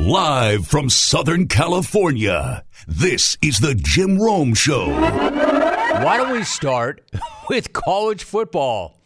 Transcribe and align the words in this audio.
Live 0.00 0.66
from 0.66 0.88
Southern 0.88 1.46
California, 1.46 2.64
this 2.88 3.36
is 3.42 3.60
the 3.60 3.74
Jim 3.74 4.18
Rome 4.18 4.54
Show. 4.54 4.88
Why 4.88 6.16
don't 6.16 6.32
we 6.32 6.42
start 6.42 7.02
with 7.50 7.74
college 7.74 8.24
football? 8.24 8.96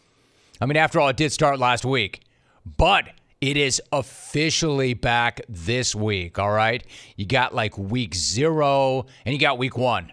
I 0.61 0.67
mean, 0.67 0.77
after 0.77 1.01
all, 1.01 1.09
it 1.09 1.17
did 1.17 1.33
start 1.33 1.59
last 1.59 1.85
week, 1.85 2.21
but 2.65 3.09
it 3.41 3.57
is 3.57 3.83
officially 3.91 4.95
back 4.95 5.41
this 5.49 5.97
week, 5.97 6.39
all 6.39 6.53
right? 6.53 6.87
You 7.17 7.27
got 7.27 7.53
like 7.53 7.77
week 7.77 8.15
zero 8.15 9.07
and 9.27 9.33
you 9.33 9.41
got 9.41 9.59
week 9.59 9.77
one. 9.77 10.13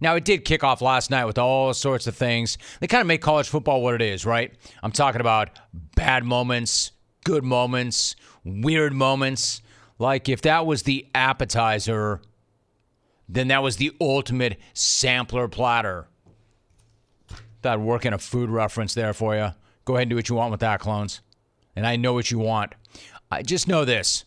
Now, 0.00 0.16
it 0.16 0.24
did 0.24 0.44
kick 0.44 0.64
off 0.64 0.82
last 0.82 1.08
night 1.08 1.26
with 1.26 1.38
all 1.38 1.72
sorts 1.72 2.08
of 2.08 2.16
things. 2.16 2.58
They 2.80 2.88
kind 2.88 3.00
of 3.00 3.06
make 3.06 3.22
college 3.22 3.48
football 3.48 3.80
what 3.80 3.94
it 3.94 4.02
is, 4.02 4.26
right? 4.26 4.52
I'm 4.82 4.92
talking 4.92 5.20
about 5.20 5.50
bad 5.94 6.24
moments, 6.24 6.90
good 7.24 7.44
moments, 7.44 8.16
weird 8.44 8.92
moments. 8.92 9.62
Like 9.98 10.28
if 10.28 10.42
that 10.42 10.66
was 10.66 10.82
the 10.82 11.06
appetizer, 11.14 12.20
then 13.28 13.48
that 13.48 13.62
was 13.62 13.76
the 13.76 13.92
ultimate 14.00 14.58
sampler 14.74 15.48
platter. 15.48 16.08
That 17.62 17.80
working 17.80 18.12
a 18.12 18.18
food 18.18 18.50
reference 18.50 18.94
there 18.94 19.12
for 19.12 19.34
you. 19.34 19.50
Go 19.84 19.94
ahead 19.94 20.02
and 20.02 20.10
do 20.10 20.16
what 20.16 20.28
you 20.28 20.34
want 20.34 20.50
with 20.50 20.60
that, 20.60 20.80
clones. 20.80 21.20
And 21.74 21.86
I 21.86 21.96
know 21.96 22.12
what 22.12 22.30
you 22.30 22.38
want. 22.38 22.74
I 23.30 23.42
just 23.42 23.68
know 23.68 23.84
this. 23.84 24.24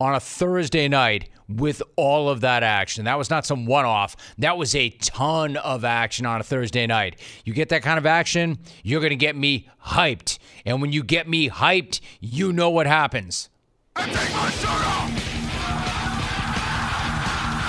On 0.00 0.14
a 0.14 0.20
Thursday 0.20 0.88
night 0.88 1.30
with 1.48 1.82
all 1.96 2.28
of 2.28 2.40
that 2.40 2.62
action, 2.62 3.04
that 3.04 3.16
was 3.16 3.30
not 3.30 3.46
some 3.46 3.64
one 3.64 3.84
off. 3.84 4.16
That 4.38 4.58
was 4.58 4.74
a 4.74 4.90
ton 4.90 5.56
of 5.56 5.84
action 5.84 6.26
on 6.26 6.40
a 6.40 6.44
Thursday 6.44 6.86
night. 6.86 7.20
You 7.44 7.54
get 7.54 7.68
that 7.68 7.82
kind 7.82 7.96
of 7.96 8.04
action, 8.04 8.58
you're 8.82 9.00
going 9.00 9.10
to 9.10 9.16
get 9.16 9.36
me 9.36 9.68
hyped. 9.86 10.38
And 10.66 10.82
when 10.82 10.92
you 10.92 11.04
get 11.04 11.28
me 11.28 11.48
hyped, 11.48 12.00
you 12.20 12.52
know 12.52 12.70
what 12.70 12.86
happens. 12.86 13.48
I 13.96 14.06
take 14.06 14.34
my 14.34 14.50
shirt 14.50 14.70
off. 14.70 15.10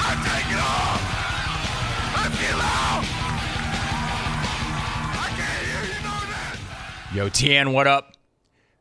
I 0.07 0.13
take 0.25 0.51
it 0.51 0.59
off. 0.59 1.01
I 2.17 2.29
feel 2.33 2.61
out. 2.61 3.05
I 5.21 5.29
can't 5.37 5.65
hear 5.67 5.83
you 5.85 6.01
know 6.03 6.19
that. 6.31 6.57
Yo, 7.13 7.29
Tien, 7.29 7.73
what 7.73 7.85
up? 7.85 8.13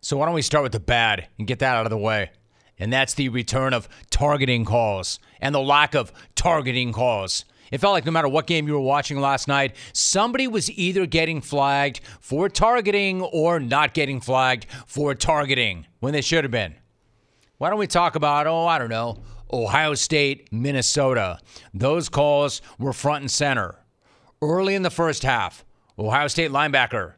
So 0.00 0.16
why 0.16 0.24
don't 0.24 0.34
we 0.34 0.40
start 0.40 0.62
with 0.62 0.72
the 0.72 0.80
bad 0.80 1.28
and 1.38 1.46
get 1.46 1.58
that 1.58 1.76
out 1.76 1.84
of 1.84 1.90
the 1.90 1.98
way? 1.98 2.30
And 2.78 2.90
that's 2.90 3.12
the 3.12 3.28
return 3.28 3.74
of 3.74 3.88
targeting 4.08 4.64
calls 4.64 5.18
and 5.38 5.54
the 5.54 5.60
lack 5.60 5.94
of 5.94 6.12
targeting 6.34 6.92
calls. 6.92 7.44
It 7.70 7.78
felt 7.78 7.92
like 7.92 8.06
no 8.06 8.12
matter 8.12 8.28
what 8.28 8.46
game 8.46 8.66
you 8.66 8.72
were 8.72 8.80
watching 8.80 9.20
last 9.20 9.48
night, 9.48 9.76
somebody 9.92 10.46
was 10.48 10.70
either 10.70 11.04
getting 11.04 11.42
flagged 11.42 12.00
for 12.20 12.48
targeting 12.48 13.20
or 13.20 13.60
not 13.60 13.92
getting 13.92 14.20
flagged 14.20 14.66
for 14.86 15.14
targeting 15.14 15.86
when 16.00 16.14
they 16.14 16.22
should 16.22 16.44
have 16.44 16.50
been. 16.50 16.76
Why 17.58 17.70
don't 17.70 17.78
we 17.78 17.86
talk 17.86 18.16
about, 18.16 18.46
oh, 18.46 18.66
I 18.66 18.78
don't 18.78 18.90
know, 18.90 19.22
Ohio 19.52 19.94
State, 19.94 20.52
Minnesota? 20.52 21.38
Those 21.72 22.08
calls 22.08 22.60
were 22.78 22.92
front 22.92 23.22
and 23.22 23.30
center. 23.30 23.76
Early 24.42 24.74
in 24.74 24.82
the 24.82 24.90
first 24.90 25.22
half, 25.22 25.64
Ohio 25.98 26.28
State 26.28 26.50
linebacker 26.50 27.14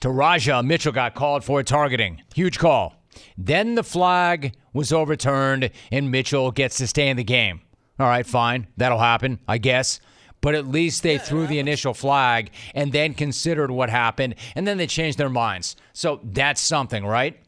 Teradja 0.00 0.64
Mitchell 0.64 0.92
got 0.92 1.14
called 1.14 1.44
for 1.44 1.62
targeting. 1.62 2.22
Huge 2.34 2.58
call. 2.58 2.94
Then 3.36 3.74
the 3.74 3.82
flag 3.82 4.54
was 4.72 4.92
overturned 4.92 5.70
and 5.90 6.10
Mitchell 6.10 6.52
gets 6.52 6.76
to 6.78 6.86
stay 6.86 7.08
in 7.08 7.16
the 7.16 7.24
game. 7.24 7.60
All 7.98 8.06
right, 8.06 8.24
fine. 8.24 8.68
That'll 8.76 8.98
happen, 8.98 9.40
I 9.48 9.58
guess. 9.58 9.98
But 10.40 10.54
at 10.54 10.66
least 10.66 11.02
they 11.02 11.18
threw 11.18 11.46
the 11.46 11.58
initial 11.58 11.94
flag 11.94 12.50
and 12.74 12.92
then 12.92 13.14
considered 13.14 13.70
what 13.70 13.90
happened 13.90 14.36
and 14.54 14.66
then 14.66 14.78
they 14.78 14.86
changed 14.86 15.18
their 15.18 15.28
minds. 15.28 15.76
So 15.92 16.20
that's 16.22 16.60
something, 16.60 17.04
right? 17.04 17.38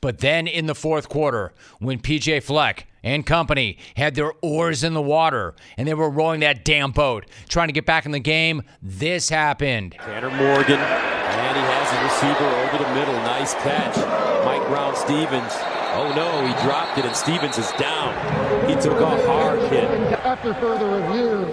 But 0.00 0.18
then 0.18 0.46
in 0.46 0.66
the 0.66 0.74
fourth 0.74 1.08
quarter, 1.08 1.52
when 1.80 1.98
PJ 1.98 2.44
Fleck 2.44 2.86
and 3.02 3.26
company 3.26 3.78
had 3.96 4.14
their 4.14 4.32
oars 4.42 4.84
in 4.84 4.94
the 4.94 5.02
water 5.02 5.54
and 5.76 5.88
they 5.88 5.94
were 5.94 6.10
rowing 6.10 6.40
that 6.40 6.64
damn 6.64 6.92
boat, 6.92 7.26
trying 7.48 7.68
to 7.68 7.72
get 7.72 7.86
back 7.86 8.06
in 8.06 8.12
the 8.12 8.20
game, 8.20 8.62
this 8.80 9.28
happened. 9.28 9.96
Tanner 9.98 10.30
Morgan, 10.30 10.78
and 10.78 11.56
he 11.56 11.62
has 11.62 11.90
the 11.90 12.02
receiver 12.04 12.44
over 12.44 12.84
the 12.84 12.94
middle. 12.94 13.14
Nice 13.24 13.54
catch. 13.54 13.96
Mike 14.44 14.66
Brown-Stephens. 14.68 15.52
Oh 16.00 16.12
no, 16.14 16.46
he 16.46 16.52
dropped 16.62 16.98
it, 16.98 17.04
and 17.04 17.16
Stephens 17.16 17.58
is 17.58 17.72
down. 17.72 18.14
He 18.68 18.74
took 18.76 19.00
a 19.00 19.26
hard 19.26 19.58
hit. 19.72 19.84
After 20.24 20.54
further 20.54 21.00
review, 21.00 21.47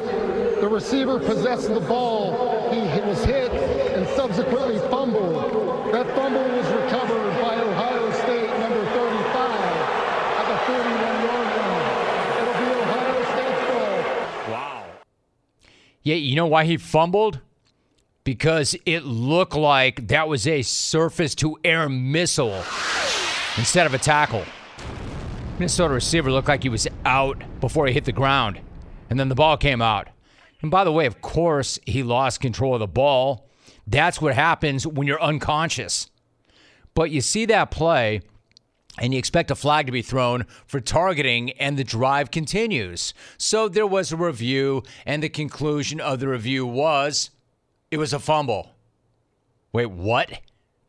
the 0.61 0.67
receiver 0.67 1.19
possessed 1.19 1.73
the 1.73 1.79
ball. 1.79 2.71
He 2.71 3.01
was 3.01 3.23
hit 3.23 3.51
and 3.51 4.07
subsequently 4.09 4.79
fumbled. 4.89 5.93
That 5.93 6.07
fumble 6.16 6.43
was 6.43 6.67
recovered 6.67 7.41
by 7.41 7.55
Ohio 7.59 8.11
State, 8.11 8.49
number 8.59 8.85
35, 8.85 9.61
at 10.31 10.45
the 10.47 10.57
41-yard 10.71 11.47
line. 11.57 11.85
It'll 12.41 12.57
be 12.59 12.67
Ohio 12.81 13.23
State's 13.31 13.63
ball. 13.69 14.51
Wow. 14.51 14.83
Yeah, 16.03 16.16
you 16.16 16.35
know 16.35 16.47
why 16.47 16.66
he 16.66 16.77
fumbled? 16.77 17.39
Because 18.23 18.75
it 18.85 19.03
looked 19.03 19.55
like 19.55 20.07
that 20.07 20.27
was 20.27 20.47
a 20.47 20.63
surface 20.63 21.35
to 21.35 21.57
air 21.63 21.87
missile 21.87 22.63
instead 23.57 23.85
of 23.85 23.93
a 23.93 23.99
tackle. 23.99 24.43
Minnesota 25.59 25.93
receiver 25.93 26.31
looked 26.31 26.47
like 26.47 26.63
he 26.63 26.69
was 26.69 26.87
out 27.05 27.43
before 27.61 27.87
he 27.87 27.93
hit 27.93 28.03
the 28.05 28.11
ground, 28.11 28.59
and 29.09 29.19
then 29.19 29.29
the 29.29 29.35
ball 29.35 29.55
came 29.57 29.81
out. 29.81 30.09
And 30.65 30.71
by 30.71 30.83
the 30.83 30.91
way, 30.91 31.05
of 31.05 31.21
course, 31.21 31.77
he 31.85 32.01
lost 32.01 32.41
control 32.41 32.73
of 32.73 32.79
the 32.79 32.87
ball. 32.87 33.47
That's 33.85 34.19
what 34.19 34.33
happens 34.33 34.87
when 34.87 35.05
you're 35.05 35.21
unconscious. 35.21 36.09
But 36.95 37.11
you 37.11 37.21
see 37.21 37.45
that 37.45 37.69
play, 37.69 38.21
and 38.97 39.13
you 39.13 39.19
expect 39.19 39.51
a 39.51 39.55
flag 39.55 39.85
to 39.85 39.91
be 39.91 40.01
thrown 40.01 40.47
for 40.65 40.79
targeting, 40.79 41.51
and 41.51 41.77
the 41.77 41.83
drive 41.83 42.31
continues. 42.31 43.13
So 43.37 43.69
there 43.69 43.85
was 43.85 44.11
a 44.11 44.17
review, 44.17 44.81
and 45.05 45.21
the 45.21 45.29
conclusion 45.29 46.01
of 46.01 46.19
the 46.19 46.29
review 46.29 46.65
was 46.65 47.29
it 47.91 47.97
was 47.97 48.11
a 48.11 48.17
fumble. 48.17 48.71
Wait, 49.71 49.91
what? 49.91 50.39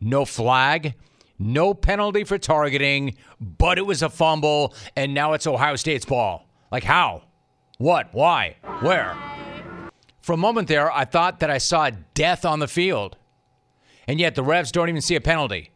No 0.00 0.24
flag? 0.24 0.94
No 1.38 1.74
penalty 1.74 2.24
for 2.24 2.38
targeting, 2.38 3.14
but 3.38 3.76
it 3.76 3.84
was 3.84 4.00
a 4.00 4.08
fumble, 4.08 4.72
and 4.96 5.12
now 5.12 5.34
it's 5.34 5.46
Ohio 5.46 5.76
State's 5.76 6.06
ball. 6.06 6.48
Like, 6.72 6.84
how? 6.84 7.24
What? 7.76 8.08
Why? 8.14 8.56
Where? 8.80 9.35
For 10.26 10.32
a 10.32 10.36
moment 10.36 10.66
there, 10.66 10.90
I 10.90 11.04
thought 11.04 11.38
that 11.38 11.52
I 11.52 11.58
saw 11.58 11.88
death 12.14 12.44
on 12.44 12.58
the 12.58 12.66
field. 12.66 13.16
And 14.08 14.18
yet 14.18 14.34
the 14.34 14.42
refs 14.42 14.72
don't 14.72 14.88
even 14.88 15.00
see 15.00 15.14
a 15.14 15.20
penalty. 15.20 15.70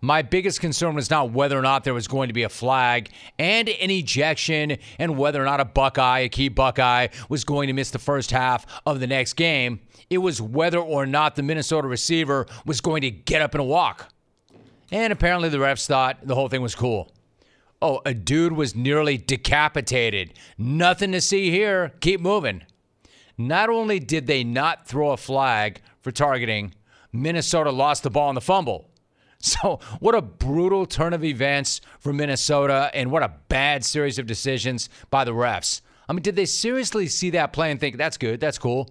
My 0.00 0.20
biggest 0.20 0.60
concern 0.60 0.96
was 0.96 1.10
not 1.10 1.30
whether 1.30 1.56
or 1.56 1.62
not 1.62 1.84
there 1.84 1.94
was 1.94 2.08
going 2.08 2.26
to 2.26 2.34
be 2.34 2.42
a 2.42 2.48
flag 2.48 3.10
and 3.38 3.68
an 3.68 3.92
ejection 3.92 4.78
and 4.98 5.16
whether 5.16 5.40
or 5.40 5.44
not 5.44 5.60
a 5.60 5.64
Buckeye, 5.64 6.18
a 6.18 6.28
key 6.28 6.48
Buckeye, 6.48 7.06
was 7.28 7.44
going 7.44 7.68
to 7.68 7.72
miss 7.72 7.92
the 7.92 8.00
first 8.00 8.32
half 8.32 8.66
of 8.84 8.98
the 8.98 9.06
next 9.06 9.34
game. 9.34 9.78
It 10.10 10.18
was 10.18 10.42
whether 10.42 10.80
or 10.80 11.06
not 11.06 11.36
the 11.36 11.44
Minnesota 11.44 11.86
receiver 11.86 12.48
was 12.66 12.80
going 12.80 13.02
to 13.02 13.12
get 13.12 13.42
up 13.42 13.54
and 13.54 13.64
walk. 13.68 14.12
And 14.90 15.12
apparently 15.12 15.50
the 15.50 15.58
refs 15.58 15.86
thought 15.86 16.18
the 16.26 16.34
whole 16.34 16.48
thing 16.48 16.62
was 16.62 16.74
cool. 16.74 17.12
Oh, 17.80 18.00
a 18.04 18.12
dude 18.12 18.54
was 18.54 18.74
nearly 18.74 19.18
decapitated. 19.18 20.34
Nothing 20.58 21.12
to 21.12 21.20
see 21.20 21.52
here. 21.52 21.92
Keep 22.00 22.20
moving. 22.20 22.64
Not 23.36 23.68
only 23.68 23.98
did 23.98 24.26
they 24.26 24.44
not 24.44 24.86
throw 24.86 25.10
a 25.10 25.16
flag 25.16 25.80
for 26.00 26.12
targeting, 26.12 26.74
Minnesota 27.12 27.70
lost 27.70 28.02
the 28.02 28.10
ball 28.10 28.28
in 28.28 28.34
the 28.34 28.40
fumble. 28.40 28.90
So, 29.40 29.78
what 30.00 30.14
a 30.14 30.22
brutal 30.22 30.86
turn 30.86 31.12
of 31.12 31.22
events 31.22 31.82
for 32.00 32.14
Minnesota, 32.14 32.90
and 32.94 33.10
what 33.10 33.22
a 33.22 33.34
bad 33.48 33.84
series 33.84 34.18
of 34.18 34.24
decisions 34.24 34.88
by 35.10 35.24
the 35.24 35.32
refs. 35.32 35.82
I 36.08 36.14
mean, 36.14 36.22
did 36.22 36.34
they 36.34 36.46
seriously 36.46 37.08
see 37.08 37.28
that 37.30 37.52
play 37.52 37.70
and 37.70 37.78
think, 37.78 37.98
that's 37.98 38.16
good, 38.16 38.40
that's 38.40 38.56
cool, 38.56 38.88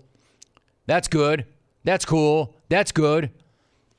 that's 0.86 1.08
good, 1.08 1.48
that's 1.84 2.06
cool, 2.06 2.56
that's 2.70 2.92
good? 2.92 3.32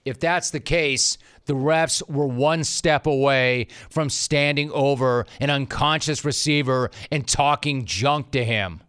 If 0.05 0.21
that's 0.21 0.51
the 0.51 0.61
case, 0.61 1.19
the 1.47 1.55
refs 1.55 2.09
were 2.09 2.29
one 2.29 2.63
step 2.63 3.09
away 3.09 3.67
from 3.91 4.09
standing 4.09 4.71
over 4.71 5.27
an 5.41 5.51
unconscious 5.51 6.25
receiver 6.25 6.93
and 7.11 7.27
talking 7.27 7.85
junk 7.85 8.31
to 8.31 8.45
him. 8.45 8.81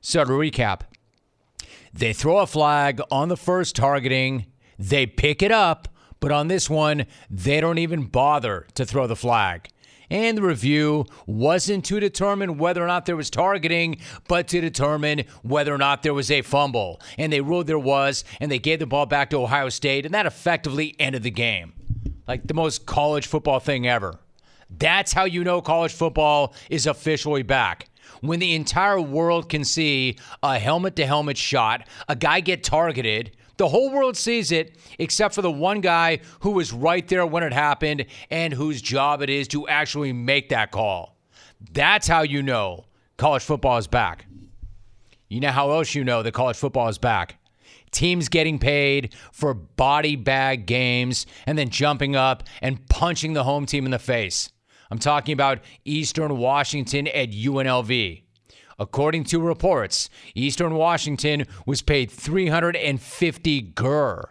So, 0.00 0.24
to 0.24 0.30
recap, 0.30 0.80
they 1.92 2.14
throw 2.14 2.38
a 2.38 2.46
flag 2.46 3.02
on 3.10 3.28
the 3.28 3.36
first 3.36 3.76
targeting, 3.76 4.46
they 4.78 5.04
pick 5.04 5.42
it 5.42 5.52
up, 5.52 5.88
but 6.20 6.32
on 6.32 6.48
this 6.48 6.70
one, 6.70 7.04
they 7.28 7.60
don't 7.60 7.78
even 7.78 8.04
bother 8.04 8.66
to 8.74 8.86
throw 8.86 9.06
the 9.06 9.16
flag. 9.16 9.68
And 10.08 10.38
the 10.38 10.42
review 10.42 11.04
wasn't 11.26 11.84
to 11.84 12.00
determine 12.00 12.56
whether 12.56 12.82
or 12.82 12.86
not 12.86 13.04
there 13.04 13.14
was 13.14 13.28
targeting, 13.28 14.00
but 14.26 14.48
to 14.48 14.60
determine 14.60 15.24
whether 15.42 15.72
or 15.72 15.78
not 15.78 16.02
there 16.02 16.14
was 16.14 16.30
a 16.30 16.42
fumble. 16.42 17.00
And 17.18 17.32
they 17.32 17.42
ruled 17.42 17.66
there 17.66 17.78
was, 17.78 18.24
and 18.40 18.50
they 18.50 18.58
gave 18.58 18.78
the 18.78 18.86
ball 18.86 19.06
back 19.06 19.30
to 19.30 19.36
Ohio 19.36 19.68
State, 19.68 20.06
and 20.06 20.14
that 20.14 20.26
effectively 20.26 20.96
ended 20.98 21.22
the 21.22 21.30
game. 21.30 21.74
Like 22.26 22.46
the 22.46 22.54
most 22.54 22.86
college 22.86 23.26
football 23.26 23.60
thing 23.60 23.86
ever. 23.86 24.18
That's 24.70 25.12
how 25.12 25.24
you 25.24 25.44
know 25.44 25.60
college 25.60 25.92
football 25.92 26.54
is 26.70 26.86
officially 26.86 27.42
back. 27.42 27.89
When 28.20 28.38
the 28.38 28.54
entire 28.54 29.00
world 29.00 29.48
can 29.48 29.64
see 29.64 30.16
a 30.42 30.58
helmet 30.58 30.96
to 30.96 31.06
helmet 31.06 31.38
shot, 31.38 31.88
a 32.08 32.14
guy 32.16 32.40
get 32.40 32.62
targeted, 32.62 33.36
The 33.60 33.68
whole 33.68 33.92
world 33.92 34.16
sees 34.16 34.52
it 34.52 34.78
except 34.98 35.34
for 35.34 35.42
the 35.42 35.50
one 35.50 35.82
guy 35.82 36.20
who 36.40 36.52
was 36.52 36.72
right 36.72 37.06
there 37.06 37.26
when 37.26 37.42
it 37.42 37.52
happened 37.52 38.06
and 38.30 38.54
whose 38.54 38.80
job 38.80 39.20
it 39.20 39.28
is 39.28 39.46
to 39.48 39.68
actually 39.68 40.14
make 40.14 40.48
that 40.48 40.70
call. 40.70 41.18
That's 41.70 42.08
how 42.08 42.22
you 42.22 42.42
know 42.42 42.86
college 43.18 43.42
football 43.42 43.76
is 43.76 43.86
back. 43.86 44.24
You 45.28 45.40
know 45.40 45.50
how 45.50 45.72
else 45.72 45.94
you 45.94 46.04
know 46.04 46.22
that 46.22 46.32
college 46.32 46.56
football 46.56 46.88
is 46.88 46.96
back? 46.96 47.36
Teams 47.90 48.30
getting 48.30 48.58
paid 48.58 49.14
for 49.30 49.52
body 49.52 50.16
bag 50.16 50.64
games 50.64 51.26
and 51.44 51.58
then 51.58 51.68
jumping 51.68 52.16
up 52.16 52.44
and 52.62 52.88
punching 52.88 53.34
the 53.34 53.44
home 53.44 53.66
team 53.66 53.84
in 53.84 53.90
the 53.90 53.98
face. 53.98 54.48
I'm 54.90 54.98
talking 54.98 55.32
about 55.32 55.60
Eastern 55.84 56.36
Washington 56.36 57.06
at 57.08 57.30
UNLV. 57.30 58.22
According 58.78 59.24
to 59.24 59.40
reports, 59.40 60.08
Eastern 60.34 60.74
Washington 60.74 61.46
was 61.66 61.82
paid 61.82 62.10
350 62.10 63.60
gur, 63.60 64.30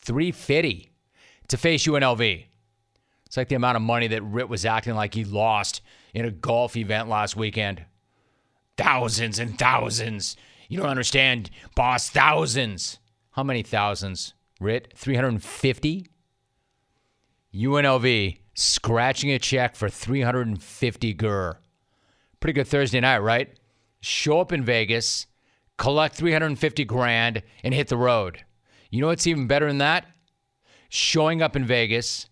350 0.00 0.90
to 1.48 1.56
face 1.56 1.86
UNLV. 1.86 2.44
It's 3.26 3.36
like 3.36 3.48
the 3.48 3.56
amount 3.56 3.76
of 3.76 3.82
money 3.82 4.08
that 4.08 4.22
Ritt 4.22 4.48
was 4.48 4.64
acting 4.64 4.94
like 4.94 5.12
he 5.12 5.24
lost 5.24 5.82
in 6.14 6.24
a 6.24 6.30
golf 6.30 6.76
event 6.76 7.10
last 7.10 7.36
weekend. 7.36 7.84
Thousands 8.78 9.38
and 9.38 9.58
thousands. 9.58 10.36
You 10.68 10.78
don't 10.78 10.88
understand, 10.88 11.50
boss. 11.74 12.08
Thousands. 12.08 12.98
How 13.32 13.42
many 13.42 13.62
thousands? 13.62 14.32
Ritt, 14.60 14.94
350? 14.96 16.06
UNLV 17.54 18.38
scratching 18.58 19.30
a 19.30 19.38
check 19.38 19.76
for 19.76 19.88
350 19.88 21.14
gur. 21.14 21.56
Pretty 22.40 22.52
good 22.52 22.66
Thursday 22.66 22.98
night, 22.98 23.18
right? 23.18 23.56
Show 24.00 24.40
up 24.40 24.52
in 24.52 24.64
Vegas, 24.64 25.26
collect 25.76 26.16
350 26.16 26.84
grand, 26.84 27.42
and 27.62 27.72
hit 27.72 27.86
the 27.86 27.96
road. 27.96 28.44
You 28.90 29.00
know 29.00 29.06
what's 29.06 29.28
even 29.28 29.46
better 29.46 29.68
than 29.68 29.78
that? 29.78 30.06
Showing 30.88 31.40
up 31.40 31.54
in 31.54 31.66
Vegas, 31.66 32.28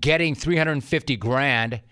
getting 0.00 0.34
350 0.34 1.16
grand, 1.16 1.82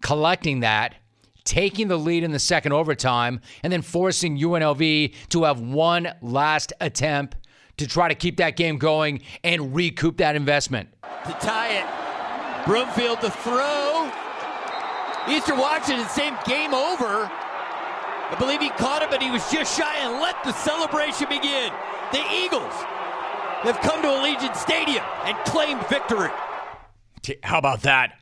collecting 0.00 0.60
that, 0.60 0.94
taking 1.42 1.88
the 1.88 1.98
lead 1.98 2.22
in 2.22 2.30
the 2.30 2.38
second 2.38 2.72
overtime, 2.72 3.40
and 3.64 3.72
then 3.72 3.82
forcing 3.82 4.38
UNLV 4.38 5.14
to 5.30 5.42
have 5.42 5.60
one 5.60 6.12
last 6.22 6.72
attempt 6.80 7.38
to 7.76 7.88
try 7.88 8.06
to 8.06 8.14
keep 8.14 8.36
that 8.36 8.56
game 8.56 8.78
going 8.78 9.20
and 9.42 9.74
recoup 9.74 10.18
that 10.18 10.36
investment. 10.36 10.90
To 11.02 11.32
tie 11.40 11.80
it. 11.80 12.03
Brumfield 12.64 13.20
to 13.20 13.30
throw. 13.30 14.10
Eastern 15.28 15.58
Washington, 15.58 16.06
same 16.08 16.34
game 16.46 16.74
over. 16.74 17.30
I 18.30 18.36
believe 18.38 18.60
he 18.60 18.70
caught 18.70 19.02
it, 19.02 19.10
but 19.10 19.22
he 19.22 19.30
was 19.30 19.48
just 19.50 19.76
shy 19.76 19.96
and 19.98 20.20
let 20.20 20.42
the 20.44 20.52
celebration 20.52 21.28
begin. 21.28 21.72
The 22.12 22.24
Eagles 22.32 22.72
have 23.64 23.78
come 23.80 24.02
to 24.02 24.08
Allegiant 24.08 24.56
Stadium 24.56 25.04
and 25.24 25.36
claimed 25.46 25.86
victory. 25.88 26.30
How 27.42 27.58
about 27.58 27.82
that? 27.82 28.18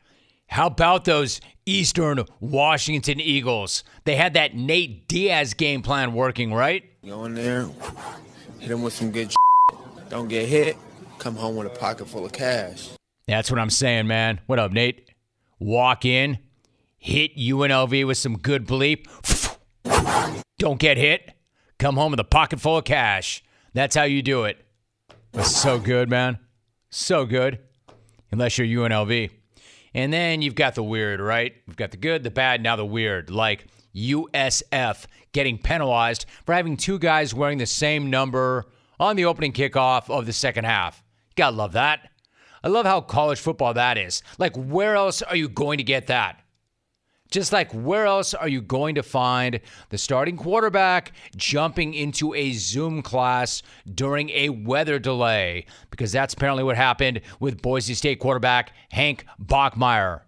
How 0.48 0.66
about 0.66 1.04
those 1.04 1.40
Eastern 1.64 2.24
Washington 2.40 3.20
Eagles? 3.20 3.84
They 4.04 4.16
had 4.16 4.34
that 4.34 4.54
Nate 4.54 5.08
Diaz 5.08 5.54
game 5.54 5.82
plan 5.82 6.12
working, 6.12 6.52
right? 6.52 6.84
Go 7.06 7.24
in 7.24 7.34
there, 7.34 7.68
hit 8.58 8.70
him 8.70 8.82
with 8.82 8.92
some 8.92 9.10
good 9.10 9.32
Don't 10.10 10.28
get 10.28 10.46
hit, 10.48 10.76
come 11.18 11.36
home 11.36 11.56
with 11.56 11.66
a 11.68 11.70
pocket 11.78 12.06
full 12.08 12.26
of 12.26 12.32
cash. 12.32 12.90
That's 13.26 13.50
what 13.50 13.60
I'm 13.60 13.70
saying, 13.70 14.06
man. 14.06 14.40
What 14.46 14.58
up, 14.58 14.72
Nate? 14.72 15.10
Walk 15.58 16.04
in, 16.04 16.38
hit 16.98 17.36
UNLV 17.36 18.06
with 18.06 18.18
some 18.18 18.36
good 18.36 18.66
bleep. 18.66 19.06
Don't 20.58 20.80
get 20.80 20.96
hit, 20.96 21.32
come 21.78 21.96
home 21.96 22.10
with 22.12 22.20
a 22.20 22.24
pocket 22.24 22.60
full 22.60 22.78
of 22.78 22.84
cash. 22.84 23.42
That's 23.74 23.94
how 23.94 24.04
you 24.04 24.22
do 24.22 24.44
it. 24.44 24.64
That's 25.32 25.54
so 25.54 25.78
good, 25.78 26.10
man. 26.10 26.38
So 26.90 27.24
good. 27.24 27.58
Unless 28.30 28.58
you're 28.58 28.88
UNLV. 28.88 29.30
And 29.94 30.12
then 30.12 30.42
you've 30.42 30.54
got 30.54 30.74
the 30.74 30.82
weird, 30.82 31.20
right? 31.20 31.54
We've 31.66 31.76
got 31.76 31.90
the 31.90 31.96
good, 31.96 32.22
the 32.22 32.30
bad, 32.30 32.62
now 32.62 32.76
the 32.76 32.84
weird, 32.84 33.30
like 33.30 33.66
USF 33.94 35.06
getting 35.32 35.58
penalized 35.58 36.26
for 36.44 36.54
having 36.54 36.76
two 36.76 36.98
guys 36.98 37.34
wearing 37.34 37.58
the 37.58 37.66
same 37.66 38.10
number 38.10 38.66
on 38.98 39.16
the 39.16 39.26
opening 39.26 39.52
kickoff 39.52 40.10
of 40.10 40.26
the 40.26 40.32
second 40.32 40.64
half. 40.64 41.02
You 41.30 41.34
gotta 41.36 41.56
love 41.56 41.72
that. 41.72 42.11
I 42.64 42.68
love 42.68 42.86
how 42.86 43.00
college 43.00 43.40
football 43.40 43.74
that 43.74 43.98
is. 43.98 44.22
Like, 44.38 44.56
where 44.56 44.94
else 44.96 45.22
are 45.22 45.36
you 45.36 45.48
going 45.48 45.78
to 45.78 45.84
get 45.84 46.06
that? 46.06 46.42
Just 47.32 47.50
like, 47.50 47.72
where 47.72 48.04
else 48.04 48.34
are 48.34 48.48
you 48.48 48.60
going 48.60 48.94
to 48.96 49.02
find 49.02 49.60
the 49.88 49.96
starting 49.96 50.36
quarterback 50.36 51.12
jumping 51.34 51.94
into 51.94 52.34
a 52.34 52.52
Zoom 52.52 53.00
class 53.00 53.62
during 53.94 54.28
a 54.30 54.50
weather 54.50 54.98
delay? 54.98 55.64
Because 55.90 56.12
that's 56.12 56.34
apparently 56.34 56.62
what 56.62 56.76
happened 56.76 57.22
with 57.40 57.62
Boise 57.62 57.94
State 57.94 58.20
quarterback 58.20 58.72
Hank 58.90 59.24
Bachmeier. 59.42 60.20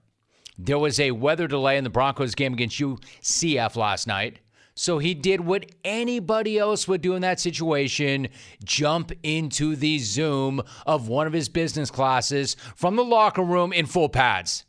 There 0.56 0.78
was 0.78 0.98
a 0.98 1.10
weather 1.10 1.46
delay 1.46 1.76
in 1.76 1.84
the 1.84 1.90
Broncos 1.90 2.34
game 2.34 2.54
against 2.54 2.78
UCF 2.78 3.76
last 3.76 4.06
night. 4.06 4.38
So 4.74 4.98
he 4.98 5.14
did 5.14 5.40
what 5.40 5.70
anybody 5.84 6.58
else 6.58 6.88
would 6.88 7.00
do 7.00 7.14
in 7.14 7.22
that 7.22 7.38
situation 7.38 8.28
jump 8.64 9.12
into 9.22 9.76
the 9.76 9.98
Zoom 10.00 10.62
of 10.84 11.08
one 11.08 11.28
of 11.28 11.32
his 11.32 11.48
business 11.48 11.90
classes 11.90 12.56
from 12.74 12.96
the 12.96 13.04
locker 13.04 13.42
room 13.42 13.72
in 13.72 13.86
full 13.86 14.08
pads. 14.08 14.64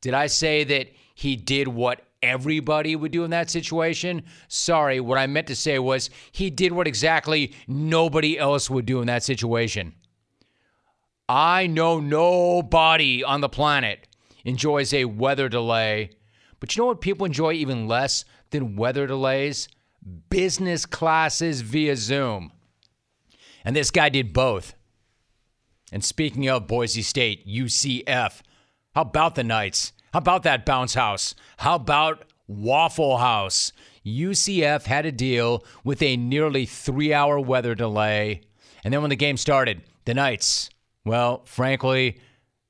Did 0.00 0.14
I 0.14 0.28
say 0.28 0.62
that 0.64 0.92
he 1.14 1.34
did 1.34 1.66
what 1.66 2.02
everybody 2.22 2.94
would 2.94 3.10
do 3.10 3.24
in 3.24 3.30
that 3.30 3.50
situation? 3.50 4.22
Sorry, 4.46 5.00
what 5.00 5.18
I 5.18 5.26
meant 5.26 5.48
to 5.48 5.56
say 5.56 5.78
was 5.80 6.08
he 6.30 6.48
did 6.48 6.72
what 6.72 6.86
exactly 6.86 7.52
nobody 7.66 8.38
else 8.38 8.70
would 8.70 8.86
do 8.86 9.00
in 9.00 9.08
that 9.08 9.24
situation. 9.24 9.94
I 11.28 11.66
know 11.66 12.00
nobody 12.00 13.24
on 13.24 13.40
the 13.40 13.48
planet 13.48 14.06
enjoys 14.44 14.94
a 14.94 15.04
weather 15.04 15.48
delay, 15.48 16.10
but 16.60 16.76
you 16.76 16.82
know 16.82 16.86
what 16.86 17.00
people 17.00 17.26
enjoy 17.26 17.52
even 17.52 17.88
less 17.88 18.24
than 18.50 18.76
weather 18.76 19.06
delays? 19.06 19.68
Business 20.28 20.86
classes 20.86 21.60
via 21.60 21.96
Zoom. 21.96 22.52
And 23.64 23.76
this 23.76 23.90
guy 23.90 24.08
did 24.08 24.32
both. 24.32 24.74
And 25.92 26.04
speaking 26.04 26.48
of 26.48 26.66
Boise 26.66 27.02
State, 27.02 27.46
UCF, 27.46 28.40
how 28.94 29.02
about 29.02 29.34
the 29.34 29.44
Knights? 29.44 29.92
How 30.12 30.18
about 30.18 30.42
that 30.44 30.64
bounce 30.64 30.94
house? 30.94 31.34
How 31.58 31.76
about 31.76 32.24
Waffle 32.46 33.18
House? 33.18 33.72
UCF 34.04 34.84
had 34.84 35.06
a 35.06 35.12
deal 35.12 35.64
with 35.84 36.02
a 36.02 36.16
nearly 36.16 36.66
three 36.66 37.12
hour 37.12 37.38
weather 37.38 37.74
delay. 37.74 38.40
And 38.82 38.92
then 38.92 39.02
when 39.02 39.10
the 39.10 39.16
game 39.16 39.36
started, 39.36 39.82
the 40.04 40.14
Knights, 40.14 40.70
well, 41.04 41.42
frankly, 41.44 42.18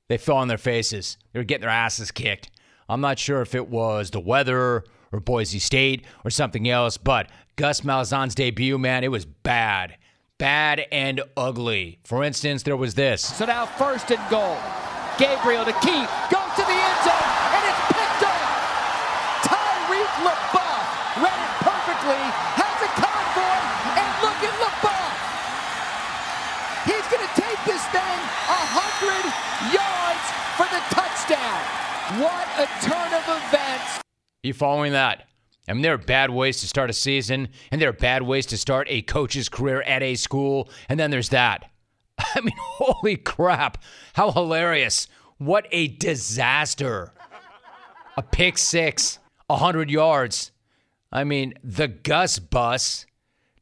they 0.09 0.17
fell 0.17 0.37
on 0.37 0.47
their 0.47 0.57
faces. 0.57 1.17
They 1.31 1.39
were 1.39 1.45
getting 1.45 1.61
their 1.61 1.69
asses 1.69 2.11
kicked. 2.11 2.51
I'm 2.89 3.01
not 3.01 3.17
sure 3.17 3.41
if 3.41 3.55
it 3.55 3.69
was 3.69 4.11
the 4.11 4.19
weather 4.19 4.83
or 5.11 5.19
Boise 5.19 5.59
State 5.59 6.05
or 6.23 6.29
something 6.29 6.69
else, 6.69 6.97
but 6.97 7.29
Gus 7.55 7.81
Malzahn's 7.81 8.35
debut, 8.35 8.77
man, 8.77 9.03
it 9.03 9.11
was 9.11 9.25
bad. 9.25 9.97
Bad 10.37 10.87
and 10.91 11.21
ugly. 11.37 11.99
For 12.03 12.23
instance, 12.23 12.63
there 12.63 12.77
was 12.77 12.95
this. 12.95 13.21
So 13.21 13.45
now 13.45 13.65
first 13.65 14.09
and 14.09 14.29
goal. 14.29 14.57
Gabriel 15.21 15.65
to 15.65 15.73
keep. 15.85 16.07
Goes 16.33 16.51
to 16.57 16.65
the 16.65 16.73
end 16.73 16.99
zone. 17.05 17.29
And 17.53 17.63
it's 17.69 17.83
picked 17.93 18.25
up. 18.25 18.41
Tyric 19.45 20.13
LeBeauf 20.25 21.21
read 21.21 21.37
it 21.37 21.53
perfectly. 21.61 22.23
Has 22.57 22.77
a 22.81 22.89
convoy. 22.97 23.61
And 24.01 24.11
look 24.25 24.39
at 24.41 24.55
LeBeauf. 24.57 25.13
He's 26.89 27.05
going 27.13 27.21
to 27.21 27.33
take 27.37 27.61
this 27.69 27.85
thing 27.93 28.19
100 28.49 29.77
yards 29.77 30.25
for 30.57 30.65
the 30.73 30.81
touchdown. 30.89 31.61
What 32.17 32.49
a 32.57 32.65
turn 32.81 33.13
of 33.13 33.21
events. 33.29 34.00
You 34.43 34.53
following 34.55 34.93
that? 34.93 35.27
I 35.67 35.73
mean, 35.73 35.83
there 35.83 35.93
are 35.93 35.99
bad 35.99 36.31
ways 36.31 36.61
to 36.61 36.67
start 36.67 36.89
a 36.89 36.93
season, 36.93 37.49
and 37.71 37.79
there 37.79 37.89
are 37.89 37.93
bad 37.93 38.23
ways 38.23 38.47
to 38.47 38.57
start 38.57 38.87
a 38.89 39.03
coach's 39.03 39.49
career 39.49 39.83
at 39.83 40.01
a 40.01 40.15
school, 40.15 40.67
and 40.89 40.99
then 40.99 41.11
there's 41.11 41.29
that. 41.29 41.69
I 42.17 42.41
mean, 42.41 42.55
holy 42.57 43.17
crap. 43.17 43.77
How 44.13 44.31
hilarious. 44.31 45.07
What 45.37 45.67
a 45.71 45.89
disaster. 45.89 47.13
A 48.17 48.23
pick 48.23 48.57
six, 48.57 49.19
100 49.45 49.91
yards. 49.91 50.51
I 51.11 51.23
mean, 51.23 51.53
the 51.63 51.87
Gus 51.87 52.39
bus 52.39 53.05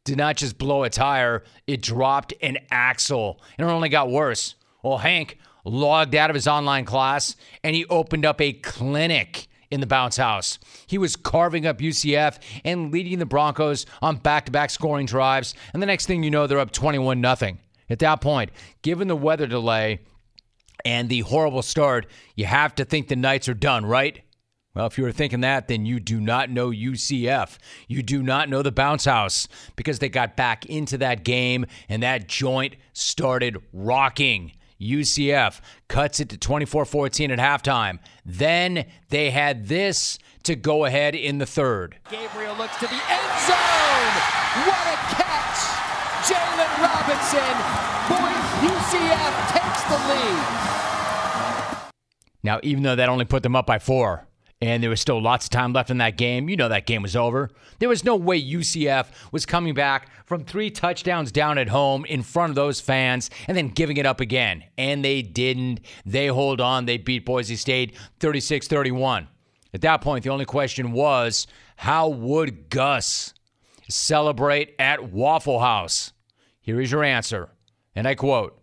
did 0.06 0.18
not 0.18 0.38
just 0.38 0.58
blow 0.58 0.84
a 0.84 0.90
tire, 0.90 1.44
it 1.68 1.82
dropped 1.82 2.34
an 2.42 2.58
axle, 2.72 3.42
and 3.58 3.68
it 3.68 3.72
only 3.72 3.90
got 3.90 4.10
worse. 4.10 4.56
Well, 4.82 5.00
Hank 5.00 5.40
logged 5.66 6.16
out 6.16 6.30
of 6.30 6.36
his 6.36 6.48
online 6.48 6.86
class 6.86 7.36
and 7.66 7.76
he 7.76 7.86
opened 7.88 8.26
up 8.26 8.40
a 8.40 8.54
clinic 8.54 9.49
in 9.72 9.82
the 9.82 9.88
bounce 9.88 10.18
house. 10.18 10.60
He 10.88 10.98
was 10.98 11.16
carving 11.16 11.66
up 11.66 11.80
UCF 11.80 12.40
and 12.64 12.92
leading 12.92 13.20
the 13.20 13.26
Broncos 13.26 13.86
on 14.02 14.18
back-to-back 14.18 14.70
scoring 14.70 15.06
drives, 15.06 15.54
and 15.74 15.82
the 15.82 15.88
next 15.88 16.06
thing 16.06 16.24
you 16.24 16.32
know, 16.32 16.48
they're 16.48 16.60
up 16.60 16.72
21 16.72 17.22
0. 17.22 17.58
At 17.90 18.00
that 18.00 18.22
point, 18.22 18.52
given 18.82 19.08
the 19.08 19.16
weather 19.16 19.48
delay 19.48 20.00
and 20.86 21.10
the 21.10 21.22
horrible 21.22 21.62
start, 21.62 22.08
you 22.36 22.46
have 22.46 22.76
to 22.76 22.86
think 22.86 23.08
the 23.08 23.16
Knights 23.16 23.50
are 23.50 23.54
done, 23.54 23.86
right? 23.86 24.22
Well, 24.76 24.86
if 24.86 24.98
you 24.98 25.04
were 25.04 25.12
thinking 25.12 25.42
that, 25.42 25.68
then 25.68 25.86
you 25.86 26.00
do 26.00 26.22
not 26.22 26.52
know 26.52 26.70
UCF. 26.70 27.58
You 27.88 28.04
do 28.04 28.22
not 28.22 28.50
know 28.50 28.62
the 28.62 28.72
bounce 28.72 29.06
house 29.06 29.48
because 29.76 29.98
they 30.00 30.10
got 30.10 30.38
back 30.38 30.66
into 30.68 30.98
that 31.00 31.24
game 31.24 31.66
and 31.90 32.04
that 32.04 32.28
joint 32.28 32.76
started 32.94 33.58
rocking. 33.74 34.52
UCF 34.80 35.60
cuts 35.88 36.20
it 36.20 36.30
to 36.30 36.38
24 36.38 36.86
14 36.86 37.32
at 37.32 37.40
halftime. 37.40 38.00
Then 38.26 38.86
they 39.10 39.32
had 39.32 39.68
this 39.68 40.18
to 40.44 40.56
go 40.56 40.86
ahead 40.86 41.16
in 41.16 41.38
the 41.38 41.46
third. 41.46 41.98
Gabriel 42.10 42.56
looks 42.56 42.78
to 42.78 42.88
the 42.88 42.94
end 42.94 43.30
zone. 43.46 44.14
What 44.66 44.88
a 44.88 44.98
catch! 45.16 45.60
Jaylon 46.24 46.74
Robinson. 46.80 47.56
Boys, 48.08 48.46
UCF 48.72 49.34
takes 49.52 49.84
the 49.84 49.98
lead. 50.08 50.70
Now, 52.42 52.60
even 52.64 52.84
though 52.84 52.96
that 52.96 53.10
only 53.10 53.26
put 53.26 53.44
them 53.44 53.56
up 53.56 53.66
by 53.66 53.80
four, 53.80 54.29
and 54.62 54.84
there 54.84 54.90
was 54.90 55.00
still 55.00 55.22
lots 55.22 55.46
of 55.46 55.52
time 55.52 55.72
left 55.72 55.90
in 55.90 56.00
that 56.00 56.18
game. 56.18 56.50
You 56.50 56.58
know 56.58 56.68
that 56.68 56.86
game 56.86 57.02
was 57.02 57.16
over. 57.16 57.50
There 57.80 57.88
was 57.88 58.04
no 58.04 58.16
way 58.16 58.42
UCF 58.42 59.08
was 59.32 59.46
coming 59.46 59.74
back 59.74 60.10
from 60.26 60.44
three 60.44 60.70
touchdowns 60.70 61.32
down 61.32 61.58
at 61.58 61.70
home 61.70 62.04
in 62.06 62.24
front 62.24 62.50
of 62.50 62.56
those 62.56 62.82
fans 62.82 63.30
and 63.48 63.56
then 63.56 63.70
giving 63.70 63.98
it 63.98 64.06
up 64.06 64.20
again. 64.20 64.66
And 64.78 65.04
they 65.04 65.22
didn't. 65.22 65.80
They 66.06 66.28
hold 66.28 66.60
on. 66.60 66.86
They 66.86 66.98
beat 66.98 67.26
Boise 67.26 67.56
State 67.56 67.96
36 68.20 68.68
31. 68.68 69.28
At 69.74 69.82
that 69.82 70.02
point, 70.02 70.24
the 70.24 70.32
only 70.32 70.46
question 70.46 70.92
was 70.92 71.48
how 71.78 72.10
would 72.10 72.70
Gus 72.70 73.34
celebrate 73.88 74.76
at 74.78 75.12
Waffle 75.12 75.60
House? 75.60 76.12
Here 76.60 76.82
is 76.82 76.92
your 76.92 77.04
answer. 77.04 77.50
And 77.96 78.08
I 78.08 78.16
quote 78.16 78.60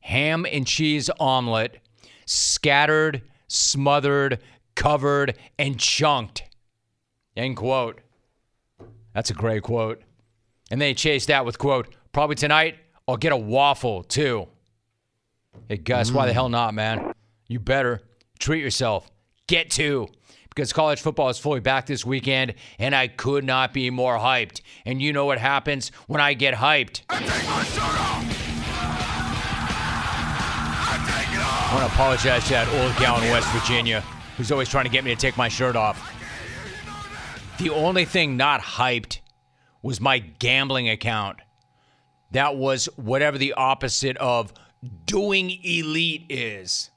ham 0.00 0.46
and 0.50 0.66
cheese 0.66 1.10
omelet, 1.20 1.80
scattered, 2.24 3.22
smothered, 3.48 4.40
covered, 4.74 5.36
and 5.58 5.78
chunked. 5.78 6.42
End 7.36 7.56
quote. 7.56 8.00
That's 9.14 9.30
a 9.30 9.34
great 9.34 9.62
quote. 9.62 10.02
And 10.70 10.80
they 10.80 10.94
chased 10.94 11.28
that 11.28 11.44
with 11.44 11.58
quote, 11.58 11.94
probably 12.12 12.36
tonight 12.36 12.76
I'll 13.06 13.16
get 13.16 13.32
a 13.32 13.36
waffle 13.36 14.02
too. 14.02 14.48
Hey 15.68 15.76
Gus, 15.76 16.10
why 16.10 16.26
the 16.26 16.32
mm. 16.32 16.34
hell 16.34 16.48
not, 16.48 16.74
man? 16.74 17.12
You 17.48 17.60
better 17.60 18.00
treat 18.38 18.62
yourself. 18.62 19.10
Get 19.46 19.70
two. 19.70 20.08
Because 20.48 20.72
college 20.72 21.00
football 21.00 21.28
is 21.30 21.38
fully 21.38 21.58
back 21.58 21.86
this 21.86 22.04
weekend, 22.06 22.54
and 22.78 22.94
I 22.94 23.08
could 23.08 23.42
not 23.44 23.72
be 23.72 23.90
more 23.90 24.18
hyped. 24.18 24.60
And 24.86 25.02
you 25.02 25.12
know 25.12 25.24
what 25.24 25.38
happens 25.38 25.90
when 26.06 26.20
I 26.20 26.34
get 26.34 26.54
hyped. 26.54 27.02
I 27.10 27.18
take 27.18 27.28
my 27.28 27.64
shirt 27.64 27.82
off. 27.82 28.24
I 30.86 31.24
take 31.26 31.34
it 31.36 31.42
off. 31.42 31.72
I 31.72 31.74
want 31.74 31.88
to 31.88 31.94
apologize 31.94 32.44
to 32.44 32.50
that 32.50 32.68
old 32.68 32.96
gal 32.98 33.20
in 33.20 33.30
West 33.32 33.48
Virginia 33.48 34.04
who's 34.36 34.52
always 34.52 34.68
trying 34.68 34.84
to 34.84 34.90
get 34.90 35.04
me 35.04 35.14
to 35.14 35.20
take 35.20 35.36
my 35.36 35.48
shirt 35.48 35.76
off. 35.76 36.12
The 37.58 37.70
only 37.70 38.04
thing 38.04 38.36
not 38.36 38.60
hyped 38.60 39.20
was 39.82 40.00
my 40.00 40.18
gambling 40.18 40.88
account. 40.88 41.38
That 42.32 42.56
was 42.56 42.86
whatever 42.96 43.38
the 43.38 43.52
opposite 43.52 44.16
of 44.16 44.52
doing 45.06 45.50
elite 45.62 46.24
is. 46.28 46.90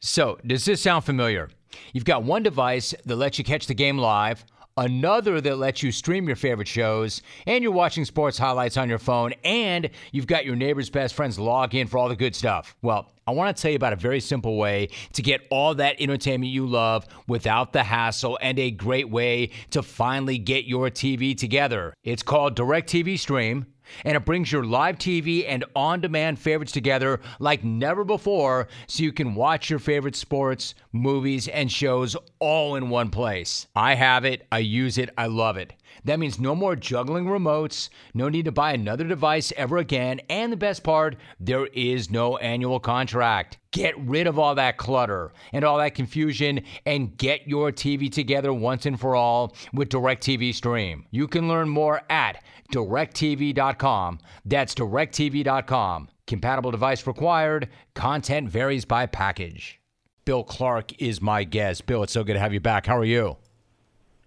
So, 0.00 0.38
does 0.44 0.64
this 0.64 0.82
sound 0.82 1.04
familiar? 1.04 1.50
You've 1.92 2.04
got 2.04 2.24
one 2.24 2.42
device 2.42 2.94
that 3.04 3.16
lets 3.16 3.38
you 3.38 3.44
catch 3.44 3.66
the 3.66 3.74
game 3.74 3.98
live, 3.98 4.44
another 4.76 5.40
that 5.40 5.58
lets 5.58 5.82
you 5.82 5.92
stream 5.92 6.26
your 6.26 6.36
favorite 6.36 6.68
shows, 6.68 7.22
and 7.46 7.62
you're 7.62 7.70
watching 7.70 8.04
sports 8.04 8.38
highlights 8.38 8.76
on 8.76 8.88
your 8.88 8.98
phone, 8.98 9.34
and 9.44 9.90
you've 10.10 10.26
got 10.26 10.44
your 10.44 10.56
neighbor's 10.56 10.90
best 10.90 11.14
friends 11.14 11.38
log 11.38 11.74
in 11.74 11.86
for 11.86 11.98
all 11.98 12.08
the 12.08 12.16
good 12.16 12.34
stuff. 12.34 12.74
Well, 12.82 13.12
I 13.30 13.32
want 13.32 13.56
to 13.56 13.62
tell 13.62 13.70
you 13.70 13.76
about 13.76 13.92
a 13.92 13.96
very 13.96 14.18
simple 14.18 14.56
way 14.56 14.88
to 15.12 15.22
get 15.22 15.42
all 15.50 15.76
that 15.76 16.00
entertainment 16.00 16.50
you 16.52 16.66
love 16.66 17.06
without 17.28 17.72
the 17.72 17.84
hassle 17.84 18.36
and 18.42 18.58
a 18.58 18.72
great 18.72 19.08
way 19.08 19.50
to 19.70 19.84
finally 19.84 20.36
get 20.36 20.64
your 20.64 20.90
TV 20.90 21.38
together. 21.38 21.94
It's 22.02 22.24
called 22.24 22.56
DirecTV 22.56 23.20
Stream 23.20 23.66
and 24.04 24.16
it 24.16 24.24
brings 24.24 24.50
your 24.50 24.64
live 24.64 24.98
TV 24.98 25.44
and 25.46 25.64
on 25.74 26.00
demand 26.00 26.38
favorites 26.38 26.72
together 26.72 27.20
like 27.38 27.64
never 27.64 28.04
before 28.04 28.68
so 28.86 29.02
you 29.02 29.12
can 29.12 29.34
watch 29.34 29.70
your 29.70 29.78
favorite 29.78 30.16
sports, 30.16 30.74
movies, 30.92 31.48
and 31.48 31.70
shows 31.70 32.16
all 32.38 32.76
in 32.76 32.88
one 32.88 33.10
place. 33.10 33.66
I 33.74 33.94
have 33.94 34.24
it, 34.24 34.46
I 34.50 34.58
use 34.58 34.98
it, 34.98 35.10
I 35.16 35.26
love 35.26 35.56
it. 35.56 35.72
That 36.04 36.18
means 36.18 36.38
no 36.38 36.54
more 36.54 36.76
juggling 36.76 37.26
remotes, 37.26 37.90
no 38.14 38.28
need 38.28 38.46
to 38.46 38.52
buy 38.52 38.72
another 38.72 39.04
device 39.04 39.52
ever 39.56 39.78
again, 39.78 40.20
and 40.30 40.52
the 40.52 40.56
best 40.56 40.82
part, 40.82 41.16
there 41.38 41.66
is 41.66 42.10
no 42.10 42.36
annual 42.38 42.80
contract. 42.80 43.58
Get 43.72 43.98
rid 43.98 44.26
of 44.26 44.38
all 44.38 44.54
that 44.56 44.78
clutter 44.78 45.32
and 45.52 45.64
all 45.64 45.78
that 45.78 45.94
confusion 45.94 46.62
and 46.86 47.16
get 47.16 47.46
your 47.46 47.70
TV 47.70 48.10
together 48.10 48.52
once 48.52 48.86
and 48.86 48.98
for 48.98 49.14
all 49.14 49.54
with 49.72 49.90
DirecTV 49.90 50.54
Stream. 50.54 51.06
You 51.10 51.28
can 51.28 51.48
learn 51.48 51.68
more 51.68 52.02
at 52.10 52.42
directv.com. 52.70 54.18
That's 54.44 54.74
directv.com. 54.74 56.08
Compatible 56.26 56.70
device 56.70 57.06
required. 57.06 57.68
Content 57.94 58.48
varies 58.48 58.84
by 58.84 59.06
package. 59.06 59.80
Bill 60.24 60.44
Clark 60.44 61.00
is 61.02 61.20
my 61.20 61.44
guest. 61.44 61.86
Bill, 61.86 62.02
it's 62.02 62.12
so 62.12 62.22
good 62.22 62.34
to 62.34 62.38
have 62.38 62.52
you 62.52 62.60
back. 62.60 62.86
How 62.86 62.96
are 62.96 63.04
you? 63.04 63.36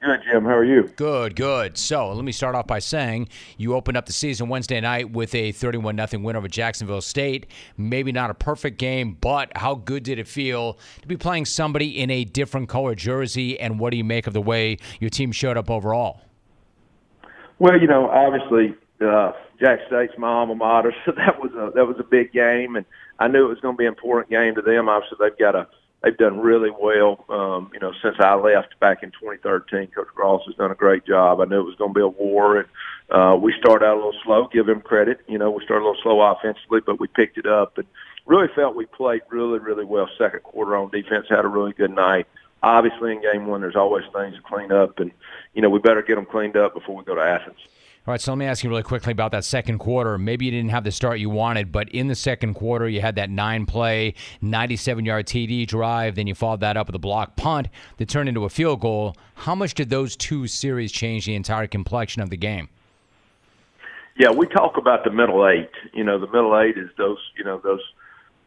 Good, 0.04 0.20
Jim. 0.30 0.44
How 0.44 0.58
are 0.58 0.66
you? 0.66 0.92
Good, 0.98 1.38
good. 1.38 1.78
So 1.78 2.12
let 2.12 2.26
me 2.26 2.34
start 2.34 2.56
off 2.56 2.68
by 2.68 2.80
saying 2.80 3.30
you 3.56 3.74
opened 3.74 3.96
up 3.96 4.06
the 4.06 4.12
season 4.12 4.50
Wednesday 4.50 4.82
night 4.82 5.12
with 5.12 5.34
a 5.34 5.54
31 5.54 5.96
0 6.08 6.22
win 6.22 6.36
over 6.36 6.50
Jacksonville 6.50 7.00
State. 7.00 7.48
Maybe 7.78 8.12
not 8.12 8.30
a 8.30 8.34
perfect 8.34 8.80
game, 8.80 9.16
but 9.22 9.56
how 9.56 9.76
good 9.76 10.04
did 10.04 10.20
it 10.20 10.28
feel 10.28 10.78
to 11.02 11.08
be 11.08 11.16
playing 11.16 11.46
somebody 11.46 12.02
in 12.02 12.10
a 12.10 12.26
different 12.26 12.68
color 12.68 12.96
jersey? 12.96 13.58
And 13.58 13.80
what 13.80 13.92
do 13.92 13.98
you 13.98 14.04
make 14.04 14.28
of 14.28 14.34
the 14.34 14.42
way 14.42 14.78
your 15.00 15.10
team 15.10 15.32
showed 15.32 15.56
up 15.56 15.70
overall? 15.70 16.20
Well, 17.60 17.80
you 17.80 17.88
know, 17.88 18.10
obviously, 18.10 18.76
uh, 19.02 19.32
Jack 19.60 19.80
State's 19.88 20.14
my 20.18 20.28
alma 20.28 20.56
mater, 20.56 20.94
so 21.06 21.12
that 21.12 21.40
was 21.40 21.52
a 21.54 21.72
that 21.76 21.88
was 21.88 21.98
a 22.00 22.04
big 22.04 22.32
game, 22.32 22.76
and 22.76 22.86
I 23.20 23.28
knew 23.28 23.46
it 23.46 23.50
was 23.50 23.60
going 23.60 23.76
to 23.76 23.78
be 23.78 23.86
an 23.86 23.94
important 23.94 24.30
game 24.30 24.56
to 24.56 24.62
them. 24.62 24.90
Obviously, 24.90 25.18
they've 25.20 25.38
got 25.38 25.56
a 25.56 25.68
they've 26.04 26.18
done 26.18 26.40
really 26.40 26.70
well. 26.70 27.26
Um, 27.30 27.72
you 27.74 27.80
know, 27.80 27.94
since 28.04 28.16
I 28.20 28.36
left 28.36 28.80
back 28.80 29.04
in 29.04 29.12
2013, 29.12 29.88
Coach 29.96 30.08
Grass 30.14 30.42
has 30.46 30.56
done 30.56 30.72
a 30.72 30.76
great 30.76 31.06
job. 31.06 31.40
I 31.40 31.46
knew 31.46 31.62
it 31.62 31.66
was 31.66 31.76
going 31.76 31.94
to 31.94 31.98
be 31.98 32.04
a 32.04 32.08
war, 32.08 32.58
and 32.58 32.68
uh, 33.10 33.38
we 33.38 33.54
started 33.60 33.86
out 33.86 33.94
a 33.94 33.98
little 33.98 34.20
slow. 34.24 34.48
Give 34.52 34.68
him 34.68 34.82
credit. 34.82 35.22
You 35.28 35.38
know, 35.38 35.52
we 35.52 35.64
started 35.64 35.86
a 35.86 35.88
little 35.88 36.02
slow 36.04 36.22
offensively, 36.22 36.82
but 36.86 37.00
we 37.00 37.08
picked 37.08 37.38
it 37.38 37.46
up, 37.46 37.78
and 37.78 37.88
really 38.26 38.48
felt 38.56 38.76
we 38.76 38.86
played 38.86 39.22
really, 39.30 39.60
really 39.60 39.86
well. 39.86 40.10
Second 40.18 40.44
quarter 40.44 40.76
on 40.76 40.90
defense, 40.92 41.28
had 41.30 41.46
a 41.46 41.48
really 41.48 41.74
good 41.74 41.92
night. 41.92 42.28
Obviously, 42.64 43.12
in 43.12 43.22
game 43.22 43.46
one, 43.46 43.62
there's 43.62 43.76
always 43.76 44.06
things 44.14 44.36
to 44.36 44.42
clean 44.42 44.72
up, 44.72 45.00
and 45.00 45.12
you 45.54 45.62
know 45.62 45.70
we 45.70 45.80
better 45.80 46.02
get 46.02 46.16
them 46.16 46.26
cleaned 46.26 46.58
up 46.58 46.74
before 46.74 46.96
we 46.96 47.04
go 47.04 47.14
to 47.14 47.22
Athens. 47.22 47.60
All 48.06 48.12
right, 48.12 48.20
so 48.20 48.34
let 48.34 48.38
me 48.38 48.46
ask 48.46 48.66
you 48.66 48.70
really 48.70 48.84
quickly 48.84 49.12
about 49.12 49.32
that 49.32 49.46
second 49.46 49.80
quarter. 49.80 50.18
Maybe 50.18 50.44
you 50.44 50.52
didn't 50.52 50.72
have 50.72 50.84
the 50.84 50.92
start 50.92 51.20
you 51.20 51.30
wanted, 51.30 51.72
but 51.72 51.88
in 51.90 52.08
the 52.08 52.16
second 52.16 52.54
quarter, 52.54 52.90
you 52.90 53.00
had 53.00 53.16
that 53.16 53.30
nine 53.30 53.66
play, 53.66 54.16
97 54.42 55.06
yard 55.06 55.26
TD 55.26 55.66
drive. 55.68 56.16
Then 56.16 56.28
you 56.28 56.36
followed 56.36 56.60
that 56.60 56.76
up 56.76 56.88
with 56.88 56.96
a 56.96 57.00
block 57.00 57.38
punt 57.38 57.70
that 57.98 58.10
turned 58.10 58.28
into 58.28 58.44
a 58.44 58.50
field 58.50 58.82
goal. 58.82 59.16
How 59.36 59.56
much 59.56 59.74
did 59.74 59.90
those 59.90 60.18
two 60.18 60.48
series 60.48 60.92
change 60.92 61.26
the 61.26 61.36
entire 61.36 61.66
complexion 61.66 62.22
of 62.22 62.30
the 62.30 62.36
game? 62.36 62.68
Yeah, 64.18 64.32
we 64.32 64.48
talk 64.48 64.76
about 64.76 65.06
the 65.06 65.12
middle 65.12 65.48
eight. 65.48 65.72
You 65.94 66.04
know, 66.04 66.20
the 66.20 66.28
middle 66.28 66.60
eight 66.60 66.78
is 66.78 66.90
those, 66.98 67.20
you 67.38 67.46
know, 67.46 67.62
those 67.64 67.82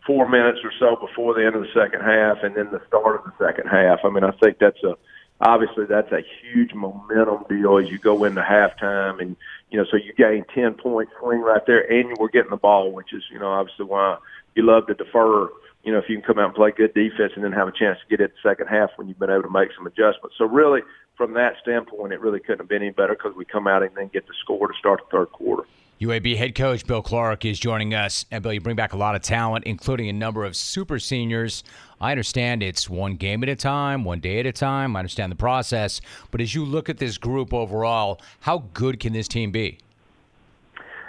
four 0.07 0.29
minutes 0.29 0.61
or 0.63 0.73
so 0.79 0.97
before 0.97 1.35
the 1.35 1.45
end 1.45 1.57
of 1.57 1.63
the 1.63 1.73
second 1.75 2.01
half 2.01 2.43
and 2.43 2.55
then 2.55 2.71
the 2.71 2.81
start 2.87 3.17
of 3.17 3.25
the 3.25 3.45
second 3.45 3.69
half. 3.69 4.01
I 4.05 4.11
mean, 4.11 4.25
I 4.25 4.31
think 4.31 4.59
that's 4.59 4.83
a 4.85 4.97
obviously 5.41 5.85
that's 5.85 6.11
a 6.13 6.23
huge 6.41 6.73
momentum 6.73 7.45
deal 7.49 7.79
as 7.79 7.91
you 7.91 7.99
go 7.99 8.25
into 8.25 8.41
halftime 8.41 9.21
and 9.21 9.37
you 9.71 9.79
know 9.79 9.85
so 9.91 9.97
you 9.97 10.13
gain 10.15 10.45
10 10.55 10.75
point 10.75 11.09
swing 11.21 11.41
right 11.41 11.61
there 11.67 11.81
and 11.93 12.09
you 12.09 12.15
were 12.19 12.31
getting 12.31 12.51
the 12.51 12.57
ball 12.57 12.91
which 12.91 13.13
is 13.13 13.23
you 13.31 13.39
know 13.39 13.49
obviously 13.49 13.85
why 13.85 14.17
you 14.55 14.63
love 14.65 14.87
to 14.87 14.95
defer 14.95 15.49
you 15.85 15.93
know 15.93 15.99
if 15.99 16.09
you 16.09 16.17
can 16.17 16.25
come 16.25 16.39
out 16.39 16.47
and 16.47 16.55
play 16.55 16.71
good 16.71 16.95
defense 16.95 17.33
and 17.35 17.45
then 17.45 17.53
have 17.53 17.69
a 17.69 17.73
chance 17.73 17.99
to 18.01 18.07
get 18.09 18.25
it 18.25 18.33
the 18.33 18.49
second 18.49 18.67
half 18.67 18.89
when 18.97 19.09
you've 19.09 19.19
been 19.19 19.31
able 19.31 19.43
to 19.43 19.51
make 19.51 19.69
some 19.77 19.87
adjustments 19.87 20.37
so 20.39 20.47
really 20.47 20.81
from 21.17 21.35
that 21.35 21.55
standpoint 21.61 22.15
it 22.15 22.21
really 22.21 22.41
couldn't 22.41 22.61
have 22.61 22.69
been 22.69 22.83
any 22.83 22.91
better 22.91 23.15
because 23.15 23.37
we 23.37 23.45
come 23.45 23.67
out 23.67 23.83
and 23.83 23.95
then 23.95 24.09
get 24.09 24.27
the 24.27 24.35
score 24.41 24.69
to 24.69 24.75
start 24.79 25.03
the 25.05 25.19
third 25.19 25.31
quarter 25.33 25.65
UAB 25.99 26.37
head 26.37 26.55
coach 26.55 26.87
Bill 26.87 27.01
Clark 27.01 27.47
is 27.47 27.59
joining 27.59 27.95
us. 27.95 28.27
And 28.31 28.43
Bill, 28.43 28.53
you 28.53 28.61
bring 28.61 28.77
back 28.77 28.93
a 28.93 28.99
lot 28.99 29.15
of 29.15 29.23
talent, 29.23 29.65
including 29.65 30.11
a 30.11 30.13
number 30.13 30.45
of 30.45 30.55
super 30.55 30.99
seniors. 30.99 31.65
I 31.99 32.11
understand 32.11 32.63
it's 32.63 32.91
one 32.91 33.17
game 33.17 33.43
at 33.43 33.49
a 33.49 33.57
time, 33.57 34.05
one 34.05 34.21
day 34.21 34.39
at 34.39 34.45
a 34.45 34.53
time. 34.53 34.95
I 34.95 34.99
understand 34.99 35.33
the 35.33 35.37
process. 35.37 36.03
But 36.31 36.43
as 36.43 36.55
you 36.55 36.67
look 36.67 36.91
at 36.91 36.99
this 36.99 37.17
group 37.17 37.55
overall, 37.55 38.21
how 38.41 38.65
good 38.75 39.01
can 39.01 39.15
this 39.15 39.27
team 39.27 39.51
be? 39.53 39.79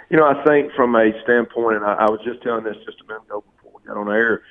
You 0.08 0.16
know, 0.16 0.24
I 0.24 0.42
think 0.46 0.72
from 0.72 0.96
a 0.96 1.10
standpoint, 1.22 1.76
and 1.76 1.84
I, 1.84 1.92
I 1.92 2.10
was 2.10 2.20
just 2.24 2.42
telling 2.42 2.64
this 2.64 2.76
just 2.86 3.02
a 3.02 3.04
minute 3.04 3.24
ago 3.24 3.44
before 3.56 3.78
we 3.78 3.86
got 3.86 3.98
on 3.98 4.08
air, 4.08 4.42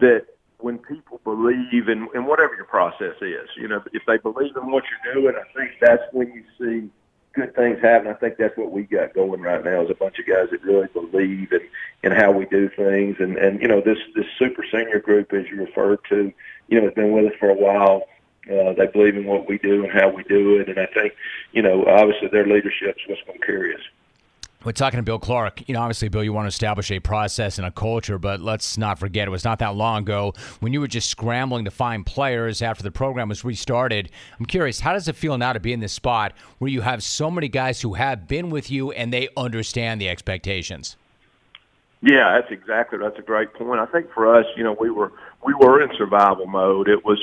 that 0.00 0.24
when 0.56 0.78
people 0.78 1.20
believe 1.22 1.90
in, 1.90 2.08
in 2.14 2.24
whatever 2.24 2.54
your 2.54 2.64
process 2.64 3.14
is, 3.20 3.46
you 3.58 3.68
know, 3.68 3.82
if 3.92 4.02
they 4.06 4.16
believe 4.16 4.56
in 4.56 4.70
what 4.70 4.84
you're 4.88 5.12
doing, 5.12 5.34
I 5.36 5.52
think 5.52 5.72
that's 5.82 6.02
when 6.12 6.32
you 6.32 6.44
see 6.58 6.88
good 7.32 7.54
things 7.54 7.80
happen. 7.80 8.08
I 8.08 8.14
think 8.14 8.36
that's 8.36 8.56
what 8.56 8.70
we 8.70 8.82
got 8.82 9.14
going 9.14 9.40
right 9.40 9.64
now 9.64 9.82
is 9.82 9.90
a 9.90 9.94
bunch 9.94 10.18
of 10.18 10.26
guys 10.26 10.48
that 10.50 10.62
really 10.62 10.88
believe 10.88 11.52
in, 11.52 11.60
in 12.02 12.12
how 12.12 12.30
we 12.30 12.46
do 12.46 12.68
things. 12.68 13.16
And, 13.18 13.36
and, 13.36 13.60
you 13.60 13.68
know, 13.68 13.80
this, 13.80 13.98
this 14.14 14.26
super 14.38 14.64
senior 14.70 15.00
group, 15.00 15.32
as 15.32 15.46
you 15.48 15.56
referred 15.56 16.00
to, 16.10 16.32
you 16.68 16.78
know, 16.78 16.86
has 16.86 16.94
been 16.94 17.12
with 17.12 17.26
us 17.26 17.38
for 17.38 17.50
a 17.50 17.54
while. 17.54 18.04
Uh, 18.50 18.72
they 18.72 18.86
believe 18.86 19.16
in 19.16 19.24
what 19.24 19.48
we 19.48 19.58
do 19.58 19.84
and 19.84 19.92
how 19.92 20.08
we 20.08 20.24
do 20.24 20.58
it, 20.58 20.68
and 20.68 20.76
I 20.76 20.86
think, 20.86 21.14
you 21.52 21.62
know, 21.62 21.84
obviously 21.86 22.26
their 22.26 22.44
leadership 22.44 22.96
is 22.96 23.08
what's 23.08 23.22
going 23.22 23.38
to 23.38 23.46
carry 23.46 23.72
us. 23.72 23.80
We're 24.64 24.70
talking 24.70 24.98
to 24.98 25.02
Bill 25.02 25.18
Clark. 25.18 25.68
You 25.68 25.74
know, 25.74 25.80
obviously, 25.80 26.08
Bill, 26.08 26.22
you 26.22 26.32
want 26.32 26.44
to 26.44 26.48
establish 26.48 26.92
a 26.92 27.00
process 27.00 27.58
and 27.58 27.66
a 27.66 27.72
culture, 27.72 28.16
but 28.16 28.40
let's 28.40 28.78
not 28.78 28.96
forget 28.96 29.26
it 29.26 29.30
was 29.30 29.44
not 29.44 29.58
that 29.58 29.74
long 29.74 30.02
ago 30.02 30.34
when 30.60 30.72
you 30.72 30.80
were 30.80 30.86
just 30.86 31.10
scrambling 31.10 31.64
to 31.64 31.70
find 31.72 32.06
players 32.06 32.62
after 32.62 32.84
the 32.84 32.92
program 32.92 33.28
was 33.28 33.44
restarted. 33.44 34.08
I'm 34.38 34.46
curious, 34.46 34.78
how 34.78 34.92
does 34.92 35.08
it 35.08 35.16
feel 35.16 35.36
now 35.36 35.52
to 35.52 35.58
be 35.58 35.72
in 35.72 35.80
this 35.80 35.92
spot 35.92 36.32
where 36.58 36.70
you 36.70 36.82
have 36.82 37.02
so 37.02 37.28
many 37.28 37.48
guys 37.48 37.80
who 37.80 37.94
have 37.94 38.28
been 38.28 38.50
with 38.50 38.70
you 38.70 38.92
and 38.92 39.12
they 39.12 39.28
understand 39.36 40.00
the 40.00 40.08
expectations? 40.08 40.96
Yeah, 42.00 42.38
that's 42.38 42.52
exactly 42.52 42.98
that's 42.98 43.18
a 43.18 43.22
great 43.22 43.54
point. 43.54 43.80
I 43.80 43.86
think 43.86 44.12
for 44.12 44.32
us, 44.32 44.46
you 44.56 44.62
know, 44.62 44.76
we 44.78 44.90
were 44.90 45.12
we 45.44 45.54
were 45.54 45.82
in 45.82 45.90
survival 45.96 46.46
mode. 46.46 46.88
It 46.88 47.04
was, 47.04 47.18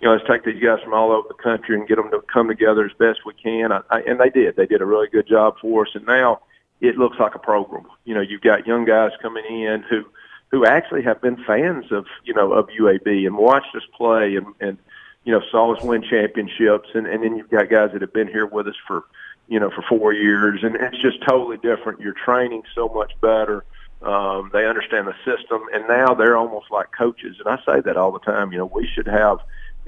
you 0.00 0.08
know, 0.08 0.14
let's 0.14 0.26
take 0.26 0.44
these 0.44 0.62
guys 0.62 0.82
from 0.82 0.94
all 0.94 1.12
over 1.12 1.28
the 1.28 1.42
country 1.42 1.78
and 1.78 1.86
get 1.86 1.96
them 1.96 2.10
to 2.10 2.22
come 2.32 2.48
together 2.48 2.84
as 2.84 2.92
best 2.98 3.20
we 3.26 3.34
can. 3.34 3.72
I, 3.72 3.80
I, 3.90 4.00
and 4.00 4.18
they 4.20 4.30
did. 4.30 4.56
They 4.56 4.66
did 4.66 4.80
a 4.80 4.86
really 4.86 5.08
good 5.08 5.26
job 5.26 5.56
for 5.60 5.86
us. 5.86 5.90
And 5.94 6.06
now 6.06 6.40
it 6.80 6.96
looks 6.96 7.18
like 7.18 7.34
a 7.34 7.38
program. 7.38 7.86
You 8.04 8.14
know, 8.14 8.20
you've 8.20 8.40
got 8.40 8.66
young 8.66 8.84
guys 8.84 9.10
coming 9.20 9.44
in 9.46 9.84
who 9.88 10.04
who 10.50 10.64
actually 10.64 11.02
have 11.02 11.20
been 11.20 11.36
fans 11.44 11.92
of 11.92 12.06
you 12.24 12.34
know 12.34 12.52
of 12.52 12.68
UAB 12.68 13.26
and 13.26 13.36
watched 13.36 13.74
us 13.74 13.82
play 13.96 14.36
and 14.36 14.46
and 14.60 14.78
you 15.24 15.32
know 15.32 15.40
saw 15.50 15.74
us 15.74 15.82
win 15.82 16.02
championships 16.02 16.88
and 16.94 17.06
and 17.06 17.22
then 17.22 17.36
you've 17.36 17.50
got 17.50 17.68
guys 17.68 17.90
that 17.92 18.00
have 18.00 18.12
been 18.12 18.28
here 18.28 18.46
with 18.46 18.66
us 18.66 18.76
for 18.86 19.04
you 19.48 19.60
know 19.60 19.70
for 19.70 19.82
four 19.88 20.12
years 20.12 20.60
and 20.62 20.76
it's 20.76 21.00
just 21.02 21.18
totally 21.26 21.56
different. 21.58 22.00
You're 22.00 22.14
training 22.24 22.62
so 22.74 22.88
much 22.88 23.12
better. 23.20 23.64
Um, 24.00 24.50
they 24.52 24.64
understand 24.64 25.08
the 25.08 25.14
system, 25.24 25.62
and 25.72 25.88
now 25.88 26.14
they're 26.14 26.36
almost 26.36 26.70
like 26.70 26.92
coaches. 26.96 27.36
And 27.44 27.48
I 27.48 27.56
say 27.66 27.80
that 27.80 27.96
all 27.96 28.12
the 28.12 28.20
time. 28.20 28.52
You 28.52 28.58
know, 28.58 28.70
we 28.72 28.86
should 28.86 29.08
have 29.08 29.38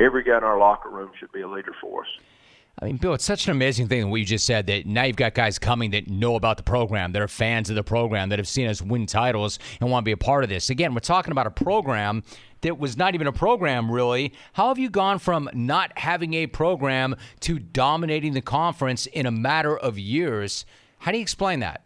every 0.00 0.24
guy 0.24 0.38
in 0.38 0.42
our 0.44 0.58
locker 0.58 0.88
room 0.88 1.10
should 1.18 1.30
be 1.30 1.42
a 1.42 1.48
leader 1.48 1.72
for 1.80 2.02
us. 2.02 2.08
I 2.82 2.86
mean, 2.86 2.96
Bill, 2.96 3.12
it's 3.12 3.24
such 3.24 3.46
an 3.46 3.50
amazing 3.50 3.88
thing 3.88 4.08
what 4.10 4.20
you 4.20 4.24
just 4.24 4.46
said 4.46 4.66
that 4.68 4.86
now 4.86 5.02
you've 5.02 5.16
got 5.16 5.34
guys 5.34 5.58
coming 5.58 5.90
that 5.90 6.08
know 6.08 6.34
about 6.34 6.56
the 6.56 6.62
program, 6.62 7.12
that 7.12 7.20
are 7.20 7.28
fans 7.28 7.68
of 7.68 7.76
the 7.76 7.84
program, 7.84 8.30
that 8.30 8.38
have 8.38 8.48
seen 8.48 8.68
us 8.68 8.80
win 8.80 9.04
titles 9.04 9.58
and 9.80 9.90
want 9.90 10.02
to 10.02 10.06
be 10.06 10.12
a 10.12 10.16
part 10.16 10.44
of 10.44 10.50
this. 10.50 10.70
Again, 10.70 10.94
we're 10.94 11.00
talking 11.00 11.30
about 11.30 11.46
a 11.46 11.50
program 11.50 12.22
that 12.62 12.78
was 12.78 12.96
not 12.96 13.14
even 13.14 13.26
a 13.26 13.32
program, 13.32 13.90
really. 13.90 14.32
How 14.54 14.68
have 14.68 14.78
you 14.78 14.88
gone 14.88 15.18
from 15.18 15.50
not 15.52 15.96
having 15.98 16.32
a 16.32 16.46
program 16.46 17.16
to 17.40 17.58
dominating 17.58 18.32
the 18.32 18.40
conference 18.40 19.04
in 19.06 19.26
a 19.26 19.30
matter 19.30 19.76
of 19.76 19.98
years? 19.98 20.64
How 21.00 21.10
do 21.10 21.18
you 21.18 21.22
explain 21.22 21.60
that? 21.60 21.82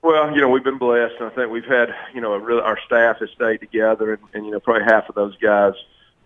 Well, 0.00 0.34
you 0.34 0.40
know, 0.40 0.48
we've 0.48 0.64
been 0.64 0.78
blessed. 0.78 1.14
I 1.20 1.28
think 1.30 1.50
we've 1.50 1.64
had, 1.64 1.94
you 2.14 2.22
know, 2.22 2.36
really, 2.36 2.62
our 2.62 2.78
staff 2.86 3.18
has 3.20 3.28
stayed 3.34 3.58
together, 3.58 4.14
and, 4.14 4.22
and 4.32 4.46
you 4.46 4.52
know, 4.52 4.60
probably 4.60 4.84
half 4.84 5.10
of 5.10 5.14
those 5.14 5.36
guys, 5.36 5.74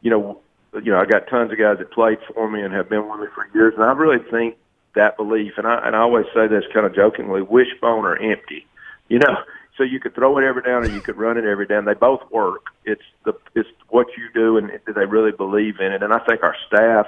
you 0.01 0.11
know, 0.11 0.41
you 0.75 0.93
know, 0.93 0.99
I 0.99 1.07
got 1.07 1.29
tons 1.29 1.51
of 1.53 1.59
guys 1.59 1.79
that 1.79 1.91
played 1.93 2.19
for 2.35 2.51
me 2.51 2.63
and 2.63 2.73
have 2.75 2.89
been 2.89 3.09
with 3.09 3.21
me 3.21 3.27
for 3.35 3.49
years, 3.55 3.75
and 3.75 3.85
I 3.85 3.93
really 3.93 4.23
think 4.31 4.57
that 4.95 5.17
belief, 5.17 5.55
and 5.57 5.67
I 5.67 5.87
and 5.87 5.97
I 5.97 6.01
always 6.01 6.27
say 6.35 6.47
this 6.47 6.65
kind 6.73 6.87
of 6.87 6.95
jokingly, 6.95 7.43
wishbone 7.43 8.05
or 8.05 8.17
empty, 8.17 8.67
you 9.09 9.19
know. 9.19 9.37
So 9.77 9.85
you 9.85 10.01
could 10.01 10.17
throw 10.17 10.37
it 10.39 10.43
every 10.43 10.63
down, 10.63 10.83
or 10.83 10.89
you 10.89 11.01
could 11.01 11.17
run 11.17 11.39
it 11.39 11.45
every 11.45 11.65
down. 11.65 11.85
They 11.85 11.95
both 11.95 12.29
work. 12.33 12.63
It's 12.85 13.01
the 13.25 13.33
it's 13.55 13.69
what 13.91 14.09
you 14.17 14.25
do, 14.35 14.57
and 14.57 14.73
do 14.85 14.93
they 14.93 15.05
really 15.07 15.31
believe 15.31 15.79
in 15.79 15.93
it? 15.93 16.03
And 16.03 16.13
I 16.13 16.19
think 16.19 16.43
our 16.43 16.57
staff 16.67 17.07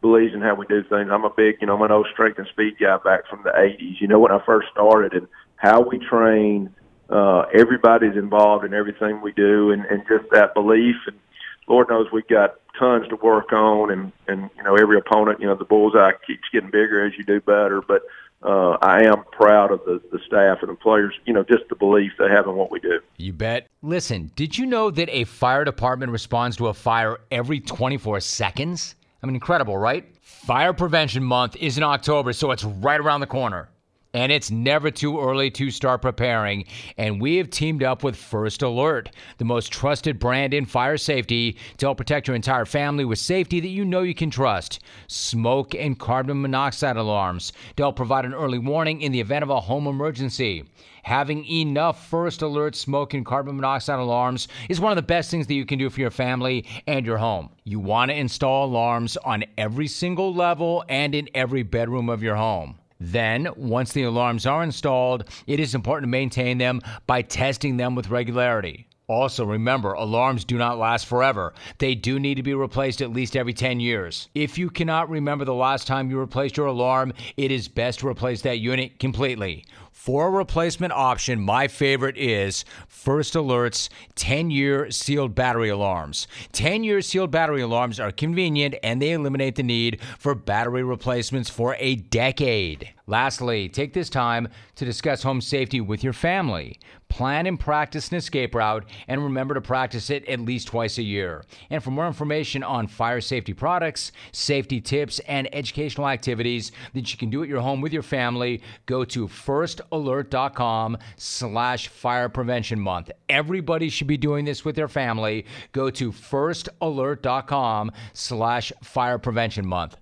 believes 0.00 0.32
in 0.32 0.40
how 0.40 0.54
we 0.54 0.64
do 0.66 0.84
things. 0.84 1.10
I'm 1.10 1.24
a 1.24 1.30
big, 1.36 1.56
you 1.60 1.66
know, 1.66 1.74
I'm 1.74 1.82
an 1.82 1.90
old 1.90 2.06
strength 2.12 2.38
and 2.38 2.46
speed 2.46 2.74
guy 2.78 2.98
back 2.98 3.26
from 3.28 3.42
the 3.42 3.50
'80s. 3.50 4.00
You 4.00 4.06
know, 4.06 4.20
when 4.20 4.30
I 4.30 4.38
first 4.46 4.68
started, 4.70 5.12
and 5.12 5.26
how 5.56 5.80
we 5.80 5.98
train. 5.98 6.72
Uh, 7.10 7.42
everybody's 7.52 8.16
involved 8.16 8.64
in 8.64 8.72
everything 8.72 9.20
we 9.20 9.32
do, 9.32 9.72
and, 9.72 9.84
and 9.86 10.02
just 10.08 10.24
that 10.30 10.54
belief. 10.54 10.96
And 11.06 11.18
Lord 11.66 11.88
knows 11.88 12.06
we've 12.12 12.26
got 12.28 12.56
tons 12.78 13.08
to 13.08 13.16
work 13.16 13.52
on, 13.52 13.90
and 13.90 14.12
and 14.28 14.50
you 14.56 14.62
know 14.62 14.76
every 14.76 14.98
opponent, 14.98 15.40
you 15.40 15.46
know 15.46 15.54
the 15.54 15.64
bullseye 15.64 16.12
keeps 16.26 16.42
getting 16.52 16.70
bigger 16.70 17.04
as 17.04 17.12
you 17.16 17.24
do 17.24 17.40
better. 17.40 17.80
But 17.80 18.02
uh, 18.42 18.76
I 18.82 19.04
am 19.04 19.24
proud 19.32 19.72
of 19.72 19.80
the 19.84 20.00
the 20.12 20.18
staff 20.26 20.58
and 20.60 20.70
the 20.70 20.74
players. 20.74 21.14
You 21.24 21.32
know, 21.32 21.44
just 21.44 21.68
the 21.68 21.76
belief 21.76 22.12
they 22.18 22.28
have 22.28 22.46
in 22.46 22.54
what 22.56 22.70
we 22.70 22.80
do. 22.80 23.00
You 23.16 23.32
bet. 23.32 23.68
Listen, 23.82 24.30
did 24.36 24.58
you 24.58 24.66
know 24.66 24.90
that 24.90 25.08
a 25.10 25.24
fire 25.24 25.64
department 25.64 26.12
responds 26.12 26.56
to 26.58 26.68
a 26.68 26.74
fire 26.74 27.18
every 27.30 27.60
24 27.60 28.20
seconds? 28.20 28.94
I 29.22 29.26
mean, 29.26 29.36
incredible, 29.36 29.78
right? 29.78 30.04
Fire 30.20 30.74
Prevention 30.74 31.24
Month 31.24 31.56
is 31.56 31.78
in 31.78 31.82
October, 31.82 32.34
so 32.34 32.50
it's 32.50 32.64
right 32.64 33.00
around 33.00 33.20
the 33.20 33.26
corner. 33.26 33.70
And 34.14 34.30
it's 34.30 34.50
never 34.50 34.92
too 34.92 35.20
early 35.20 35.50
to 35.50 35.72
start 35.72 36.00
preparing. 36.00 36.66
And 36.96 37.20
we 37.20 37.36
have 37.38 37.50
teamed 37.50 37.82
up 37.82 38.04
with 38.04 38.14
First 38.14 38.62
Alert, 38.62 39.10
the 39.38 39.44
most 39.44 39.72
trusted 39.72 40.20
brand 40.20 40.54
in 40.54 40.66
fire 40.66 40.96
safety, 40.96 41.58
to 41.78 41.86
help 41.86 41.98
protect 41.98 42.28
your 42.28 42.36
entire 42.36 42.64
family 42.64 43.04
with 43.04 43.18
safety 43.18 43.58
that 43.58 43.68
you 43.68 43.84
know 43.84 44.02
you 44.02 44.14
can 44.14 44.30
trust. 44.30 44.78
Smoke 45.08 45.74
and 45.74 45.98
carbon 45.98 46.40
monoxide 46.40 46.96
alarms 46.96 47.52
to 47.76 47.82
help 47.82 47.96
provide 47.96 48.24
an 48.24 48.34
early 48.34 48.58
warning 48.58 49.00
in 49.00 49.10
the 49.10 49.20
event 49.20 49.42
of 49.42 49.50
a 49.50 49.60
home 49.60 49.88
emergency. 49.88 50.62
Having 51.02 51.44
enough 51.46 52.08
First 52.08 52.40
Alert 52.40 52.76
smoke 52.76 53.14
and 53.14 53.26
carbon 53.26 53.56
monoxide 53.56 53.98
alarms 53.98 54.46
is 54.68 54.80
one 54.80 54.92
of 54.92 54.96
the 54.96 55.02
best 55.02 55.28
things 55.28 55.48
that 55.48 55.54
you 55.54 55.66
can 55.66 55.78
do 55.80 55.90
for 55.90 56.00
your 56.00 56.12
family 56.12 56.64
and 56.86 57.04
your 57.04 57.18
home. 57.18 57.50
You 57.64 57.80
want 57.80 58.12
to 58.12 58.16
install 58.16 58.66
alarms 58.66 59.16
on 59.18 59.44
every 59.58 59.88
single 59.88 60.32
level 60.32 60.84
and 60.88 61.16
in 61.16 61.28
every 61.34 61.64
bedroom 61.64 62.08
of 62.08 62.22
your 62.22 62.36
home. 62.36 62.78
Then, 63.04 63.48
once 63.56 63.92
the 63.92 64.04
alarms 64.04 64.46
are 64.46 64.62
installed, 64.62 65.24
it 65.46 65.60
is 65.60 65.74
important 65.74 66.04
to 66.04 66.10
maintain 66.10 66.56
them 66.56 66.80
by 67.06 67.20
testing 67.20 67.76
them 67.76 67.94
with 67.94 68.08
regularity. 68.08 68.86
Also, 69.06 69.44
remember, 69.44 69.92
alarms 69.92 70.46
do 70.46 70.56
not 70.56 70.78
last 70.78 71.04
forever. 71.04 71.52
They 71.76 71.94
do 71.94 72.18
need 72.18 72.36
to 72.36 72.42
be 72.42 72.54
replaced 72.54 73.02
at 73.02 73.12
least 73.12 73.36
every 73.36 73.52
10 73.52 73.78
years. 73.78 74.30
If 74.34 74.56
you 74.56 74.70
cannot 74.70 75.10
remember 75.10 75.44
the 75.44 75.52
last 75.52 75.86
time 75.86 76.08
you 76.08 76.18
replaced 76.18 76.56
your 76.56 76.68
alarm, 76.68 77.12
it 77.36 77.50
is 77.50 77.68
best 77.68 77.98
to 77.98 78.08
replace 78.08 78.40
that 78.42 78.60
unit 78.60 78.98
completely. 78.98 79.66
For 79.92 80.28
a 80.28 80.30
replacement 80.30 80.94
option, 80.94 81.40
my 81.42 81.68
favorite 81.68 82.16
is 82.16 82.64
First 82.88 83.34
Alert's 83.34 83.90
10 84.14 84.50
year 84.50 84.90
sealed 84.90 85.34
battery 85.34 85.68
alarms. 85.68 86.26
10 86.52 86.82
year 86.82 87.02
sealed 87.02 87.30
battery 87.30 87.60
alarms 87.60 88.00
are 88.00 88.10
convenient 88.10 88.74
and 88.82 89.02
they 89.02 89.12
eliminate 89.12 89.56
the 89.56 89.62
need 89.62 90.00
for 90.18 90.34
battery 90.34 90.82
replacements 90.82 91.50
for 91.50 91.76
a 91.78 91.96
decade. 91.96 92.93
Lastly, 93.06 93.68
take 93.68 93.92
this 93.92 94.08
time 94.08 94.48
to 94.76 94.84
discuss 94.86 95.22
home 95.22 95.42
safety 95.42 95.80
with 95.80 96.02
your 96.02 96.14
family. 96.14 96.78
Plan 97.10 97.46
and 97.46 97.60
practice 97.60 98.08
an 98.08 98.16
escape 98.16 98.54
route, 98.54 98.86
and 99.06 99.22
remember 99.22 99.54
to 99.54 99.60
practice 99.60 100.08
it 100.08 100.26
at 100.26 100.40
least 100.40 100.68
twice 100.68 100.96
a 100.96 101.02
year. 101.02 101.44
And 101.68 101.82
for 101.82 101.90
more 101.90 102.06
information 102.06 102.62
on 102.62 102.86
fire 102.86 103.20
safety 103.20 103.52
products, 103.52 104.10
safety 104.32 104.80
tips, 104.80 105.18
and 105.20 105.54
educational 105.54 106.08
activities 106.08 106.72
that 106.94 107.12
you 107.12 107.18
can 107.18 107.28
do 107.28 107.42
at 107.42 107.48
your 107.48 107.60
home 107.60 107.82
with 107.82 107.92
your 107.92 108.02
family, 108.02 108.62
go 108.86 109.04
to 109.04 109.28
firstalert.com 109.28 110.96
slash 111.16 111.88
fire 111.88 112.30
prevention 112.30 112.80
month. 112.80 113.10
Everybody 113.28 113.90
should 113.90 114.06
be 114.06 114.16
doing 114.16 114.46
this 114.46 114.64
with 114.64 114.76
their 114.76 114.88
family. 114.88 115.44
Go 115.72 115.90
to 115.90 116.10
firstalert.com 116.10 117.92
slash 118.14 118.72
fire 118.82 119.18
prevention 119.18 119.66
month. 119.66 119.96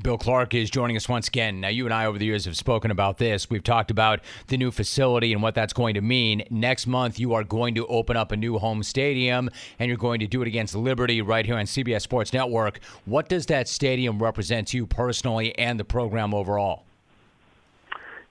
Bill 0.00 0.16
Clark 0.16 0.54
is 0.54 0.70
joining 0.70 0.96
us 0.96 1.06
once 1.06 1.28
again. 1.28 1.60
Now, 1.60 1.68
you 1.68 1.84
and 1.84 1.92
I 1.92 2.06
over 2.06 2.18
the 2.18 2.24
years 2.24 2.46
have 2.46 2.56
spoken 2.56 2.90
about 2.90 3.18
this. 3.18 3.50
We've 3.50 3.62
talked 3.62 3.90
about 3.90 4.20
the 4.46 4.56
new 4.56 4.70
facility 4.70 5.34
and 5.34 5.42
what 5.42 5.54
that's 5.54 5.74
going 5.74 5.96
to 5.96 6.00
mean. 6.00 6.44
Next 6.48 6.86
month, 6.86 7.18
you 7.18 7.34
are 7.34 7.44
going 7.44 7.74
to 7.74 7.86
open 7.88 8.16
up 8.16 8.32
a 8.32 8.36
new 8.38 8.56
home 8.56 8.82
stadium, 8.84 9.50
and 9.78 9.88
you're 9.88 9.98
going 9.98 10.20
to 10.20 10.26
do 10.26 10.40
it 10.40 10.48
against 10.48 10.74
Liberty 10.74 11.20
right 11.20 11.44
here 11.44 11.56
on 11.56 11.66
CBS 11.66 12.00
Sports 12.00 12.32
Network. 12.32 12.80
What 13.04 13.28
does 13.28 13.44
that 13.46 13.68
stadium 13.68 14.22
represent 14.22 14.68
to 14.68 14.78
you 14.78 14.86
personally 14.86 15.54
and 15.58 15.78
the 15.78 15.84
program 15.84 16.32
overall? 16.32 16.84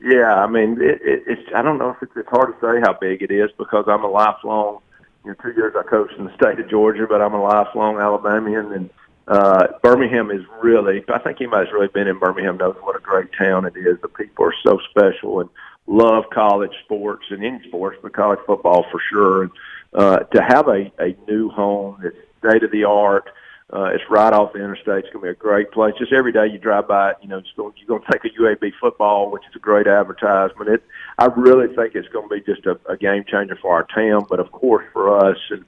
Yeah, 0.03 0.33
I 0.33 0.47
mean, 0.47 0.81
it, 0.81 0.99
it, 1.03 1.23
it's. 1.27 1.47
I 1.55 1.61
don't 1.61 1.77
know 1.77 1.91
if 1.91 1.97
it's, 2.01 2.13
it's 2.15 2.29
hard 2.29 2.59
to 2.59 2.59
say 2.59 2.81
how 2.81 2.97
big 2.99 3.21
it 3.21 3.29
is 3.29 3.51
because 3.59 3.85
I'm 3.87 4.03
a 4.03 4.09
lifelong. 4.09 4.79
You 5.23 5.29
know, 5.29 5.35
two 5.43 5.51
years 5.51 5.75
I 5.77 5.83
coached 5.83 6.15
in 6.17 6.25
the 6.25 6.33
state 6.33 6.59
of 6.59 6.67
Georgia, 6.71 7.05
but 7.07 7.21
I'm 7.21 7.35
a 7.35 7.43
lifelong 7.43 7.99
Alabamian, 7.99 8.71
and 8.71 8.89
uh, 9.31 9.67
Birmingham 9.81 10.29
is 10.29 10.41
really, 10.61 11.05
I 11.07 11.19
think 11.19 11.39
anybody 11.39 11.63
that's 11.63 11.73
really 11.73 11.87
been 11.87 12.09
in 12.09 12.19
Birmingham 12.19 12.57
knows 12.57 12.75
what 12.81 12.97
a 12.97 12.99
great 12.99 13.29
town 13.37 13.65
it 13.65 13.77
is. 13.77 13.97
The 14.01 14.09
people 14.09 14.45
are 14.45 14.53
so 14.61 14.77
special 14.89 15.39
and 15.39 15.49
love 15.87 16.25
college 16.33 16.73
sports 16.83 17.23
and 17.29 17.41
any 17.41 17.61
sports, 17.69 17.97
but 18.03 18.13
college 18.13 18.39
football 18.45 18.85
for 18.91 19.01
sure. 19.09 19.43
And 19.43 19.51
uh, 19.93 20.19
to 20.19 20.41
have 20.41 20.67
a, 20.67 20.91
a 20.99 21.15
new 21.29 21.47
home 21.49 22.01
that's 22.03 22.15
state 22.39 22.63
of 22.63 22.71
the 22.71 22.83
art, 22.83 23.29
uh, 23.71 23.85
it's 23.93 24.03
right 24.09 24.33
off 24.33 24.51
the 24.51 24.59
interstate. 24.59 25.05
It's 25.05 25.13
going 25.13 25.23
to 25.25 25.27
be 25.27 25.29
a 25.29 25.33
great 25.33 25.71
place. 25.71 25.93
Just 25.97 26.11
every 26.11 26.33
day 26.33 26.47
you 26.51 26.57
drive 26.57 26.89
by 26.89 27.11
it, 27.11 27.17
you 27.21 27.29
know, 27.29 27.37
it's 27.37 27.47
going, 27.55 27.73
you're 27.77 27.87
going 27.87 28.01
to 28.01 28.11
take 28.11 28.25
a 28.25 28.37
UAB 28.37 28.73
football, 28.81 29.31
which 29.31 29.43
is 29.49 29.55
a 29.55 29.59
great 29.59 29.87
advertisement. 29.87 30.69
It, 30.69 30.83
I 31.17 31.27
really 31.27 31.73
think 31.73 31.95
it's 31.95 32.09
going 32.09 32.27
to 32.27 32.35
be 32.35 32.41
just 32.41 32.65
a, 32.65 32.77
a 32.91 32.97
game 32.97 33.23
changer 33.25 33.57
for 33.61 33.73
our 33.73 33.87
town, 33.95 34.25
but 34.29 34.41
of 34.41 34.51
course 34.51 34.85
for 34.91 35.25
us 35.25 35.37
and 35.51 35.63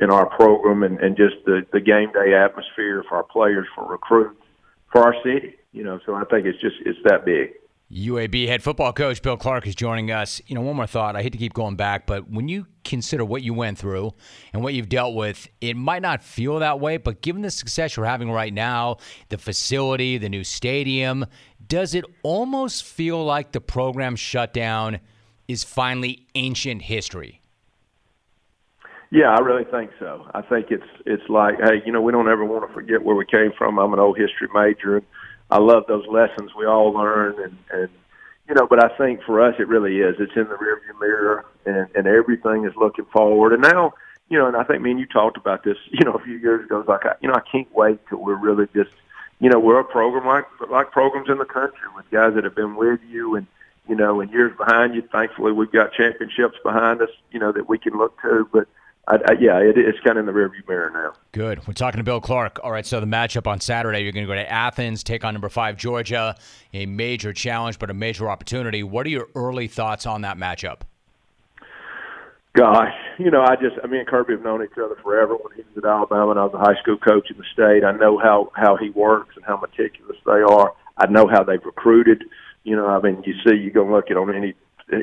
in 0.00 0.10
our 0.10 0.26
program 0.26 0.82
and, 0.82 0.98
and 1.00 1.16
just 1.16 1.36
the, 1.44 1.62
the 1.72 1.80
game 1.80 2.12
day 2.12 2.34
atmosphere 2.34 3.04
for 3.08 3.16
our 3.16 3.22
players, 3.22 3.66
for 3.74 3.86
recruits, 3.86 4.40
for 4.92 5.02
our 5.02 5.14
city. 5.22 5.56
You 5.72 5.84
know, 5.84 6.00
so 6.06 6.14
I 6.14 6.24
think 6.24 6.46
it's 6.46 6.60
just 6.60 6.76
it's 6.84 6.98
that 7.04 7.24
big. 7.24 7.52
UAB 7.92 8.48
head 8.48 8.64
football 8.64 8.92
coach 8.92 9.22
Bill 9.22 9.36
Clark 9.36 9.64
is 9.66 9.76
joining 9.76 10.10
us. 10.10 10.42
You 10.48 10.56
know, 10.56 10.60
one 10.60 10.74
more 10.74 10.88
thought. 10.88 11.14
I 11.14 11.22
hate 11.22 11.32
to 11.32 11.38
keep 11.38 11.54
going 11.54 11.76
back, 11.76 12.04
but 12.04 12.28
when 12.28 12.48
you 12.48 12.66
consider 12.82 13.24
what 13.24 13.42
you 13.42 13.54
went 13.54 13.78
through 13.78 14.12
and 14.52 14.62
what 14.64 14.74
you've 14.74 14.88
dealt 14.88 15.14
with, 15.14 15.46
it 15.60 15.76
might 15.76 16.02
not 16.02 16.24
feel 16.24 16.58
that 16.58 16.80
way, 16.80 16.96
but 16.96 17.20
given 17.20 17.42
the 17.42 17.50
success 17.50 17.96
you're 17.96 18.06
having 18.06 18.30
right 18.30 18.52
now, 18.52 18.96
the 19.28 19.38
facility, 19.38 20.18
the 20.18 20.28
new 20.28 20.42
stadium, 20.42 21.26
does 21.64 21.94
it 21.94 22.04
almost 22.24 22.82
feel 22.82 23.24
like 23.24 23.52
the 23.52 23.60
program 23.60 24.16
shutdown 24.16 24.98
is 25.46 25.62
finally 25.62 26.26
ancient 26.34 26.82
history? 26.82 27.40
Yeah, 29.10 29.34
I 29.34 29.40
really 29.40 29.64
think 29.64 29.92
so. 29.98 30.26
I 30.34 30.42
think 30.42 30.70
it's 30.70 30.86
it's 31.04 31.28
like, 31.28 31.56
hey, 31.60 31.82
you 31.84 31.92
know, 31.92 32.00
we 32.00 32.12
don't 32.12 32.28
ever 32.28 32.44
want 32.44 32.66
to 32.66 32.74
forget 32.74 33.02
where 33.02 33.14
we 33.14 33.24
came 33.24 33.52
from. 33.56 33.78
I'm 33.78 33.92
an 33.92 34.00
old 34.00 34.18
history 34.18 34.48
major, 34.52 34.96
and 34.96 35.06
I 35.50 35.58
love 35.58 35.84
those 35.86 36.06
lessons 36.08 36.50
we 36.58 36.66
all 36.66 36.92
learn, 36.92 37.40
and 37.42 37.56
and 37.70 37.88
you 38.48 38.54
know, 38.54 38.66
but 38.66 38.82
I 38.82 38.96
think 38.96 39.22
for 39.22 39.40
us 39.40 39.54
it 39.58 39.68
really 39.68 39.98
is. 39.98 40.16
It's 40.18 40.32
in 40.34 40.44
the 40.44 40.56
rearview 40.56 41.00
mirror, 41.00 41.44
and 41.64 41.86
and 41.94 42.06
everything 42.06 42.64
is 42.64 42.74
looking 42.76 43.04
forward. 43.06 43.52
And 43.52 43.62
now, 43.62 43.94
you 44.28 44.38
know, 44.38 44.48
and 44.48 44.56
I 44.56 44.64
think 44.64 44.82
me 44.82 44.90
and 44.90 45.00
you 45.00 45.06
talked 45.06 45.36
about 45.36 45.62
this, 45.62 45.78
you 45.90 46.04
know, 46.04 46.14
a 46.14 46.22
few 46.22 46.36
years 46.36 46.64
ago. 46.64 46.80
It's 46.80 46.88
like, 46.88 47.06
I, 47.06 47.14
you 47.20 47.28
know, 47.28 47.34
I 47.34 47.42
can't 47.50 47.72
wait 47.74 48.00
till 48.08 48.18
we're 48.18 48.34
really 48.34 48.66
just, 48.74 48.90
you 49.38 49.50
know, 49.50 49.60
we're 49.60 49.80
a 49.80 49.84
program 49.84 50.26
like 50.26 50.46
like 50.68 50.90
programs 50.90 51.28
in 51.28 51.38
the 51.38 51.44
country 51.44 51.86
with 51.94 52.10
guys 52.10 52.34
that 52.34 52.42
have 52.42 52.56
been 52.56 52.74
with 52.74 53.00
you 53.08 53.36
and 53.36 53.46
you 53.88 53.94
know, 53.94 54.20
and 54.20 54.32
years 54.32 54.52
behind 54.56 54.96
you. 54.96 55.02
Thankfully, 55.12 55.52
we've 55.52 55.70
got 55.70 55.92
championships 55.92 56.56
behind 56.64 57.00
us, 57.02 57.10
you 57.30 57.38
know, 57.38 57.52
that 57.52 57.68
we 57.68 57.78
can 57.78 57.96
look 57.96 58.20
to, 58.22 58.48
but 58.52 58.66
I, 59.08 59.14
I, 59.14 59.32
yeah, 59.38 59.58
it, 59.58 59.78
it's 59.78 59.98
kind 60.00 60.18
of 60.18 60.26
in 60.28 60.34
the 60.34 60.38
rearview 60.38 60.66
mirror 60.68 60.90
now. 60.92 61.12
Good. 61.30 61.66
We're 61.66 61.74
talking 61.74 61.98
to 61.98 62.04
Bill 62.04 62.20
Clark. 62.20 62.58
All 62.64 62.72
right, 62.72 62.84
so 62.84 62.98
the 62.98 63.06
matchup 63.06 63.46
on 63.46 63.60
Saturday, 63.60 64.00
you're 64.00 64.12
going 64.12 64.26
to 64.26 64.32
go 64.32 64.34
to 64.34 64.50
Athens, 64.50 65.04
take 65.04 65.24
on 65.24 65.34
number 65.34 65.48
five 65.48 65.76
Georgia. 65.76 66.34
A 66.74 66.86
major 66.86 67.32
challenge, 67.32 67.78
but 67.78 67.88
a 67.88 67.94
major 67.94 68.28
opportunity. 68.28 68.82
What 68.82 69.06
are 69.06 69.10
your 69.10 69.28
early 69.34 69.68
thoughts 69.68 70.06
on 70.06 70.22
that 70.22 70.38
matchup? 70.38 70.80
Gosh, 72.54 72.94
you 73.18 73.30
know, 73.30 73.42
I 73.42 73.54
just, 73.56 73.76
I 73.84 73.86
mean, 73.86 74.06
Kirby 74.06 74.32
have 74.32 74.42
known 74.42 74.64
each 74.64 74.78
other 74.82 74.96
forever. 75.02 75.36
When 75.36 75.54
he 75.54 75.62
was 75.62 75.84
at 75.84 75.84
Alabama, 75.84 76.30
and 76.30 76.40
I 76.40 76.44
was 76.44 76.54
a 76.54 76.58
high 76.58 76.80
school 76.80 76.96
coach 76.96 77.30
in 77.30 77.36
the 77.36 77.44
state. 77.52 77.84
I 77.84 77.92
know 77.92 78.18
how 78.18 78.50
how 78.54 78.76
he 78.76 78.88
works 78.90 79.36
and 79.36 79.44
how 79.44 79.58
meticulous 79.58 80.16
they 80.24 80.40
are. 80.40 80.72
I 80.96 81.06
know 81.06 81.28
how 81.28 81.44
they've 81.44 81.62
recruited. 81.62 82.24
You 82.64 82.74
know, 82.74 82.86
I 82.86 83.00
mean, 83.00 83.22
you 83.26 83.34
see, 83.46 83.56
you 83.56 83.70
go 83.70 83.84
look 83.84 84.10
at 84.10 84.16
on 84.16 84.34
any 84.34 84.54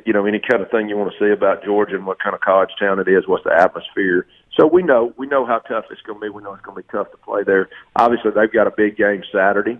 you 0.06 0.13
know 0.13 0.26
any 0.26 0.39
kind 0.39 0.63
of 0.63 0.72
thing 0.72 0.88
you 0.88 0.98
want 0.98 1.12
to 1.12 1.19
see 1.19 1.32
about 1.32 1.63
Georgia 1.63 1.96
and 1.96 2.06
what 2.06 2.19
kind 2.19 2.34
of 2.34 2.41
college 2.41 2.69
town 2.80 3.00
it 3.00 3.08
is, 3.08 3.28
what's 3.28 3.43
the 3.43 3.54
atmosphere. 3.54 4.28
So 4.58 4.67
we 4.67 4.82
know 4.84 5.13
we 5.17 5.28
know 5.28 5.46
how 5.46 5.60
tough 5.60 5.86
it's 5.91 6.02
going 6.02 6.19
to 6.19 6.26
be. 6.26 6.30
We 6.30 6.43
know 6.43 6.54
it's 6.54 6.63
going 6.63 6.82
to 6.82 6.88
be 6.88 6.91
tough 6.91 7.12
to 7.12 7.17
play 7.17 7.43
there. 7.43 7.69
Obviously, 7.96 8.32
they've 8.32 8.52
got 8.52 8.67
a 8.67 8.72
big 8.72 8.96
game 8.96 9.24
Saturday, 9.32 9.80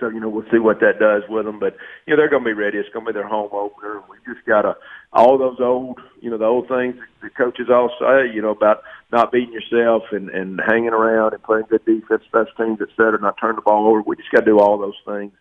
so 0.00 0.08
you 0.08 0.20
know 0.20 0.28
we'll 0.30 0.48
see 0.50 0.58
what 0.58 0.80
that 0.80 0.98
does 0.98 1.22
with 1.28 1.44
them. 1.44 1.58
But 1.58 1.76
you 2.06 2.12
know 2.12 2.16
they're 2.16 2.30
going 2.30 2.44
to 2.44 2.48
be 2.48 2.54
ready. 2.54 2.78
It's 2.78 2.88
going 2.90 3.04
to 3.04 3.12
be 3.12 3.18
their 3.18 3.28
home 3.28 3.50
opener. 3.52 4.02
We 4.08 4.16
just 4.32 4.46
got 4.46 4.62
to 4.62 4.76
all 5.12 5.36
those 5.36 5.60
old 5.60 6.00
you 6.20 6.30
know 6.30 6.38
the 6.38 6.46
old 6.46 6.68
things 6.68 6.96
the 7.20 7.30
coaches 7.30 7.68
all 7.70 7.90
say 8.00 8.32
you 8.32 8.40
know 8.40 8.50
about 8.50 8.82
not 9.12 9.32
beating 9.32 9.52
yourself 9.52 10.04
and 10.12 10.30
and 10.30 10.60
hanging 10.66 10.94
around 10.94 11.34
and 11.34 11.42
playing 11.42 11.66
good 11.68 11.84
defense, 11.84 12.22
special 12.24 12.54
teams, 12.56 12.80
et 12.80 12.88
cetera, 12.96 13.20
not 13.20 13.36
turn 13.38 13.56
the 13.56 13.62
ball 13.62 13.86
over. 13.86 14.00
We 14.00 14.16
just 14.16 14.30
got 14.30 14.40
to 14.40 14.46
do 14.46 14.60
all 14.60 14.78
those 14.78 14.98
things, 15.04 15.32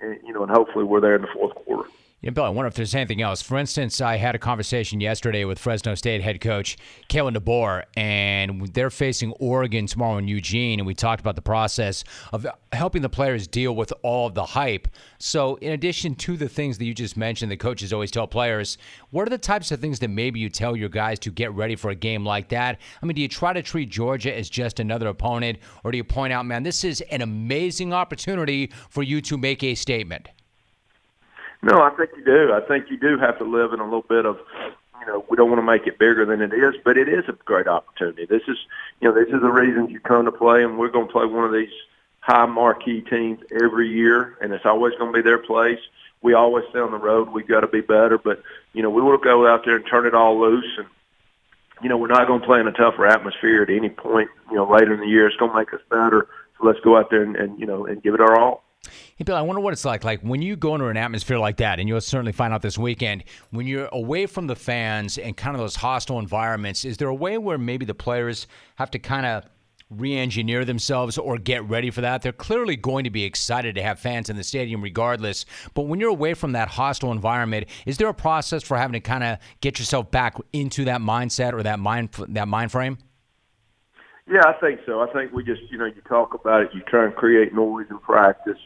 and 0.00 0.18
you 0.26 0.32
know, 0.32 0.42
and 0.42 0.50
hopefully 0.50 0.84
we're 0.84 1.00
there 1.00 1.14
in 1.14 1.22
the 1.22 1.28
fourth 1.32 1.54
quarter. 1.54 1.88
Yeah, 2.24 2.30
Bill, 2.30 2.44
I 2.44 2.50
wonder 2.50 2.68
if 2.68 2.74
there's 2.74 2.94
anything 2.94 3.20
else. 3.20 3.42
For 3.42 3.58
instance, 3.58 4.00
I 4.00 4.14
had 4.14 4.36
a 4.36 4.38
conversation 4.38 5.00
yesterday 5.00 5.44
with 5.44 5.58
Fresno 5.58 5.96
State 5.96 6.22
head 6.22 6.40
coach 6.40 6.76
Kalen 7.08 7.36
DeBoer, 7.36 7.82
and 7.96 8.68
they're 8.68 8.90
facing 8.90 9.32
Oregon 9.40 9.88
tomorrow 9.88 10.18
in 10.18 10.28
Eugene, 10.28 10.78
and 10.78 10.86
we 10.86 10.94
talked 10.94 11.20
about 11.20 11.34
the 11.34 11.42
process 11.42 12.04
of 12.32 12.46
helping 12.70 13.02
the 13.02 13.08
players 13.08 13.48
deal 13.48 13.74
with 13.74 13.92
all 14.02 14.28
of 14.28 14.34
the 14.34 14.44
hype. 14.44 14.86
So, 15.18 15.56
in 15.56 15.72
addition 15.72 16.14
to 16.14 16.36
the 16.36 16.48
things 16.48 16.78
that 16.78 16.84
you 16.84 16.94
just 16.94 17.16
mentioned, 17.16 17.50
the 17.50 17.56
coaches 17.56 17.92
always 17.92 18.12
tell 18.12 18.28
players, 18.28 18.78
what 19.10 19.26
are 19.26 19.30
the 19.30 19.36
types 19.36 19.72
of 19.72 19.80
things 19.80 19.98
that 19.98 20.06
maybe 20.06 20.38
you 20.38 20.48
tell 20.48 20.76
your 20.76 20.90
guys 20.90 21.18
to 21.18 21.32
get 21.32 21.52
ready 21.54 21.74
for 21.74 21.90
a 21.90 21.96
game 21.96 22.24
like 22.24 22.50
that? 22.50 22.78
I 23.02 23.06
mean, 23.06 23.16
do 23.16 23.22
you 23.22 23.26
try 23.26 23.52
to 23.52 23.62
treat 23.62 23.90
Georgia 23.90 24.32
as 24.32 24.48
just 24.48 24.78
another 24.78 25.08
opponent, 25.08 25.58
or 25.82 25.90
do 25.90 25.96
you 25.96 26.04
point 26.04 26.32
out, 26.32 26.46
man, 26.46 26.62
this 26.62 26.84
is 26.84 27.00
an 27.10 27.20
amazing 27.20 27.92
opportunity 27.92 28.70
for 28.90 29.02
you 29.02 29.20
to 29.22 29.36
make 29.36 29.64
a 29.64 29.74
statement? 29.74 30.28
No, 31.62 31.80
I 31.80 31.90
think 31.90 32.10
you 32.16 32.24
do. 32.24 32.52
I 32.52 32.60
think 32.66 32.90
you 32.90 32.96
do 32.98 33.18
have 33.18 33.38
to 33.38 33.44
live 33.44 33.72
in 33.72 33.80
a 33.80 33.84
little 33.84 34.02
bit 34.02 34.26
of, 34.26 34.38
you 35.00 35.06
know, 35.06 35.24
we 35.30 35.36
don't 35.36 35.48
want 35.48 35.60
to 35.60 35.66
make 35.66 35.86
it 35.86 35.98
bigger 35.98 36.26
than 36.26 36.40
it 36.42 36.52
is, 36.52 36.74
but 36.84 36.96
it 36.96 37.08
is 37.08 37.24
a 37.28 37.32
great 37.44 37.68
opportunity. 37.68 38.26
This 38.26 38.42
is, 38.48 38.58
you 39.00 39.08
know, 39.08 39.14
this 39.14 39.32
is 39.32 39.40
the 39.40 39.50
reason 39.50 39.88
you 39.88 40.00
come 40.00 40.24
to 40.24 40.32
play, 40.32 40.64
and 40.64 40.76
we're 40.76 40.88
going 40.90 41.06
to 41.06 41.12
play 41.12 41.24
one 41.24 41.44
of 41.44 41.52
these 41.52 41.72
high 42.20 42.46
marquee 42.46 43.00
teams 43.02 43.40
every 43.62 43.88
year, 43.88 44.36
and 44.40 44.52
it's 44.52 44.66
always 44.66 44.94
going 44.98 45.12
to 45.12 45.16
be 45.16 45.22
their 45.22 45.38
place. 45.38 45.78
We 46.22 46.34
always 46.34 46.64
say 46.72 46.78
on 46.78 46.92
the 46.92 46.98
road 46.98 47.30
we've 47.30 47.48
got 47.48 47.60
to 47.60 47.66
be 47.66 47.80
better, 47.80 48.16
but 48.16 48.42
you 48.72 48.82
know 48.82 48.90
we 48.90 49.02
to 49.02 49.18
go 49.22 49.46
out 49.46 49.64
there 49.64 49.76
and 49.76 49.84
turn 49.86 50.06
it 50.06 50.14
all 50.14 50.40
loose, 50.40 50.78
and 50.78 50.86
you 51.82 51.88
know 51.88 51.96
we're 51.96 52.06
not 52.06 52.28
going 52.28 52.40
to 52.40 52.46
play 52.46 52.60
in 52.60 52.68
a 52.68 52.72
tougher 52.72 53.06
atmosphere 53.06 53.62
at 53.62 53.70
any 53.70 53.88
point. 53.88 54.30
You 54.48 54.56
know 54.56 54.70
later 54.70 54.94
in 54.94 55.00
the 55.00 55.06
year, 55.06 55.26
it's 55.26 55.36
going 55.36 55.50
to 55.50 55.56
make 55.56 55.74
us 55.74 55.80
better. 55.90 56.28
So 56.58 56.66
let's 56.66 56.78
go 56.80 56.96
out 56.96 57.10
there 57.10 57.24
and, 57.24 57.34
and 57.34 57.58
you 57.58 57.66
know 57.66 57.86
and 57.86 58.00
give 58.00 58.14
it 58.14 58.20
our 58.20 58.38
all. 58.38 58.62
Hey, 59.16 59.24
Bill, 59.24 59.36
I 59.36 59.42
wonder 59.42 59.60
what 59.60 59.72
it's 59.72 59.84
like. 59.84 60.02
Like 60.02 60.20
when 60.22 60.42
you 60.42 60.56
go 60.56 60.74
into 60.74 60.88
an 60.88 60.96
atmosphere 60.96 61.38
like 61.38 61.58
that, 61.58 61.78
and 61.78 61.88
you'll 61.88 62.00
certainly 62.00 62.32
find 62.32 62.52
out 62.52 62.60
this 62.60 62.76
weekend, 62.76 63.22
when 63.50 63.68
you're 63.68 63.88
away 63.92 64.26
from 64.26 64.48
the 64.48 64.56
fans 64.56 65.16
and 65.16 65.36
kind 65.36 65.54
of 65.54 65.60
those 65.60 65.76
hostile 65.76 66.18
environments, 66.18 66.84
is 66.84 66.96
there 66.96 67.06
a 67.06 67.14
way 67.14 67.38
where 67.38 67.56
maybe 67.56 67.84
the 67.84 67.94
players 67.94 68.48
have 68.76 68.90
to 68.90 68.98
kind 68.98 69.24
of 69.24 69.44
re 69.90 70.16
engineer 70.16 70.64
themselves 70.64 71.18
or 71.18 71.38
get 71.38 71.62
ready 71.68 71.88
for 71.88 72.00
that? 72.00 72.22
They're 72.22 72.32
clearly 72.32 72.74
going 72.74 73.04
to 73.04 73.10
be 73.10 73.22
excited 73.22 73.76
to 73.76 73.82
have 73.82 74.00
fans 74.00 74.28
in 74.28 74.36
the 74.36 74.42
stadium 74.42 74.82
regardless. 74.82 75.46
But 75.74 75.82
when 75.82 76.00
you're 76.00 76.10
away 76.10 76.34
from 76.34 76.50
that 76.52 76.66
hostile 76.66 77.12
environment, 77.12 77.68
is 77.86 77.98
there 77.98 78.08
a 78.08 78.14
process 78.14 78.64
for 78.64 78.76
having 78.76 78.94
to 78.94 79.00
kind 79.00 79.22
of 79.22 79.38
get 79.60 79.78
yourself 79.78 80.10
back 80.10 80.36
into 80.52 80.84
that 80.86 81.00
mindset 81.00 81.52
or 81.52 81.62
that 81.62 81.78
mind, 81.78 82.08
that 82.30 82.48
mind 82.48 82.72
frame? 82.72 82.98
Yeah, 84.26 84.42
I 84.46 84.54
think 84.54 84.80
so. 84.84 85.00
I 85.00 85.12
think 85.12 85.32
we 85.32 85.44
just, 85.44 85.62
you 85.70 85.78
know, 85.78 85.84
you 85.84 86.00
talk 86.08 86.34
about 86.34 86.62
it, 86.62 86.70
you 86.74 86.80
try 86.88 87.04
and 87.04 87.14
create 87.14 87.54
noise 87.54 87.86
in 87.88 87.98
practice 87.98 88.58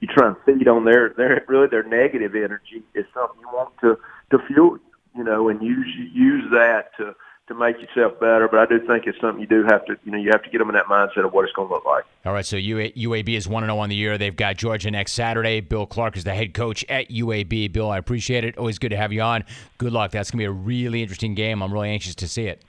you 0.00 0.08
try 0.08 0.28
and 0.28 0.36
feed 0.44 0.68
on 0.68 0.84
their 0.84 1.10
their 1.10 1.44
really 1.48 1.68
their 1.68 1.82
negative 1.82 2.34
energy 2.34 2.82
is 2.94 3.04
something 3.14 3.40
you 3.40 3.48
want 3.48 3.72
to 3.80 3.96
to 4.30 4.38
fuel 4.46 4.78
you 5.14 5.24
know 5.24 5.48
and 5.48 5.62
use 5.62 5.86
use 6.12 6.44
that 6.50 6.90
to 6.96 7.14
to 7.46 7.54
make 7.54 7.76
yourself 7.78 8.18
better. 8.20 8.48
But 8.50 8.60
I 8.60 8.66
do 8.66 8.86
think 8.86 9.06
it's 9.06 9.20
something 9.20 9.40
you 9.40 9.46
do 9.46 9.64
have 9.64 9.84
to 9.86 9.96
you 10.04 10.12
know 10.12 10.18
you 10.18 10.30
have 10.32 10.42
to 10.42 10.50
get 10.50 10.58
them 10.58 10.68
in 10.68 10.74
that 10.74 10.86
mindset 10.86 11.24
of 11.24 11.32
what 11.32 11.44
it's 11.44 11.52
going 11.52 11.68
to 11.68 11.74
look 11.74 11.84
like. 11.84 12.04
All 12.24 12.32
right 12.32 12.44
so 12.44 12.56
UAB 12.56 13.28
is 13.28 13.48
1 13.48 13.62
0 13.64 13.78
on 13.78 13.88
the 13.88 13.94
year. 13.94 14.18
They've 14.18 14.34
got 14.34 14.56
Georgia 14.56 14.90
next 14.90 15.12
Saturday. 15.12 15.60
Bill 15.60 15.86
Clark 15.86 16.16
is 16.16 16.24
the 16.24 16.34
head 16.34 16.54
coach 16.54 16.84
at 16.88 17.10
UAB 17.10 17.72
Bill 17.72 17.90
I 17.90 17.98
appreciate 17.98 18.44
it. 18.44 18.56
Always 18.58 18.78
good 18.78 18.90
to 18.90 18.96
have 18.96 19.12
you 19.12 19.22
on. 19.22 19.44
Good 19.78 19.92
luck. 19.92 20.10
That's 20.10 20.30
going 20.30 20.38
to 20.38 20.42
be 20.42 20.46
a 20.46 20.50
really 20.50 21.02
interesting 21.02 21.34
game. 21.34 21.62
I'm 21.62 21.72
really 21.72 21.90
anxious 21.90 22.14
to 22.16 22.28
see 22.28 22.46
it. 22.46 22.62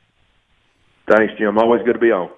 Thanks 1.10 1.34
Jim. 1.38 1.58
Always 1.58 1.82
good 1.84 1.94
to 1.94 2.00
be 2.00 2.12
on. 2.12 2.30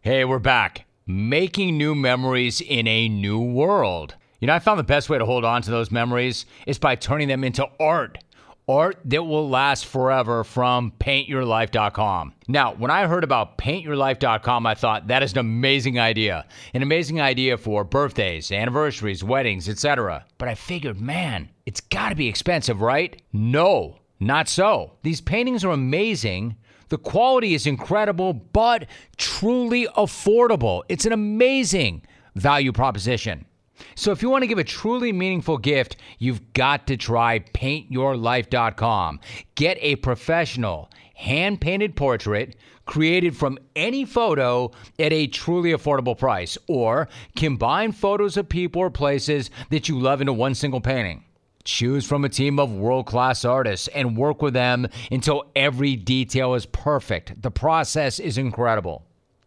Hey 0.00 0.24
we're 0.24 0.38
back. 0.38 0.86
Making 1.06 1.76
new 1.76 1.94
memories 1.94 2.60
in 2.60 2.86
a 2.86 3.08
new 3.08 3.40
world 3.40 4.14
you 4.40 4.46
know, 4.46 4.54
I 4.54 4.58
found 4.58 4.78
the 4.78 4.84
best 4.84 5.10
way 5.10 5.18
to 5.18 5.26
hold 5.26 5.44
on 5.44 5.62
to 5.62 5.70
those 5.70 5.90
memories 5.90 6.46
is 6.66 6.78
by 6.78 6.96
turning 6.96 7.28
them 7.28 7.44
into 7.44 7.68
art. 7.78 8.18
Art 8.66 8.98
that 9.04 9.24
will 9.24 9.48
last 9.48 9.86
forever 9.86 10.44
from 10.44 10.92
paintyourlife.com. 11.00 12.34
Now, 12.46 12.74
when 12.74 12.90
I 12.90 13.06
heard 13.06 13.24
about 13.24 13.58
paintyourlife.com, 13.58 14.66
I 14.66 14.74
thought 14.74 15.08
that 15.08 15.22
is 15.22 15.32
an 15.32 15.38
amazing 15.38 15.98
idea. 15.98 16.46
An 16.72 16.82
amazing 16.82 17.20
idea 17.20 17.58
for 17.58 17.84
birthdays, 17.84 18.52
anniversaries, 18.52 19.24
weddings, 19.24 19.68
etc. 19.68 20.24
But 20.38 20.48
I 20.48 20.54
figured, 20.54 21.00
man, 21.00 21.50
it's 21.66 21.80
got 21.80 22.10
to 22.10 22.14
be 22.14 22.28
expensive, 22.28 22.80
right? 22.80 23.20
No, 23.32 23.98
not 24.20 24.48
so. 24.48 24.92
These 25.02 25.20
paintings 25.20 25.64
are 25.64 25.72
amazing. 25.72 26.56
The 26.90 26.98
quality 26.98 27.54
is 27.54 27.66
incredible, 27.66 28.32
but 28.32 28.86
truly 29.16 29.86
affordable. 29.96 30.82
It's 30.88 31.06
an 31.06 31.12
amazing 31.12 32.06
value 32.36 32.72
proposition. 32.72 33.46
So 33.94 34.12
if 34.12 34.22
you 34.22 34.30
want 34.30 34.42
to 34.42 34.48
give 34.48 34.58
a 34.58 34.64
truly 34.64 35.12
meaningful 35.12 35.58
gift, 35.58 35.96
you've 36.18 36.52
got 36.52 36.86
to 36.86 36.96
try 36.96 37.40
paintyourlife.com. 37.40 39.20
Get 39.54 39.78
a 39.80 39.96
professional, 39.96 40.90
hand 41.14 41.60
painted 41.60 41.96
portrait 41.96 42.56
created 42.90 43.36
from 43.36 43.56
any 43.76 44.04
photo 44.04 44.68
at 44.98 45.12
a 45.12 45.28
truly 45.28 45.70
affordable 45.70 46.18
price, 46.18 46.58
or 46.66 47.08
combine 47.36 47.92
photos 47.92 48.36
of 48.36 48.48
people 48.48 48.82
or 48.82 48.90
places 48.90 49.48
that 49.70 49.88
you 49.88 49.96
love 49.96 50.20
into 50.20 50.32
one 50.32 50.54
single 50.56 50.80
painting. 50.80 51.22
Choose 51.62 52.04
from 52.04 52.24
a 52.24 52.28
team 52.28 52.58
of 52.58 52.72
world 52.72 53.06
class 53.06 53.44
artists 53.44 53.86
and 53.94 54.16
work 54.16 54.42
with 54.42 54.54
them 54.54 54.88
until 55.12 55.44
every 55.54 55.94
detail 55.94 56.54
is 56.54 56.66
perfect. 56.66 57.40
The 57.40 57.50
process 57.52 58.18
is 58.18 58.38
incredible. 58.38 59.04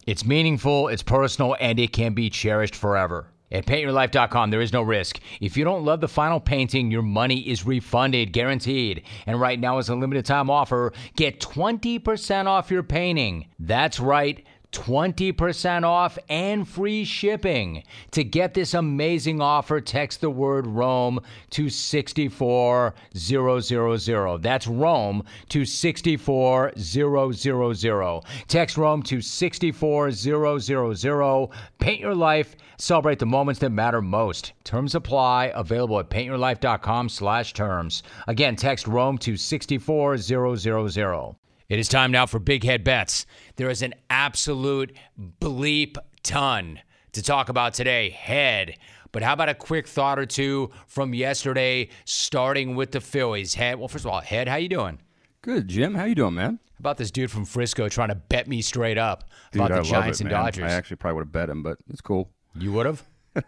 It's 0.08 0.26
meaningful, 0.26 0.88
it's 0.88 1.04
personal, 1.04 1.58
and 1.60 1.80
it 1.80 1.91
can 1.91 2.13
be 2.13 2.30
cherished 2.30 2.76
forever. 2.76 3.33
At 3.53 3.67
paintyourlife.com, 3.67 4.49
there 4.49 4.61
is 4.61 4.73
no 4.73 4.81
risk. 4.81 5.19
If 5.39 5.55
you 5.55 5.63
don't 5.63 5.85
love 5.85 6.01
the 6.01 6.07
final 6.07 6.39
painting, 6.39 6.89
your 6.89 7.03
money 7.03 7.39
is 7.41 7.65
refunded, 7.67 8.33
guaranteed. 8.33 9.03
And 9.27 9.39
right 9.39 9.59
now 9.59 9.77
is 9.77 9.89
a 9.89 9.95
limited 9.95 10.25
time 10.25 10.49
offer. 10.49 10.91
Get 11.15 11.39
20% 11.39 12.47
off 12.47 12.71
your 12.71 12.81
painting. 12.81 13.45
That's 13.59 13.99
right. 13.99 14.43
20% 14.73 15.83
off 15.83 16.17
and 16.29 16.67
free 16.67 17.05
shipping. 17.05 17.83
To 18.12 18.23
get 18.23 18.53
this 18.53 18.73
amazing 18.73 19.41
offer, 19.41 19.79
text 19.79 20.19
the 20.21 20.29
word 20.29 20.67
Rome 20.67 21.19
to 21.51 21.69
64000. 21.69 24.41
That's 24.41 24.67
Rome 24.67 25.23
to 25.49 25.65
64000. 25.65 28.21
Text 28.47 28.77
Rome 28.77 29.03
to 29.03 29.21
64000. 29.21 31.49
Paint 31.79 31.99
your 31.99 32.15
life. 32.15 32.55
Celebrate 32.77 33.19
the 33.19 33.25
moments 33.25 33.59
that 33.62 33.69
matter 33.69 34.01
most. 34.01 34.53
Terms 34.63 34.95
apply. 34.95 35.51
Available 35.55 35.99
at 35.99 36.09
paintyourlife.com 36.09 37.09
slash 37.09 37.53
terms. 37.53 38.03
Again, 38.27 38.55
text 38.55 38.88
Rome 38.88 39.17
to 39.19 39.38
64000. 39.38 41.42
It 41.69 41.80
is 41.80 41.88
time 41.88 42.12
now 42.12 42.26
for 42.26 42.39
Big 42.39 42.63
Head 42.63 42.84
Bets. 42.84 43.26
There 43.56 43.69
is 43.69 43.82
an 43.82 43.93
absolute 44.10 44.95
bleep 45.39 45.97
ton 46.23 46.80
to 47.13 47.21
talk 47.23 47.49
about 47.49 47.73
today. 47.73 48.10
Head. 48.10 48.78
But 49.12 49.23
how 49.23 49.34
about 49.34 49.49
a 49.49 49.54
quick 49.56 49.88
thought 49.88 50.19
or 50.19 50.26
two 50.26 50.71
from 50.88 51.13
yesterday, 51.13 51.89
starting 52.06 52.76
with 52.76 52.91
the 52.91 52.99
Phillies? 52.99 53.54
Head. 53.54 53.80
Well, 53.80 53.88
first 53.88 54.06
of 54.06 54.12
all, 54.12 54.21
Head, 54.21 54.47
how 54.47 54.56
you 54.58 54.69
doing? 54.69 54.99
Good, 55.41 55.67
Jim. 55.67 55.95
How 55.95 56.06
you 56.06 56.15
doing, 56.15 56.34
man? 56.34 56.60
How 56.73 56.80
about 56.80 56.97
this 56.97 57.12
dude 57.12 57.32
from 57.32 57.45
Frisco 57.45 57.88
trying 57.88 58.10
to 58.10 58.15
bet 58.15 58.47
me 58.47 58.62
straight 58.62 58.97
up 58.97 59.26
Dude, 59.52 59.62
about 59.62 59.71
I 59.71 59.76
the 59.76 59.82
love 59.82 59.89
Giants 59.89 60.19
it, 60.19 60.23
and. 60.26 60.32
Dodgers? 60.32 60.71
I 60.71 60.76
actually 60.76 60.97
probably 60.97 61.15
would 61.15 61.26
have 61.28 61.32
bet 61.32 61.49
him, 61.49 61.63
but 61.63 61.78
it's 61.89 62.02
cool. 62.02 62.30
You 62.56 62.71
would 62.73 62.86
have? 62.86 63.04
well, 63.36 63.43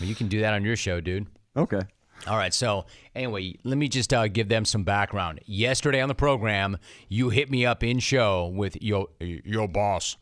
you 0.00 0.14
can 0.14 0.28
do 0.28 0.40
that 0.40 0.54
on 0.54 0.64
your 0.64 0.76
show, 0.76 1.00
dude. 1.00 1.26
Okay. 1.56 1.80
All 2.26 2.36
right. 2.36 2.52
So, 2.52 2.86
anyway, 3.14 3.56
let 3.62 3.78
me 3.78 3.88
just 3.88 4.12
uh, 4.12 4.26
give 4.28 4.48
them 4.48 4.64
some 4.64 4.82
background. 4.82 5.40
Yesterday 5.46 6.00
on 6.00 6.08
the 6.08 6.14
program, 6.14 6.78
you 7.08 7.30
hit 7.30 7.50
me 7.50 7.64
up 7.64 7.84
in 7.84 8.00
show 8.00 8.46
with 8.48 8.82
yo, 8.82 9.10
yo, 9.20 9.68
boss. 9.68 10.16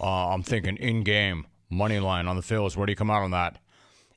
Uh, 0.00 0.28
I'm 0.28 0.42
thinking 0.42 0.76
in 0.76 1.02
game 1.02 1.46
money 1.68 1.98
line 1.98 2.26
on 2.26 2.36
the 2.36 2.42
Phils. 2.42 2.76
Where 2.76 2.86
do 2.86 2.92
you 2.92 2.96
come 2.96 3.10
out 3.10 3.22
on 3.22 3.30
that? 3.32 3.58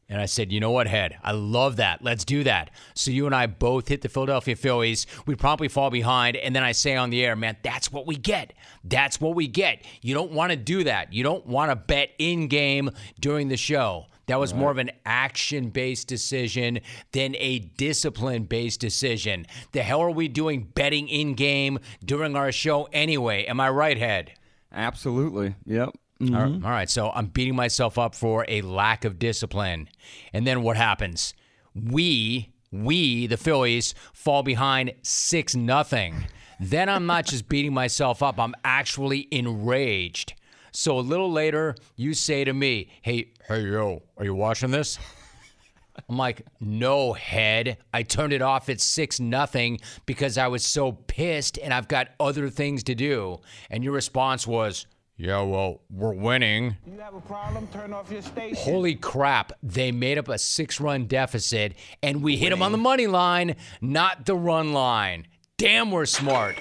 And 0.10 0.22
I 0.22 0.26
said, 0.26 0.52
you 0.52 0.60
know 0.60 0.72
what, 0.72 0.88
Head? 0.88 1.18
I 1.24 1.32
love 1.32 1.78
that. 1.78 2.04
Let's 2.04 2.26
do 2.26 2.44
that. 2.44 2.72
So 2.94 3.10
you 3.10 3.26
and 3.26 3.34
I 3.34 3.48
both 3.48 3.88
hit 3.88 4.02
the 4.02 4.10
Philadelphia 4.10 4.56
Phillies. 4.56 5.08
We 5.26 5.36
promptly 5.36 5.70
fall 5.70 5.90
behind. 5.90 6.36
And 6.36 6.56
then 6.56 6.64
I 6.64 6.74
say 6.74 6.96
on 6.96 7.10
the 7.10 7.24
air, 7.24 7.36
man, 7.36 7.58
that's 7.64 7.92
what 7.92 8.06
we 8.06 8.18
get. 8.18 8.54
That's 8.84 9.22
what 9.22 9.34
we 9.34 9.48
get. 9.48 9.84
You 10.02 10.14
don't 10.14 10.32
want 10.32 10.52
to 10.52 10.58
do 10.58 10.84
that. 10.84 11.14
You 11.14 11.24
don't 11.24 11.46
want 11.48 11.72
to 11.72 11.76
bet 11.76 12.12
in 12.20 12.48
game 12.48 12.92
during 13.20 13.48
the 13.48 13.58
show. 13.58 14.08
That 14.28 14.40
was 14.40 14.54
more 14.54 14.72
of 14.72 14.78
an 14.78 14.92
action 15.06 15.70
based 15.70 16.08
decision 16.08 16.80
than 17.12 17.36
a 17.38 17.60
discipline 17.60 18.44
based 18.44 18.80
decision. 18.80 19.46
The 19.74 19.84
hell 19.84 20.02
are 20.02 20.10
we 20.12 20.28
doing 20.28 20.64
betting 20.76 21.10
in 21.10 21.34
game 21.34 21.80
during 22.04 22.36
our 22.36 22.52
show 22.52 22.88
anyway? 22.94 23.46
Am 23.46 23.60
I 23.60 23.70
right, 23.70 23.98
Head? 23.98 24.32
Absolutely. 24.72 25.56
Yep. 25.66 25.90
All 26.22 26.28
Mhm. 26.28 26.34
right, 26.62 26.66
all 26.66 26.72
right, 26.72 26.90
so 26.90 27.12
I'm 27.14 27.26
beating 27.28 27.56
myself 27.56 27.98
up 27.98 28.16
for 28.16 28.46
a 28.48 28.62
lack 28.62 29.04
of 29.04 29.20
discipline. 29.20 29.90
And 30.32 30.48
then 30.48 30.62
what 30.64 30.78
happens? 30.78 31.34
We, 31.76 32.50
we, 32.72 33.28
the 33.28 33.36
Phillies, 33.36 33.94
fall 34.14 34.42
behind 34.42 34.94
6 35.02 35.54
nothing. 35.56 36.26
Then 36.62 36.88
I'm 36.88 37.06
not 37.06 37.26
just 37.26 37.50
beating 37.50 37.74
myself 37.74 38.24
up, 38.24 38.40
I'm 38.40 38.56
actually 38.64 39.28
enraged. 39.32 40.34
So 40.74 40.98
a 40.98 41.02
little 41.02 41.32
later, 41.32 41.76
you 41.96 42.14
say 42.14 42.44
to 42.44 42.54
me, 42.54 42.90
"Hey, 43.02 43.32
hey 43.48 43.62
yo, 43.62 44.04
are 44.18 44.26
you 44.26 44.36
watching 44.36 44.72
this?" 44.72 45.00
I'm 46.10 46.18
like, 46.18 46.46
"No, 46.60 47.14
head. 47.14 47.78
I 47.94 48.04
turned 48.04 48.34
it 48.34 48.42
off 48.42 48.68
at 48.70 48.82
6 48.82 49.20
nothing 49.20 49.80
because 50.06 50.38
I 50.38 50.48
was 50.48 50.66
so 50.66 50.92
pissed 50.92 51.60
and 51.60 51.74
I've 51.74 51.88
got 51.88 52.10
other 52.20 52.50
things 52.50 52.84
to 52.86 52.96
do." 52.96 53.40
And 53.70 53.84
your 53.84 53.94
response 53.94 54.48
was, 54.48 54.88
yeah, 55.16 55.42
well, 55.44 55.82
we're 55.92 56.14
winning. 56.14 56.76
You 56.88 57.00
have 57.00 57.14
a 57.14 57.22
problem? 57.22 57.68
Turn 57.68 57.94
off 57.94 58.12
your 58.12 58.24
station. 58.24 58.58
Holy 58.58 58.96
crap. 58.96 59.54
They 59.62 59.92
made 59.92 60.18
up 60.18 60.28
a 60.28 60.40
six 60.40 60.80
run 60.82 61.06
deficit 61.06 61.76
and 62.02 62.24
we 62.24 62.36
hit 62.36 62.50
them 62.50 62.64
on 62.64 62.72
the 62.72 62.80
money 62.80 63.06
line, 63.06 63.56
not 63.80 64.26
the 64.26 64.36
run 64.36 64.74
line. 64.74 65.28
Damn, 65.58 65.92
we're 65.92 66.08
smart. 66.08 66.58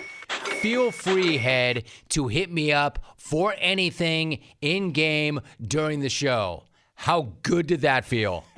Feel 0.61 0.91
free, 0.91 1.39
head, 1.39 1.85
to 2.11 2.29
hit 2.29 2.51
me 2.51 2.73
up 2.73 2.99
for 3.17 3.55
anything 3.59 4.41
in 4.61 4.93
game 4.93 5.41
during 5.61 6.01
the 6.01 6.09
show. 6.09 6.65
How 6.95 7.33
good 7.43 7.67
did 7.67 7.81
that 7.81 8.05
feel? 8.05 8.45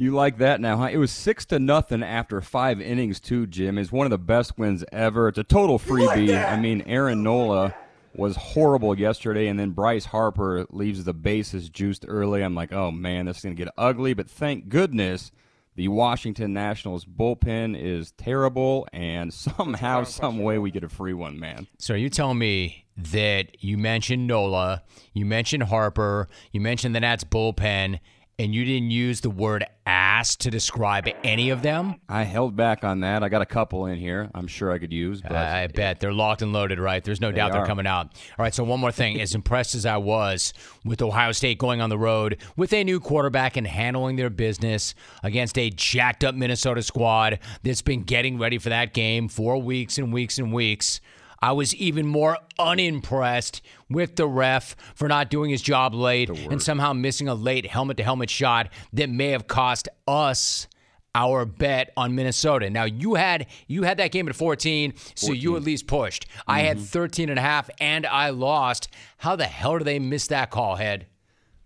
You 0.00 0.12
like 0.12 0.38
that 0.38 0.62
now, 0.62 0.78
huh? 0.78 0.88
It 0.90 0.96
was 0.96 1.10
six 1.12 1.44
to 1.46 1.58
nothing 1.58 2.02
after 2.02 2.40
five 2.40 2.80
innings, 2.80 3.20
too, 3.20 3.46
Jim. 3.46 3.76
It's 3.76 3.92
one 3.92 4.06
of 4.06 4.10
the 4.10 4.16
best 4.16 4.56
wins 4.56 4.82
ever. 4.90 5.28
It's 5.28 5.36
a 5.36 5.44
total 5.44 5.78
freebie. 5.78 6.34
I 6.42 6.58
mean, 6.58 6.82
Aaron 6.86 7.22
Nola 7.22 7.74
was 8.14 8.34
horrible 8.34 8.98
yesterday, 8.98 9.48
and 9.48 9.60
then 9.60 9.72
Bryce 9.72 10.06
Harper 10.06 10.64
leaves 10.70 11.04
the 11.04 11.12
bases 11.12 11.68
juiced 11.68 12.06
early. 12.08 12.42
I'm 12.42 12.54
like, 12.54 12.72
oh 12.72 12.90
man, 12.90 13.26
this 13.26 13.36
is 13.36 13.42
gonna 13.42 13.54
get 13.54 13.68
ugly. 13.76 14.14
But 14.14 14.30
thank 14.30 14.70
goodness 14.70 15.32
the 15.80 15.88
Washington 15.88 16.52
Nationals 16.52 17.06
bullpen 17.06 17.74
is 17.74 18.12
terrible, 18.12 18.86
and 18.92 19.32
somehow, 19.56 20.04
some 20.04 20.40
way, 20.40 20.58
we 20.58 20.70
get 20.70 20.84
a 20.84 20.90
free 20.90 21.14
one, 21.14 21.40
man. 21.40 21.68
So 21.78 21.94
are 21.94 21.96
you 21.96 22.10
telling 22.10 22.36
me 22.36 22.84
that 22.98 23.64
you 23.64 23.78
mentioned 23.78 24.26
Nola, 24.26 24.82
you 25.14 25.24
mentioned 25.24 25.62
Harper, 25.62 26.28
you 26.52 26.60
mentioned 26.60 26.94
the 26.94 27.00
Nats 27.00 27.24
bullpen, 27.24 27.98
and 28.40 28.54
you 28.54 28.64
didn't 28.64 28.90
use 28.90 29.20
the 29.20 29.28
word 29.28 29.66
ass 29.84 30.34
to 30.36 30.50
describe 30.50 31.06
any 31.22 31.50
of 31.50 31.60
them? 31.60 31.96
I 32.08 32.22
held 32.22 32.56
back 32.56 32.84
on 32.84 33.00
that. 33.00 33.22
I 33.22 33.28
got 33.28 33.42
a 33.42 33.46
couple 33.46 33.84
in 33.84 33.98
here. 33.98 34.30
I'm 34.34 34.46
sure 34.46 34.72
I 34.72 34.78
could 34.78 34.92
use, 34.94 35.20
but 35.20 35.32
I 35.32 35.66
bet 35.66 36.00
they're 36.00 36.12
locked 36.12 36.40
and 36.40 36.50
loaded, 36.52 36.78
right? 36.78 37.04
There's 37.04 37.20
no 37.20 37.30
They 37.30 37.36
doubt 37.36 37.52
they're 37.52 37.62
are. 37.62 37.66
coming 37.66 37.86
out. 37.86 38.06
All 38.38 38.42
right, 38.42 38.54
so 38.54 38.64
one 38.64 38.80
more 38.80 38.92
thing. 38.92 39.20
As 39.20 39.34
impressed 39.34 39.74
as 39.74 39.84
I 39.84 39.98
was 39.98 40.54
with 40.86 41.02
Ohio 41.02 41.32
State 41.32 41.58
going 41.58 41.82
on 41.82 41.90
the 41.90 41.98
road 41.98 42.38
with 42.56 42.72
a 42.72 42.82
new 42.82 42.98
quarterback 42.98 43.58
and 43.58 43.66
handling 43.66 44.16
their 44.16 44.30
business 44.30 44.94
against 45.22 45.58
a 45.58 45.68
jacked 45.68 46.24
up 46.24 46.34
Minnesota 46.34 46.82
squad 46.82 47.40
that's 47.62 47.82
been 47.82 48.04
getting 48.04 48.38
ready 48.38 48.56
for 48.56 48.70
that 48.70 48.94
game 48.94 49.28
for 49.28 49.58
weeks 49.60 49.98
and 49.98 50.14
weeks 50.14 50.38
and 50.38 50.50
weeks. 50.50 51.00
I 51.42 51.52
was 51.52 51.74
even 51.74 52.06
more 52.06 52.38
unimpressed 52.58 53.62
with 53.88 54.16
the 54.16 54.26
ref 54.26 54.76
for 54.94 55.08
not 55.08 55.30
doing 55.30 55.50
his 55.50 55.62
job 55.62 55.94
late 55.94 56.28
and 56.28 56.62
somehow 56.62 56.92
missing 56.92 57.28
a 57.28 57.34
late 57.34 57.66
helmet 57.66 57.96
to 57.96 58.02
helmet 58.02 58.30
shot 58.30 58.68
that 58.92 59.08
may 59.10 59.28
have 59.28 59.46
cost 59.46 59.88
us 60.06 60.66
our 61.14 61.44
bet 61.44 61.92
on 61.96 62.14
Minnesota. 62.14 62.70
Now 62.70 62.84
you 62.84 63.14
had 63.14 63.46
you 63.66 63.82
had 63.82 63.96
that 63.98 64.12
game 64.12 64.28
at 64.28 64.36
14, 64.36 64.94
so 65.16 65.32
you 65.32 65.56
at 65.56 65.62
least 65.62 65.86
pushed. 65.86 66.26
I 66.46 66.60
had 66.60 66.78
13 66.78 67.28
and 67.30 67.38
a 67.38 67.42
half 67.42 67.68
and 67.80 68.06
I 68.06 68.30
lost. 68.30 68.88
How 69.18 69.34
the 69.34 69.44
hell 69.44 69.78
do 69.78 69.84
they 69.84 69.98
miss 69.98 70.28
that 70.28 70.50
call, 70.50 70.76
head? 70.76 71.06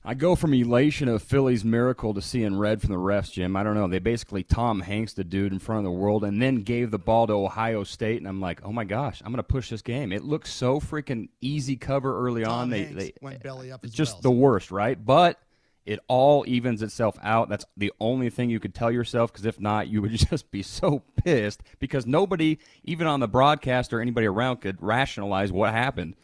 I 0.06 0.12
go 0.12 0.36
from 0.36 0.52
elation 0.52 1.08
of 1.08 1.22
Philly's 1.22 1.64
miracle 1.64 2.12
to 2.12 2.20
seeing 2.20 2.58
red 2.58 2.82
from 2.82 2.90
the 2.90 2.98
refs, 2.98 3.32
Jim. 3.32 3.56
I 3.56 3.62
don't 3.62 3.74
know. 3.74 3.88
They 3.88 4.00
basically 4.00 4.42
Tom 4.42 4.82
Hanks 4.82 5.14
the 5.14 5.24
dude 5.24 5.50
in 5.50 5.58
front 5.58 5.78
of 5.78 5.84
the 5.84 5.98
world 5.98 6.24
and 6.24 6.42
then 6.42 6.56
gave 6.56 6.90
the 6.90 6.98
ball 6.98 7.26
to 7.26 7.32
Ohio 7.32 7.84
State, 7.84 8.18
and 8.18 8.28
I'm 8.28 8.38
like, 8.38 8.60
oh 8.64 8.72
my 8.72 8.84
gosh, 8.84 9.22
I'm 9.24 9.32
going 9.32 9.38
to 9.38 9.42
push 9.42 9.70
this 9.70 9.80
game. 9.80 10.12
It 10.12 10.22
looks 10.22 10.52
so 10.52 10.78
freaking 10.78 11.30
easy 11.40 11.76
cover 11.76 12.26
early 12.26 12.44
on. 12.44 12.68
They, 12.68 12.84
Hanks 12.84 12.94
they 12.96 13.12
went 13.22 13.42
belly 13.42 13.72
up 13.72 13.82
It's 13.82 13.94
just 13.94 14.16
well, 14.16 14.22
the 14.22 14.30
worst, 14.32 14.70
right? 14.70 15.02
But 15.02 15.40
it 15.86 16.00
all 16.06 16.44
evens 16.46 16.82
itself 16.82 17.16
out. 17.22 17.48
That's 17.48 17.64
the 17.76 17.90
only 17.98 18.28
thing 18.28 18.50
you 18.50 18.60
could 18.60 18.74
tell 18.74 18.90
yourself, 18.90 19.32
because 19.32 19.46
if 19.46 19.58
not, 19.58 19.88
you 19.88 20.02
would 20.02 20.12
just 20.30 20.50
be 20.50 20.62
so 20.62 21.02
pissed 21.24 21.62
because 21.78 22.06
nobody, 22.06 22.58
even 22.84 23.06
on 23.06 23.20
the 23.20 23.28
broadcast 23.28 23.94
or 23.94 24.02
anybody 24.02 24.26
around, 24.26 24.58
could 24.58 24.82
rationalize 24.82 25.50
what 25.50 25.72
happened. 25.72 26.14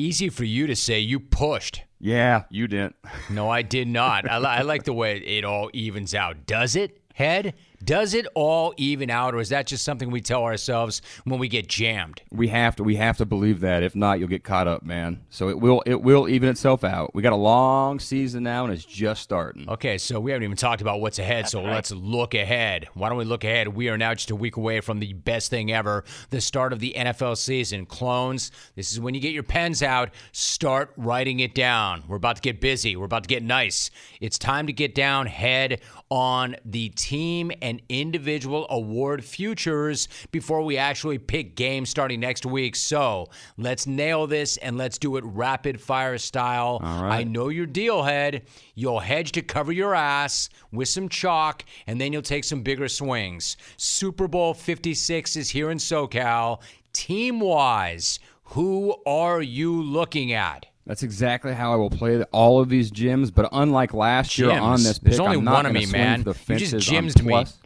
Easy 0.00 0.30
for 0.30 0.44
you 0.44 0.66
to 0.66 0.74
say 0.74 0.98
you 0.98 1.20
pushed. 1.20 1.82
Yeah, 1.98 2.44
you 2.48 2.66
didn't. 2.68 2.96
No, 3.28 3.50
I 3.50 3.60
did 3.60 3.86
not. 3.86 4.26
I, 4.28 4.38
li- 4.38 4.46
I 4.46 4.62
like 4.62 4.84
the 4.84 4.94
way 4.94 5.18
it 5.18 5.44
all 5.44 5.68
evens 5.74 6.14
out. 6.14 6.46
Does 6.46 6.74
it, 6.74 7.02
head? 7.12 7.52
Does 7.82 8.12
it 8.12 8.26
all 8.34 8.74
even 8.76 9.10
out, 9.10 9.34
or 9.34 9.40
is 9.40 9.48
that 9.48 9.66
just 9.66 9.84
something 9.84 10.10
we 10.10 10.20
tell 10.20 10.44
ourselves 10.44 11.00
when 11.24 11.40
we 11.40 11.48
get 11.48 11.66
jammed? 11.66 12.20
We 12.30 12.48
have 12.48 12.76
to 12.76 12.84
we 12.84 12.96
have 12.96 13.16
to 13.18 13.26
believe 13.26 13.60
that. 13.60 13.82
If 13.82 13.96
not, 13.96 14.18
you'll 14.18 14.28
get 14.28 14.44
caught 14.44 14.68
up, 14.68 14.82
man. 14.82 15.20
So 15.30 15.48
it 15.48 15.58
will 15.58 15.82
it 15.86 16.02
will 16.02 16.28
even 16.28 16.50
itself 16.50 16.84
out. 16.84 17.14
We 17.14 17.22
got 17.22 17.32
a 17.32 17.36
long 17.36 17.98
season 17.98 18.42
now 18.42 18.64
and 18.64 18.72
it's 18.72 18.84
just 18.84 19.22
starting. 19.22 19.68
Okay, 19.68 19.96
so 19.96 20.20
we 20.20 20.30
haven't 20.30 20.44
even 20.44 20.56
talked 20.56 20.82
about 20.82 21.00
what's 21.00 21.18
ahead, 21.18 21.48
so 21.48 21.62
let's 21.62 21.90
look 21.90 22.34
ahead. 22.34 22.86
Why 22.94 23.08
don't 23.08 23.16
we 23.18 23.24
look 23.24 23.44
ahead? 23.44 23.68
We 23.68 23.88
are 23.88 23.96
now 23.96 24.12
just 24.14 24.30
a 24.30 24.36
week 24.36 24.56
away 24.56 24.80
from 24.80 24.98
the 24.98 25.14
best 25.14 25.48
thing 25.50 25.72
ever, 25.72 26.04
the 26.28 26.40
start 26.40 26.72
of 26.72 26.80
the 26.80 26.94
NFL 26.96 27.38
season. 27.38 27.86
Clones, 27.86 28.50
this 28.74 28.92
is 28.92 29.00
when 29.00 29.14
you 29.14 29.20
get 29.20 29.32
your 29.32 29.42
pens 29.42 29.82
out, 29.82 30.10
start 30.32 30.92
writing 30.96 31.40
it 31.40 31.54
down. 31.54 32.04
We're 32.08 32.16
about 32.16 32.36
to 32.36 32.42
get 32.42 32.60
busy, 32.60 32.96
we're 32.96 33.06
about 33.06 33.22
to 33.22 33.28
get 33.28 33.42
nice. 33.42 33.90
It's 34.20 34.38
time 34.38 34.66
to 34.66 34.72
get 34.72 34.94
down 34.94 35.26
head 35.26 35.80
on 36.10 36.56
the 36.64 36.88
team 36.90 37.52
and 37.62 37.69
individual 37.88 38.66
award 38.70 39.24
futures 39.24 40.08
before 40.32 40.62
we 40.62 40.76
actually 40.76 41.18
pick 41.18 41.54
games 41.54 41.90
starting 41.90 42.20
next 42.20 42.44
week. 42.46 42.74
So 42.74 43.28
let's 43.56 43.86
nail 43.86 44.26
this 44.26 44.56
and 44.56 44.76
let's 44.76 44.98
do 44.98 45.16
it 45.16 45.24
rapid 45.24 45.80
fire 45.80 46.18
style. 46.18 46.80
Right. 46.82 47.20
I 47.20 47.24
know 47.24 47.48
your 47.48 47.66
deal, 47.66 48.02
head. 48.02 48.46
You'll 48.74 49.00
hedge 49.00 49.32
to 49.32 49.42
cover 49.42 49.72
your 49.72 49.94
ass 49.94 50.48
with 50.72 50.88
some 50.88 51.08
chalk, 51.08 51.64
and 51.86 52.00
then 52.00 52.12
you'll 52.12 52.22
take 52.22 52.44
some 52.44 52.62
bigger 52.62 52.88
swings. 52.88 53.56
Super 53.76 54.26
Bowl 54.26 54.54
56 54.54 55.36
is 55.36 55.50
here 55.50 55.70
in 55.70 55.78
SoCal. 55.78 56.60
Team 56.92 57.40
wise, 57.40 58.18
Who 58.44 58.96
are 59.06 59.40
you 59.42 59.82
looking 59.82 60.32
at? 60.32 60.66
That's 60.86 61.04
exactly 61.04 61.54
how 61.54 61.72
I 61.72 61.76
will 61.76 61.90
play 61.90 62.20
all 62.32 62.60
of 62.60 62.68
these 62.68 62.90
gyms. 62.90 63.32
But 63.32 63.48
unlike 63.52 63.94
last 63.94 64.36
year 64.38 64.50
on 64.50 64.82
this 64.82 64.98
pick, 64.98 65.10
There's 65.10 65.20
only 65.20 65.36
I'm 65.36 65.44
not 65.44 65.54
one 65.54 65.66
of 65.66 65.72
me, 65.72 65.86
man. 65.86 66.24
The 66.24 66.34
You 66.48 66.56
just 66.56 66.74
gyms 66.90 67.22
me. 67.22 67.30
plus 67.30 67.56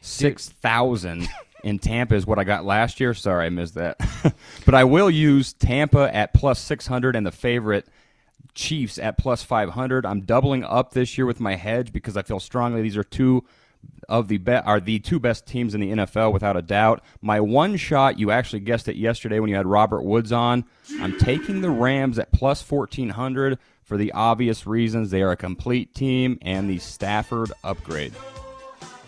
Six 0.00 0.48
thousand 0.48 1.28
in 1.62 1.78
Tampa 1.78 2.14
is 2.14 2.26
what 2.26 2.38
I 2.38 2.44
got 2.44 2.64
last 2.64 3.00
year. 3.00 3.14
Sorry, 3.14 3.46
I 3.46 3.50
missed 3.50 3.74
that. 3.74 3.98
but 4.64 4.74
I 4.74 4.84
will 4.84 5.10
use 5.10 5.52
Tampa 5.52 6.14
at 6.14 6.34
plus 6.34 6.58
six 6.58 6.86
hundred 6.86 7.16
and 7.16 7.26
the 7.26 7.32
favorite 7.32 7.86
Chiefs 8.54 8.98
at 8.98 9.18
plus 9.18 9.42
five 9.42 9.70
hundred. 9.70 10.06
I'm 10.06 10.22
doubling 10.22 10.64
up 10.64 10.92
this 10.92 11.16
year 11.16 11.26
with 11.26 11.40
my 11.40 11.54
hedge 11.54 11.92
because 11.92 12.16
I 12.16 12.22
feel 12.22 12.40
strongly 12.40 12.82
these 12.82 12.96
are 12.96 13.04
two 13.04 13.44
of 14.08 14.28
the 14.28 14.38
be- 14.38 14.52
are 14.52 14.80
the 14.80 14.98
two 14.98 15.20
best 15.20 15.46
teams 15.46 15.74
in 15.74 15.80
the 15.80 15.90
NFL 15.90 16.32
without 16.32 16.56
a 16.56 16.62
doubt. 16.62 17.02
My 17.22 17.40
one 17.40 17.76
shot, 17.76 18.18
you 18.18 18.30
actually 18.30 18.60
guessed 18.60 18.88
it 18.88 18.96
yesterday 18.96 19.38
when 19.38 19.50
you 19.50 19.56
had 19.56 19.66
Robert 19.66 20.02
Woods 20.02 20.32
on. 20.32 20.64
I'm 20.98 21.16
taking 21.18 21.60
the 21.60 21.70
Rams 21.70 22.18
at 22.18 22.32
plus 22.32 22.68
1400 22.68 23.58
for 23.84 23.96
the 23.96 24.12
obvious 24.12 24.66
reasons 24.66 25.10
they 25.10 25.22
are 25.22 25.32
a 25.32 25.36
complete 25.36 25.94
team 25.94 26.38
and 26.42 26.68
the 26.68 26.78
Stafford 26.78 27.52
upgrade. 27.62 28.12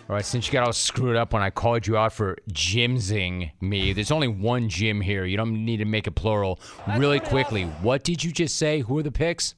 All 0.09 0.17
right, 0.17 0.25
since 0.25 0.47
you 0.47 0.53
got 0.53 0.65
all 0.65 0.73
screwed 0.73 1.15
up 1.15 1.31
when 1.31 1.41
I 1.41 1.49
called 1.49 1.87
you 1.87 1.95
out 1.95 2.11
for 2.11 2.37
gymsing 2.51 3.51
me, 3.61 3.93
there's 3.93 4.11
only 4.11 4.27
one 4.27 4.67
gym 4.67 4.99
here. 4.99 5.23
You 5.23 5.37
don't 5.37 5.63
need 5.63 5.77
to 5.77 5.85
make 5.85 6.07
it 6.07 6.11
plural. 6.11 6.59
Really 6.97 7.21
quickly, 7.21 7.63
what 7.81 8.03
did 8.03 8.21
you 8.21 8.33
just 8.33 8.57
say? 8.57 8.81
Who 8.81 8.97
are 8.97 9.03
the 9.03 9.13
picks? 9.13 9.55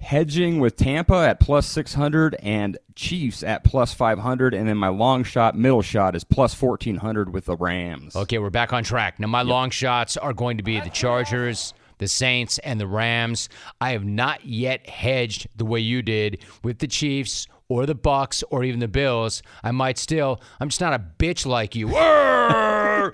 Hedging 0.00 0.58
with 0.58 0.74
Tampa 0.74 1.14
at 1.14 1.38
plus 1.38 1.66
600 1.68 2.34
and 2.42 2.76
Chiefs 2.96 3.44
at 3.44 3.62
plus 3.62 3.94
500. 3.94 4.54
And 4.54 4.68
then 4.68 4.76
my 4.76 4.88
long 4.88 5.22
shot, 5.22 5.56
middle 5.56 5.82
shot 5.82 6.16
is 6.16 6.24
plus 6.24 6.60
1400 6.60 7.32
with 7.32 7.44
the 7.44 7.56
Rams. 7.56 8.16
Okay, 8.16 8.38
we're 8.38 8.50
back 8.50 8.72
on 8.72 8.82
track. 8.82 9.20
Now, 9.20 9.28
my 9.28 9.42
long 9.42 9.70
shots 9.70 10.16
are 10.16 10.32
going 10.32 10.56
to 10.56 10.64
be 10.64 10.80
the 10.80 10.90
Chargers, 10.90 11.74
the 11.98 12.08
Saints, 12.08 12.58
and 12.58 12.80
the 12.80 12.88
Rams. 12.88 13.48
I 13.80 13.92
have 13.92 14.04
not 14.04 14.44
yet 14.44 14.88
hedged 14.88 15.46
the 15.56 15.64
way 15.64 15.78
you 15.78 16.02
did 16.02 16.44
with 16.64 16.80
the 16.80 16.88
Chiefs 16.88 17.46
or 17.68 17.86
the 17.86 17.94
Bucks 17.94 18.42
or 18.50 18.64
even 18.64 18.80
the 18.80 18.88
Bills. 18.88 19.42
I 19.62 19.70
might 19.70 19.98
still. 19.98 20.40
I'm 20.60 20.68
just 20.68 20.80
not 20.80 20.94
a 20.94 20.98
bitch 20.98 21.46
like 21.46 21.74
you. 21.74 21.94
I 21.96 23.10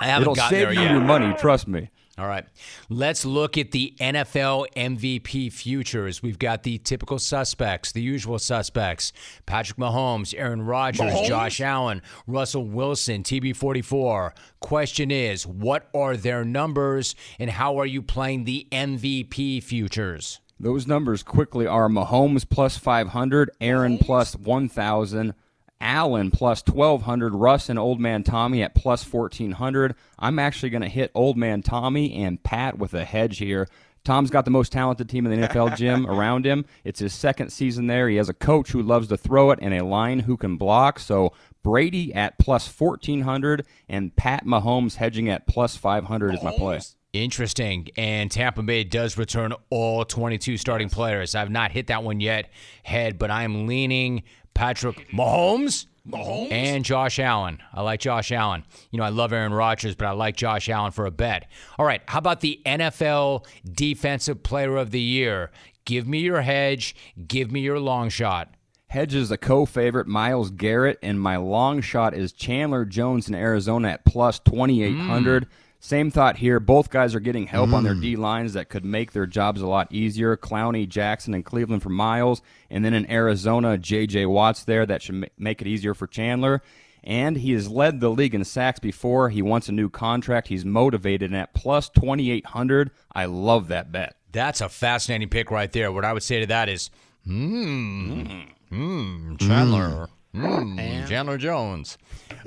haven't 0.00 0.22
It'll 0.22 0.34
gotten 0.34 0.50
save 0.50 0.68
there 0.68 0.72
you 0.74 0.80
yet. 0.80 0.90
your 0.92 1.00
money, 1.00 1.34
trust 1.38 1.68
me. 1.68 1.90
All 2.18 2.26
right. 2.26 2.46
Let's 2.88 3.26
look 3.26 3.58
at 3.58 3.72
the 3.72 3.94
NFL 4.00 4.68
MVP 4.74 5.52
futures. 5.52 6.22
We've 6.22 6.38
got 6.38 6.62
the 6.62 6.78
typical 6.78 7.18
suspects, 7.18 7.92
the 7.92 8.00
usual 8.00 8.38
suspects 8.38 9.12
Patrick 9.44 9.78
Mahomes, 9.78 10.34
Aaron 10.36 10.62
Rodgers, 10.62 11.12
Josh 11.28 11.60
Allen, 11.60 12.00
Russell 12.26 12.64
Wilson, 12.64 13.22
TB44. 13.22 14.32
Question 14.60 15.10
is, 15.10 15.46
what 15.46 15.90
are 15.94 16.16
their 16.16 16.42
numbers 16.42 17.14
and 17.38 17.50
how 17.50 17.76
are 17.78 17.86
you 17.86 18.00
playing 18.00 18.44
the 18.44 18.66
MVP 18.72 19.62
futures? 19.62 20.40
Those 20.58 20.86
numbers 20.86 21.22
quickly 21.22 21.66
are 21.66 21.88
Mahomes 21.88 22.48
plus 22.48 22.78
500, 22.78 23.50
Aaron 23.60 23.98
plus 23.98 24.34
1,000, 24.34 25.34
Allen 25.80 26.30
plus 26.30 26.66
1,200, 26.66 27.34
Russ 27.34 27.68
and 27.68 27.78
Old 27.78 28.00
Man 28.00 28.22
Tommy 28.22 28.62
at 28.62 28.74
plus 28.74 29.04
1,400. 29.10 29.94
I'm 30.18 30.38
actually 30.38 30.70
going 30.70 30.82
to 30.82 30.88
hit 30.88 31.10
Old 31.14 31.36
Man 31.36 31.62
Tommy 31.62 32.14
and 32.14 32.42
Pat 32.42 32.78
with 32.78 32.94
a 32.94 33.04
hedge 33.04 33.38
here. 33.38 33.68
Tom's 34.02 34.30
got 34.30 34.44
the 34.44 34.50
most 34.50 34.72
talented 34.72 35.08
team 35.08 35.26
in 35.26 35.40
the 35.40 35.48
NFL 35.48 35.76
gym 35.76 36.06
around 36.08 36.46
him. 36.46 36.64
It's 36.84 37.00
his 37.00 37.12
second 37.12 37.50
season 37.50 37.88
there. 37.88 38.08
He 38.08 38.16
has 38.16 38.28
a 38.28 38.34
coach 38.34 38.70
who 38.70 38.80
loves 38.80 39.08
to 39.08 39.16
throw 39.16 39.50
it 39.50 39.58
and 39.60 39.74
a 39.74 39.84
line 39.84 40.20
who 40.20 40.36
can 40.36 40.56
block. 40.56 41.00
So 41.00 41.32
Brady 41.62 42.14
at 42.14 42.38
plus 42.38 42.66
1,400 42.66 43.66
and 43.88 44.14
Pat 44.16 44.46
Mahomes 44.46 44.94
hedging 44.94 45.28
at 45.28 45.46
plus 45.46 45.76
500 45.76 46.34
is 46.34 46.42
my 46.42 46.52
play. 46.56 46.80
Interesting. 47.12 47.88
And 47.96 48.30
Tampa 48.30 48.62
Bay 48.62 48.84
does 48.84 49.16
return 49.16 49.54
all 49.70 50.04
22 50.04 50.58
starting 50.58 50.88
players. 50.88 51.34
I've 51.34 51.50
not 51.50 51.70
hit 51.70 51.86
that 51.86 52.02
one 52.02 52.20
yet, 52.20 52.50
head, 52.82 53.18
but 53.18 53.30
I'm 53.30 53.66
leaning 53.66 54.22
Patrick 54.54 55.08
Mahomes. 55.10 55.86
Mahomes? 56.08 56.52
And 56.52 56.84
Josh 56.84 57.18
Allen. 57.18 57.60
I 57.72 57.82
like 57.82 58.00
Josh 58.00 58.30
Allen. 58.30 58.64
You 58.90 58.98
know, 58.98 59.04
I 59.04 59.08
love 59.08 59.32
Aaron 59.32 59.52
Rodgers, 59.52 59.94
but 59.94 60.06
I 60.06 60.12
like 60.12 60.36
Josh 60.36 60.68
Allen 60.68 60.92
for 60.92 61.06
a 61.06 61.10
bet. 61.10 61.50
All 61.78 61.86
right, 61.86 62.00
how 62.06 62.18
about 62.18 62.40
the 62.40 62.60
NFL 62.64 63.46
Defensive 63.64 64.42
Player 64.42 64.76
of 64.76 64.92
the 64.92 65.00
Year? 65.00 65.50
Give 65.84 66.06
me 66.06 66.18
your 66.18 66.42
hedge. 66.42 66.94
Give 67.26 67.50
me 67.50 67.60
your 67.60 67.80
long 67.80 68.08
shot. 68.08 68.54
Hedge 68.88 69.14
is 69.14 69.32
a 69.32 69.36
co-favorite, 69.36 70.06
Myles 70.06 70.50
Garrett, 70.50 70.98
and 71.02 71.20
my 71.20 71.36
long 71.36 71.80
shot 71.80 72.14
is 72.14 72.32
Chandler 72.32 72.84
Jones 72.84 73.28
in 73.28 73.34
Arizona 73.34 73.88
at 73.88 74.04
plus 74.04 74.38
2,800. 74.38 75.44
Mm. 75.44 75.48
Same 75.86 76.10
thought 76.10 76.38
here. 76.38 76.58
Both 76.58 76.90
guys 76.90 77.14
are 77.14 77.20
getting 77.20 77.46
help 77.46 77.72
on 77.72 77.84
their 77.84 77.94
D 77.94 78.16
lines 78.16 78.54
that 78.54 78.68
could 78.68 78.84
make 78.84 79.12
their 79.12 79.24
jobs 79.24 79.60
a 79.60 79.68
lot 79.68 79.86
easier. 79.92 80.36
Clowney, 80.36 80.88
Jackson, 80.88 81.32
and 81.32 81.44
Cleveland 81.44 81.84
for 81.84 81.90
Myles, 81.90 82.42
and 82.68 82.84
then 82.84 82.92
in 82.92 83.08
Arizona, 83.08 83.78
J.J. 83.78 84.26
Watts 84.26 84.64
there. 84.64 84.84
That 84.84 85.00
should 85.00 85.30
make 85.38 85.60
it 85.60 85.68
easier 85.68 85.94
for 85.94 86.08
Chandler. 86.08 86.60
And 87.04 87.36
he 87.36 87.52
has 87.52 87.68
led 87.68 88.00
the 88.00 88.08
league 88.08 88.34
in 88.34 88.42
sacks 88.42 88.80
before. 88.80 89.28
He 89.28 89.42
wants 89.42 89.68
a 89.68 89.72
new 89.72 89.88
contract. 89.88 90.48
He's 90.48 90.64
motivated, 90.64 91.30
and 91.30 91.40
at 91.40 91.54
plus 91.54 91.88
2,800, 91.90 92.90
I 93.14 93.26
love 93.26 93.68
that 93.68 93.92
bet. 93.92 94.16
That's 94.32 94.60
a 94.60 94.68
fascinating 94.68 95.28
pick 95.28 95.52
right 95.52 95.70
there. 95.70 95.92
What 95.92 96.04
I 96.04 96.12
would 96.12 96.24
say 96.24 96.40
to 96.40 96.46
that 96.46 96.68
is, 96.68 96.90
hmm, 97.24 98.40
hmm, 98.70 99.36
Chandler, 99.36 100.08
hmm, 100.34 101.06
Chandler 101.06 101.38
Jones. 101.38 101.96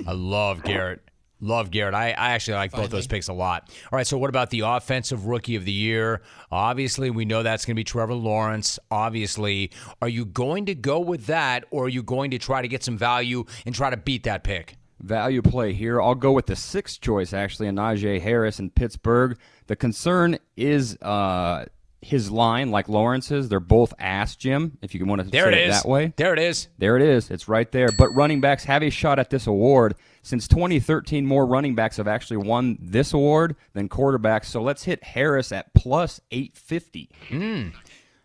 I 0.06 0.12
love 0.12 0.62
Garrett. 0.62 1.00
Love 1.40 1.70
Garrett. 1.70 1.94
I, 1.94 2.10
I 2.10 2.32
actually 2.32 2.54
like 2.54 2.72
both 2.72 2.90
those 2.90 3.06
picks 3.06 3.28
a 3.28 3.32
lot. 3.32 3.70
All 3.90 3.96
right, 3.96 4.06
so 4.06 4.18
what 4.18 4.28
about 4.28 4.50
the 4.50 4.60
offensive 4.60 5.26
rookie 5.26 5.56
of 5.56 5.64
the 5.64 5.72
year? 5.72 6.22
Obviously, 6.50 7.10
we 7.10 7.24
know 7.24 7.42
that's 7.42 7.64
going 7.64 7.74
to 7.74 7.80
be 7.80 7.84
Trevor 7.84 8.14
Lawrence. 8.14 8.78
Obviously, 8.90 9.70
are 10.02 10.08
you 10.08 10.24
going 10.24 10.66
to 10.66 10.74
go 10.74 11.00
with 11.00 11.26
that, 11.26 11.64
or 11.70 11.84
are 11.84 11.88
you 11.88 12.02
going 12.02 12.30
to 12.32 12.38
try 12.38 12.60
to 12.62 12.68
get 12.68 12.84
some 12.84 12.98
value 12.98 13.44
and 13.64 13.74
try 13.74 13.90
to 13.90 13.96
beat 13.96 14.24
that 14.24 14.44
pick? 14.44 14.76
value 15.02 15.42
play 15.42 15.72
here. 15.72 16.00
I'll 16.00 16.14
go 16.14 16.32
with 16.32 16.46
the 16.46 16.56
sixth 16.56 17.00
choice, 17.00 17.32
actually, 17.32 17.68
in 17.68 17.76
Najee 17.76 18.20
Harris 18.20 18.58
in 18.58 18.70
Pittsburgh. 18.70 19.38
The 19.66 19.76
concern 19.76 20.38
is 20.56 20.96
uh, 21.00 21.64
his 22.02 22.30
line, 22.30 22.70
like 22.70 22.88
Lawrence's. 22.88 23.48
They're 23.48 23.60
both 23.60 23.92
ass, 23.98 24.36
Jim, 24.36 24.78
if 24.82 24.94
you 24.94 25.04
want 25.04 25.22
to 25.22 25.28
There 25.28 25.52
say 25.52 25.64
it 25.64 25.68
is. 25.68 25.82
that 25.82 25.88
way. 25.88 26.12
There 26.16 26.32
it 26.32 26.38
is. 26.38 26.68
There 26.78 26.96
it 26.96 27.02
is. 27.02 27.30
It's 27.30 27.48
right 27.48 27.70
there. 27.70 27.90
But 27.92 28.10
running 28.14 28.40
backs 28.40 28.64
have 28.64 28.82
a 28.82 28.90
shot 28.90 29.18
at 29.18 29.30
this 29.30 29.46
award. 29.46 29.94
Since 30.22 30.48
2013, 30.48 31.24
more 31.26 31.46
running 31.46 31.74
backs 31.74 31.96
have 31.98 32.08
actually 32.08 32.38
won 32.38 32.78
this 32.80 33.12
award 33.12 33.56
than 33.72 33.88
quarterbacks. 33.88 34.46
So 34.46 34.62
let's 34.62 34.84
hit 34.84 35.02
Harris 35.02 35.52
at 35.52 35.72
plus 35.74 36.20
850. 36.30 37.10
Hmm. 37.28 37.68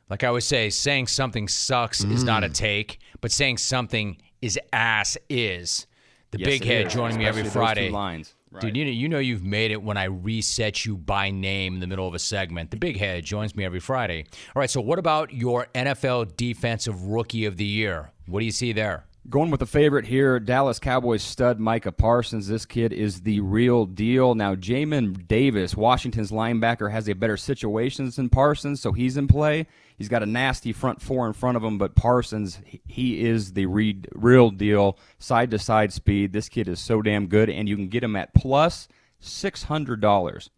Like 0.10 0.24
I 0.24 0.28
always 0.28 0.46
say, 0.46 0.70
saying 0.70 1.08
something 1.08 1.48
sucks 1.48 2.04
is 2.04 2.24
not 2.24 2.44
a 2.44 2.50
mm. 2.50 2.54
take, 2.54 3.00
but 3.22 3.32
saying 3.32 3.58
something 3.58 4.18
is 4.40 4.60
ass 4.72 5.18
is. 5.30 5.88
The 6.32 6.40
Yes, 6.40 6.48
big 6.48 6.64
head 6.64 6.90
joining 6.92 7.18
me 7.18 7.26
every 7.26 7.42
especially 7.42 7.44
those 7.44 7.54
two 7.54 7.60
Friday. 7.76 7.90
lines. 7.90 8.34
Dude, 8.62 8.78
you 8.78 8.86
know, 8.86 8.92
you 8.92 9.10
know 9.10 9.20
you've 9.20 9.44
made 9.44 9.72
it 9.72 9.82
when 9.82 9.98
I 9.98 10.06
reset 10.06 10.86
you 10.86 10.98
by 10.98 11.30
name 11.32 11.76
in 11.76 11.80
the 11.80 11.88
middle 11.88 12.08
of 12.08 12.14
a 12.14 12.20
segment. 12.20 12.72
The 12.72 12.78
big 12.78 12.98
head 12.98 13.24
joins 13.24 13.56
me 13.56 13.66
every 13.66 13.80
Friday. 13.80 14.26
All 14.56 14.60
right, 14.60 14.70
so 14.70 14.82
what 14.82 15.00
about 15.00 15.34
your 15.34 15.68
NFL 15.76 16.38
Defensive 16.38 17.04
Rookie 17.04 17.46
of 17.46 17.58
the 17.58 17.66
Year? 17.66 18.12
What 18.28 18.40
do 18.40 18.46
you 18.46 18.52
see 18.52 18.74
there? 18.74 19.06
Going 19.28 19.50
with 19.50 19.60
the 19.60 19.66
favorite 19.66 20.06
here, 20.06 20.40
Dallas 20.40 20.78
Cowboys 20.78 21.24
stud 21.24 21.60
Micah 21.60 21.92
Parsons. 21.92 22.48
This 22.48 22.64
kid 22.64 22.94
is 22.94 23.22
the 23.22 23.40
real 23.40 23.88
deal. 23.88 24.36
Now, 24.36 24.54
Jamin 24.54 25.28
Davis, 25.28 25.76
Washington's 25.76 26.30
linebacker, 26.30 26.92
has 26.92 27.10
a 27.10 27.14
better 27.14 27.36
situations 27.36 28.18
than 28.18 28.30
Parsons, 28.30 28.82
so 28.82 28.92
he's 28.92 29.18
in 29.18 29.28
play. 29.28 29.66
He's 29.98 30.10
got 30.10 30.24
a 30.24 30.26
nasty 30.26 30.74
front 30.74 31.02
four 31.02 31.26
in 31.28 31.34
front 31.34 31.56
of 31.58 31.64
him, 31.64 31.78
but 31.78 31.96
Parsons, 31.96 32.60
he- 32.86 33.26
is 33.26 33.54
the 33.54 33.66
re- 33.66 34.02
real 34.14 34.50
deal. 34.50 34.98
Side 35.20 35.52
to 35.52 35.60
side 35.60 35.94
speed. 35.94 36.34
This 36.34 36.50
kid 36.50 36.68
is 36.68 36.80
so 36.80 37.02
damn 37.02 37.28
good, 37.28 37.50
and 37.50 37.70
you 37.70 37.76
can 37.76 37.88
get 37.88 38.04
him 38.04 38.16
at 38.16 38.34
plus 38.34 38.88
$600. 39.22 40.50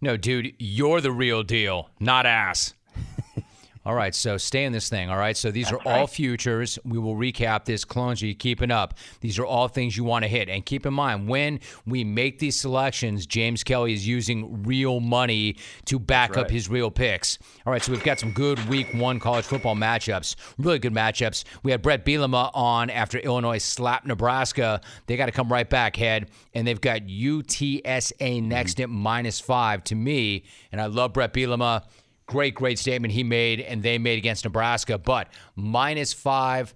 No, 0.00 0.16
dude, 0.16 0.52
you're 0.58 1.00
the 1.00 1.10
real 1.12 1.42
deal, 1.42 1.88
not 1.98 2.26
ass. 2.26 2.74
all 3.86 3.94
right, 3.94 4.16
so 4.16 4.36
stay 4.36 4.64
in 4.64 4.72
this 4.72 4.88
thing. 4.88 5.10
All 5.10 5.16
right, 5.16 5.36
so 5.36 5.52
these 5.52 5.70
are 5.70 5.78
all 5.86 6.08
futures. 6.08 6.76
We 6.84 6.98
will 6.98 7.14
recap 7.14 7.66
this. 7.66 7.84
Clones, 7.84 8.20
are 8.20 8.26
you 8.26 8.34
keeping 8.34 8.72
up? 8.72 8.94
These 9.20 9.38
are 9.38 9.46
all 9.46 9.68
things 9.68 9.96
you 9.96 10.02
want 10.02 10.24
to 10.24 10.28
hit. 10.28 10.48
And 10.48 10.66
keep 10.66 10.86
in 10.86 10.92
mind, 10.92 11.28
when 11.28 11.60
we 11.86 12.02
make 12.02 12.40
these 12.40 12.58
selections, 12.58 13.26
James 13.26 13.62
Kelly 13.62 13.92
is 13.92 14.04
using 14.04 14.64
real 14.64 14.98
money 14.98 15.58
to 15.84 16.00
back 16.00 16.36
up 16.36 16.50
his 16.50 16.68
real 16.68 16.90
picks. 16.90 17.38
All 17.64 17.72
right, 17.72 17.80
so 17.80 17.92
we've 17.92 18.02
got 18.02 18.18
some 18.18 18.32
good 18.32 18.58
week 18.68 18.88
one 18.92 19.20
college 19.20 19.44
football 19.44 19.76
matchups. 19.76 20.34
Really 20.58 20.80
good 20.80 20.92
matchups. 20.92 21.44
We 21.62 21.70
had 21.70 21.80
Brett 21.80 22.04
Bielema 22.04 22.50
on 22.54 22.90
after 22.90 23.18
Illinois 23.18 23.58
slapped 23.58 24.04
Nebraska. 24.04 24.80
They 25.06 25.16
got 25.16 25.26
to 25.26 25.32
come 25.32 25.48
right 25.48 25.70
back, 25.70 25.94
head. 25.94 26.28
And 26.54 26.66
they've 26.66 26.80
got 26.80 27.02
UTSA 27.02 28.42
next 28.42 28.72
mm-hmm. 28.74 28.82
at 28.82 28.90
minus 28.90 29.38
five 29.38 29.84
to 29.84 29.94
me. 29.94 30.42
And 30.72 30.80
I 30.80 30.86
love 30.86 31.12
Brett 31.12 31.32
Bielema. 31.32 31.84
Great, 32.26 32.54
great 32.54 32.78
statement 32.78 33.12
he 33.12 33.22
made 33.22 33.60
and 33.60 33.82
they 33.82 33.98
made 33.98 34.18
against 34.18 34.44
Nebraska. 34.44 34.98
But 34.98 35.28
minus 35.54 36.12
five, 36.12 36.74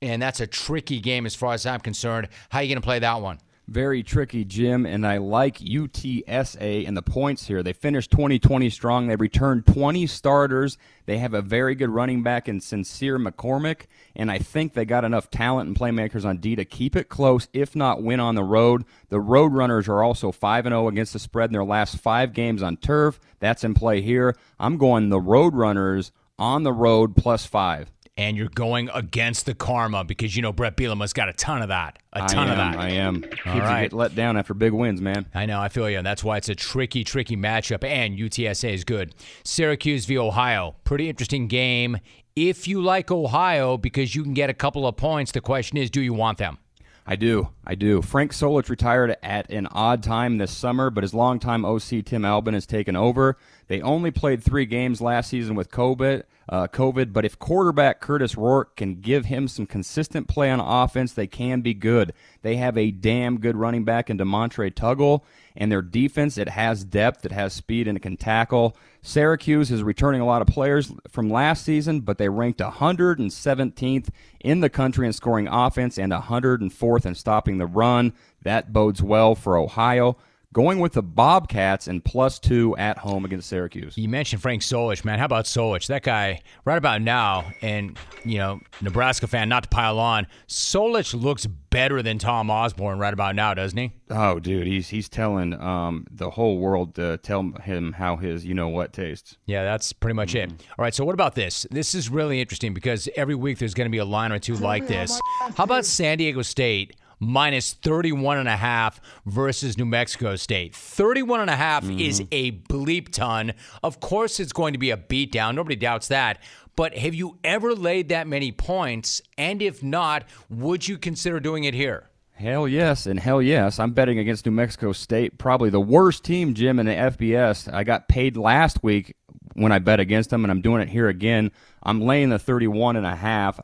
and 0.00 0.22
that's 0.22 0.40
a 0.40 0.46
tricky 0.46 1.00
game 1.00 1.26
as 1.26 1.34
far 1.34 1.54
as 1.54 1.66
I'm 1.66 1.80
concerned. 1.80 2.28
How 2.50 2.58
are 2.58 2.62
you 2.62 2.68
going 2.68 2.80
to 2.80 2.86
play 2.86 3.00
that 3.00 3.20
one? 3.20 3.38
Very 3.72 4.02
tricky, 4.02 4.44
Jim, 4.44 4.84
and 4.84 5.06
I 5.06 5.16
like 5.16 5.56
UTSA 5.56 6.86
and 6.86 6.94
the 6.94 7.00
points 7.00 7.46
here. 7.46 7.62
They 7.62 7.72
finished 7.72 8.10
2020 8.10 8.68
strong. 8.68 9.06
They 9.06 9.16
returned 9.16 9.64
20 9.64 10.06
starters. 10.08 10.76
They 11.06 11.16
have 11.16 11.32
a 11.32 11.40
very 11.40 11.74
good 11.74 11.88
running 11.88 12.22
back 12.22 12.50
in 12.50 12.60
Sincere 12.60 13.18
McCormick, 13.18 13.86
and 14.14 14.30
I 14.30 14.36
think 14.36 14.74
they 14.74 14.84
got 14.84 15.06
enough 15.06 15.30
talent 15.30 15.68
and 15.68 15.78
playmakers 15.78 16.26
on 16.26 16.36
D 16.36 16.54
to 16.54 16.66
keep 16.66 16.94
it 16.94 17.08
close, 17.08 17.48
if 17.54 17.74
not 17.74 18.02
win 18.02 18.20
on 18.20 18.34
the 18.34 18.44
road. 18.44 18.84
The 19.08 19.20
Roadrunners 19.20 19.88
are 19.88 20.02
also 20.02 20.32
5 20.32 20.64
0 20.64 20.88
against 20.88 21.14
the 21.14 21.18
spread 21.18 21.48
in 21.48 21.54
their 21.54 21.64
last 21.64 21.96
five 21.96 22.34
games 22.34 22.62
on 22.62 22.76
turf. 22.76 23.18
That's 23.40 23.64
in 23.64 23.72
play 23.72 24.02
here. 24.02 24.36
I'm 24.60 24.76
going 24.76 25.08
the 25.08 25.18
Roadrunners 25.18 26.10
on 26.38 26.62
the 26.62 26.74
road 26.74 27.16
plus 27.16 27.46
five 27.46 27.90
and 28.16 28.36
you're 28.36 28.48
going 28.48 28.90
against 28.92 29.46
the 29.46 29.54
karma 29.54 30.04
because 30.04 30.36
you 30.36 30.42
know 30.42 30.52
Brett 30.52 30.76
Bielema's 30.76 31.12
got 31.12 31.28
a 31.28 31.32
ton 31.32 31.62
of 31.62 31.68
that, 31.68 31.98
a 32.12 32.20
ton 32.26 32.48
I 32.48 32.50
of 32.50 32.56
that. 32.58 32.76
I 32.78 32.88
am. 32.90 33.24
All 33.46 33.58
right. 33.58 33.82
get 33.82 33.92
let 33.92 34.14
down 34.14 34.36
after 34.36 34.54
big 34.54 34.72
wins, 34.72 35.00
man. 35.00 35.26
I 35.34 35.46
know, 35.46 35.60
I 35.60 35.68
feel 35.68 35.88
you, 35.88 35.98
and 35.98 36.06
that's 36.06 36.22
why 36.22 36.36
it's 36.36 36.48
a 36.48 36.54
tricky, 36.54 37.04
tricky 37.04 37.36
matchup. 37.36 37.84
And 37.84 38.18
UTSA 38.18 38.72
is 38.72 38.84
good. 38.84 39.14
Syracuse 39.44 40.04
v 40.04 40.18
Ohio, 40.18 40.76
pretty 40.84 41.08
interesting 41.08 41.48
game. 41.48 41.98
If 42.34 42.66
you 42.66 42.82
like 42.82 43.10
Ohio 43.10 43.76
because 43.76 44.14
you 44.14 44.22
can 44.22 44.34
get 44.34 44.48
a 44.48 44.54
couple 44.54 44.86
of 44.86 44.96
points, 44.96 45.32
the 45.32 45.40
question 45.40 45.76
is, 45.76 45.90
do 45.90 46.00
you 46.00 46.14
want 46.14 46.38
them? 46.38 46.58
I 47.04 47.16
do. 47.16 47.48
I 47.66 47.74
do. 47.74 48.00
Frank 48.00 48.32
Solich 48.32 48.68
retired 48.68 49.16
at 49.22 49.50
an 49.50 49.66
odd 49.72 50.04
time 50.04 50.38
this 50.38 50.52
summer, 50.52 50.88
but 50.88 51.02
his 51.02 51.12
longtime 51.12 51.64
OC 51.64 52.04
Tim 52.04 52.24
Albin 52.24 52.54
has 52.54 52.64
taken 52.64 52.94
over. 52.94 53.36
They 53.66 53.80
only 53.80 54.12
played 54.12 54.42
three 54.42 54.66
games 54.66 55.00
last 55.00 55.30
season 55.30 55.56
with 55.56 55.70
COVID, 55.70 56.22
uh, 56.48 56.68
COVID, 56.68 57.12
but 57.12 57.24
if 57.24 57.38
quarterback 57.38 58.00
Kurtis 58.00 58.36
Rourke 58.36 58.76
can 58.76 59.00
give 59.00 59.24
him 59.24 59.48
some 59.48 59.66
consistent 59.66 60.28
play 60.28 60.48
on 60.50 60.60
offense, 60.60 61.12
they 61.12 61.26
can 61.26 61.60
be 61.60 61.74
good. 61.74 62.12
They 62.42 62.56
have 62.56 62.78
a 62.78 62.92
damn 62.92 63.40
good 63.40 63.56
running 63.56 63.84
back 63.84 64.08
in 64.08 64.18
De'Montre 64.18 64.72
Tuggle, 64.72 65.22
and 65.56 65.72
their 65.72 65.82
defense, 65.82 66.38
it 66.38 66.50
has 66.50 66.84
depth, 66.84 67.24
it 67.24 67.32
has 67.32 67.52
speed, 67.52 67.88
and 67.88 67.96
it 67.96 68.02
can 68.02 68.16
tackle. 68.16 68.76
Syracuse 69.04 69.72
is 69.72 69.82
returning 69.82 70.20
a 70.20 70.26
lot 70.26 70.42
of 70.42 70.48
players 70.48 70.92
from 71.08 71.28
last 71.28 71.64
season, 71.64 72.00
but 72.00 72.18
they 72.18 72.28
ranked 72.28 72.60
117th 72.60 74.08
in 74.40 74.60
the 74.60 74.70
country 74.70 75.06
in 75.08 75.12
scoring 75.12 75.48
offense 75.48 75.98
and 75.98 76.12
104th 76.12 77.04
in 77.04 77.14
stopping 77.16 77.58
the 77.58 77.66
run. 77.66 78.12
That 78.42 78.72
bodes 78.72 79.02
well 79.02 79.34
for 79.34 79.56
Ohio. 79.56 80.16
Going 80.52 80.80
with 80.80 80.92
the 80.92 81.02
Bobcats 81.02 81.86
and 81.86 82.04
plus 82.04 82.38
two 82.38 82.76
at 82.76 82.98
home 82.98 83.24
against 83.24 83.48
Syracuse. 83.48 83.96
You 83.96 84.08
mentioned 84.08 84.42
Frank 84.42 84.60
Solich, 84.60 85.02
man. 85.02 85.18
How 85.18 85.24
about 85.24 85.46
Solich? 85.46 85.86
That 85.86 86.02
guy, 86.02 86.42
right 86.66 86.76
about 86.76 87.00
now, 87.00 87.50
and, 87.62 87.98
you 88.22 88.36
know, 88.36 88.60
Nebraska 88.82 89.26
fan, 89.26 89.48
not 89.48 89.62
to 89.62 89.68
pile 89.70 89.98
on, 89.98 90.26
Solich 90.48 91.18
looks 91.18 91.46
better 91.46 92.02
than 92.02 92.18
Tom 92.18 92.50
Osborne 92.50 92.98
right 92.98 93.14
about 93.14 93.34
now, 93.34 93.54
doesn't 93.54 93.78
he? 93.78 93.92
Oh, 94.10 94.38
dude, 94.38 94.66
he's 94.66 94.90
he's 94.90 95.08
telling 95.08 95.54
um, 95.58 96.06
the 96.10 96.28
whole 96.28 96.58
world 96.58 96.96
to 96.96 97.16
tell 97.18 97.50
him 97.62 97.94
how 97.94 98.16
his 98.16 98.44
you 98.44 98.52
know 98.52 98.68
what 98.68 98.92
tastes. 98.92 99.38
Yeah, 99.46 99.64
that's 99.64 99.94
pretty 99.94 100.14
much 100.14 100.34
it. 100.34 100.50
All 100.50 100.82
right, 100.82 100.94
so 100.94 101.02
what 101.02 101.14
about 101.14 101.34
this? 101.34 101.66
This 101.70 101.94
is 101.94 102.10
really 102.10 102.42
interesting 102.42 102.74
because 102.74 103.08
every 103.16 103.34
week 103.34 103.56
there's 103.56 103.72
going 103.72 103.86
to 103.86 103.90
be 103.90 103.98
a 103.98 104.04
line 104.04 104.32
or 104.32 104.38
two 104.38 104.54
like 104.56 104.86
this. 104.86 105.18
How 105.56 105.64
about 105.64 105.86
San 105.86 106.18
Diego 106.18 106.42
State 106.42 106.94
minus 107.22 107.72
31 107.72 108.38
and 108.38 108.48
a 108.48 108.56
half 108.56 109.00
versus 109.24 109.78
New 109.78 109.86
Mexico 109.86 110.36
State? 110.36 110.74
31 110.74 111.40
and 111.40 111.50
a 111.50 111.56
half 111.56 111.84
mm-hmm. 111.84 111.98
is 111.98 112.22
a 112.32 112.52
bleep 112.52 113.10
ton. 113.10 113.52
Of 113.82 114.00
course 114.00 114.40
it's 114.40 114.52
going 114.52 114.72
to 114.72 114.78
be 114.78 114.90
a 114.90 114.96
beatdown. 114.96 115.54
Nobody 115.54 115.76
doubts 115.76 116.08
that. 116.08 116.42
But 116.74 116.96
have 116.96 117.14
you 117.14 117.38
ever 117.44 117.74
laid 117.74 118.08
that 118.08 118.26
many 118.26 118.50
points? 118.50 119.20
And 119.36 119.62
if 119.62 119.82
not, 119.82 120.24
would 120.48 120.88
you 120.88 120.98
consider 120.98 121.38
doing 121.38 121.64
it 121.64 121.74
here? 121.74 122.08
Hell 122.34 122.66
yes, 122.66 123.06
and 123.06 123.20
hell 123.20 123.40
yes. 123.40 123.78
I'm 123.78 123.92
betting 123.92 124.18
against 124.18 124.46
New 124.46 124.52
Mexico 124.52 124.92
State, 124.92 125.38
probably 125.38 125.70
the 125.70 125.80
worst 125.80 126.24
team, 126.24 126.54
Jim, 126.54 126.80
in 126.80 126.86
the 126.86 126.92
FBS. 126.92 127.72
I 127.72 127.84
got 127.84 128.08
paid 128.08 128.36
last 128.36 128.82
week 128.82 129.14
when 129.54 129.70
I 129.70 129.78
bet 129.78 130.00
against 130.00 130.30
them, 130.30 130.44
and 130.44 130.50
I'm 130.50 130.60
doing 130.62 130.82
it 130.82 130.88
here 130.88 131.08
again. 131.08 131.52
I'm 131.82 132.00
laying 132.00 132.30
the 132.30 132.38
31 132.38 132.96
and 132.96 133.06
a 133.06 133.14
half. 133.14 133.60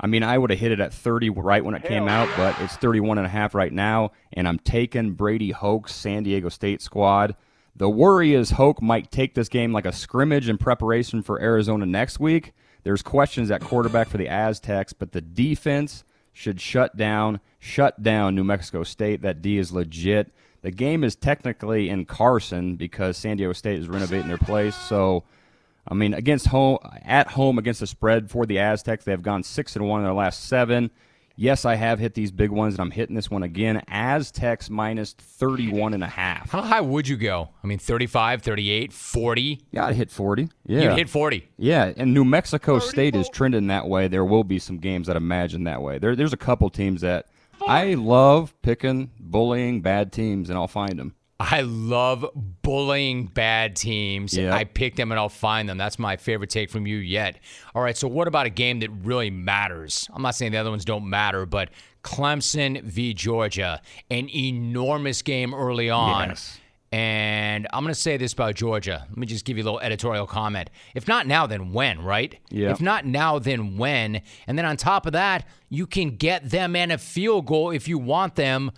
I 0.00 0.06
mean, 0.06 0.22
I 0.22 0.38
would 0.38 0.50
have 0.50 0.58
hit 0.58 0.72
it 0.72 0.80
at 0.80 0.94
30 0.94 1.30
right 1.30 1.64
when 1.64 1.74
it 1.74 1.84
came 1.84 2.08
out, 2.08 2.28
but 2.36 2.58
it's 2.60 2.76
31 2.76 3.18
and 3.18 3.26
a 3.26 3.30
half 3.30 3.54
right 3.54 3.72
now, 3.72 4.12
and 4.32 4.48
I'm 4.48 4.58
taking 4.58 5.12
Brady 5.12 5.50
Hoke's 5.50 5.94
San 5.94 6.22
Diego 6.22 6.48
State 6.48 6.80
squad. 6.80 7.36
The 7.76 7.88
worry 7.88 8.34
is 8.34 8.52
Hoke 8.52 8.80
might 8.80 9.10
take 9.10 9.34
this 9.34 9.48
game 9.48 9.72
like 9.72 9.86
a 9.86 9.92
scrimmage 9.92 10.48
in 10.48 10.56
preparation 10.56 11.22
for 11.22 11.40
Arizona 11.40 11.84
next 11.84 12.18
week. 12.18 12.52
There's 12.82 13.02
questions 13.02 13.50
at 13.50 13.60
quarterback 13.60 14.08
for 14.08 14.16
the 14.16 14.28
Aztecs, 14.28 14.94
but 14.94 15.12
the 15.12 15.20
defense 15.20 16.04
should 16.32 16.60
shut 16.60 16.96
down, 16.96 17.40
shut 17.58 18.02
down 18.02 18.34
New 18.34 18.44
Mexico 18.44 18.82
State. 18.82 19.20
That 19.20 19.42
D 19.42 19.58
is 19.58 19.72
legit. 19.72 20.32
The 20.62 20.70
game 20.70 21.04
is 21.04 21.14
technically 21.14 21.88
in 21.88 22.06
Carson 22.06 22.76
because 22.76 23.16
San 23.16 23.36
Diego 23.36 23.52
State 23.52 23.78
is 23.78 23.88
renovating 23.88 24.28
their 24.28 24.38
place. 24.38 24.76
So, 24.76 25.24
I 25.88 25.94
mean, 25.94 26.14
against 26.14 26.46
home 26.48 26.78
at 27.04 27.28
home 27.28 27.58
against 27.58 27.80
the 27.80 27.86
spread 27.86 28.30
for 28.30 28.46
the 28.46 28.58
Aztecs, 28.58 29.04
they 29.04 29.12
have 29.12 29.22
gone 29.22 29.42
six 29.42 29.76
and 29.76 29.88
one 29.88 30.00
in 30.00 30.04
their 30.04 30.14
last 30.14 30.44
seven. 30.44 30.90
Yes, 31.36 31.64
I 31.64 31.76
have 31.76 31.98
hit 31.98 32.12
these 32.12 32.30
big 32.30 32.50
ones, 32.50 32.74
and 32.74 32.82
I'm 32.82 32.90
hitting 32.90 33.16
this 33.16 33.30
one 33.30 33.42
again. 33.42 33.82
Aztecs 33.88 34.68
minus 34.68 35.14
31 35.14 35.94
and 35.94 36.04
a 36.04 36.06
half. 36.06 36.50
How 36.50 36.60
high 36.60 36.82
would 36.82 37.08
you 37.08 37.16
go? 37.16 37.48
I 37.64 37.66
mean, 37.66 37.78
35, 37.78 38.42
38, 38.42 38.92
40? 38.92 39.60
Yeah, 39.70 39.86
I'd 39.86 39.96
hit 39.96 40.10
40. 40.10 40.50
Yeah. 40.66 40.80
You'd 40.80 40.98
hit 40.98 41.08
40. 41.08 41.48
Yeah, 41.56 41.94
and 41.96 42.12
New 42.12 42.26
Mexico 42.26 42.78
State 42.78 43.16
is 43.16 43.30
trending 43.30 43.68
that 43.68 43.88
way. 43.88 44.06
There 44.06 44.24
will 44.24 44.44
be 44.44 44.58
some 44.58 44.76
games 44.76 45.06
that 45.06 45.16
imagine 45.16 45.64
that 45.64 45.80
way. 45.80 45.98
There, 45.98 46.14
there's 46.14 46.34
a 46.34 46.38
couple 46.38 46.68
teams 46.68 47.00
that 47.00 47.28
I 47.66 47.94
love 47.94 48.54
picking, 48.60 49.10
bullying 49.18 49.80
bad 49.80 50.12
teams, 50.12 50.50
and 50.50 50.58
I'll 50.58 50.68
find 50.68 50.98
them. 50.98 51.14
I 51.40 51.62
love 51.62 52.26
bullying 52.60 53.24
bad 53.24 53.74
teams. 53.74 54.36
Yeah. 54.36 54.54
I 54.54 54.64
pick 54.64 54.96
them 54.96 55.10
and 55.10 55.18
I'll 55.18 55.30
find 55.30 55.66
them. 55.66 55.78
That's 55.78 55.98
my 55.98 56.18
favorite 56.18 56.50
take 56.50 56.70
from 56.70 56.86
you 56.86 56.98
yet. 56.98 57.38
All 57.74 57.82
right, 57.82 57.96
so 57.96 58.06
what 58.08 58.28
about 58.28 58.44
a 58.44 58.50
game 58.50 58.80
that 58.80 58.90
really 58.90 59.30
matters? 59.30 60.06
I'm 60.12 60.20
not 60.20 60.34
saying 60.34 60.52
the 60.52 60.58
other 60.58 60.68
ones 60.68 60.84
don't 60.84 61.08
matter, 61.08 61.46
but 61.46 61.70
Clemson 62.04 62.82
v. 62.82 63.14
Georgia, 63.14 63.80
an 64.10 64.28
enormous 64.28 65.22
game 65.22 65.54
early 65.54 65.88
on. 65.88 66.28
Yes. 66.28 66.60
And 66.92 67.68
I'm 67.72 67.84
going 67.84 67.94
to 67.94 68.00
say 68.00 68.16
this 68.16 68.32
about 68.32 68.56
Georgia. 68.56 69.06
Let 69.08 69.16
me 69.16 69.26
just 69.26 69.44
give 69.44 69.56
you 69.56 69.62
a 69.62 69.66
little 69.66 69.80
editorial 69.80 70.26
comment. 70.26 70.68
If 70.94 71.08
not 71.08 71.26
now, 71.26 71.46
then 71.46 71.72
when, 71.72 72.02
right? 72.02 72.36
Yeah. 72.50 72.70
If 72.70 72.80
not 72.80 73.06
now, 73.06 73.38
then 73.38 73.78
when? 73.78 74.22
And 74.46 74.58
then 74.58 74.66
on 74.66 74.76
top 74.76 75.06
of 75.06 75.12
that, 75.12 75.46
you 75.68 75.86
can 75.86 76.16
get 76.16 76.50
them 76.50 76.76
and 76.76 76.92
a 76.92 76.98
field 76.98 77.46
goal 77.46 77.70
if 77.70 77.86
you 77.86 77.96
want 77.96 78.34
them. 78.34 78.72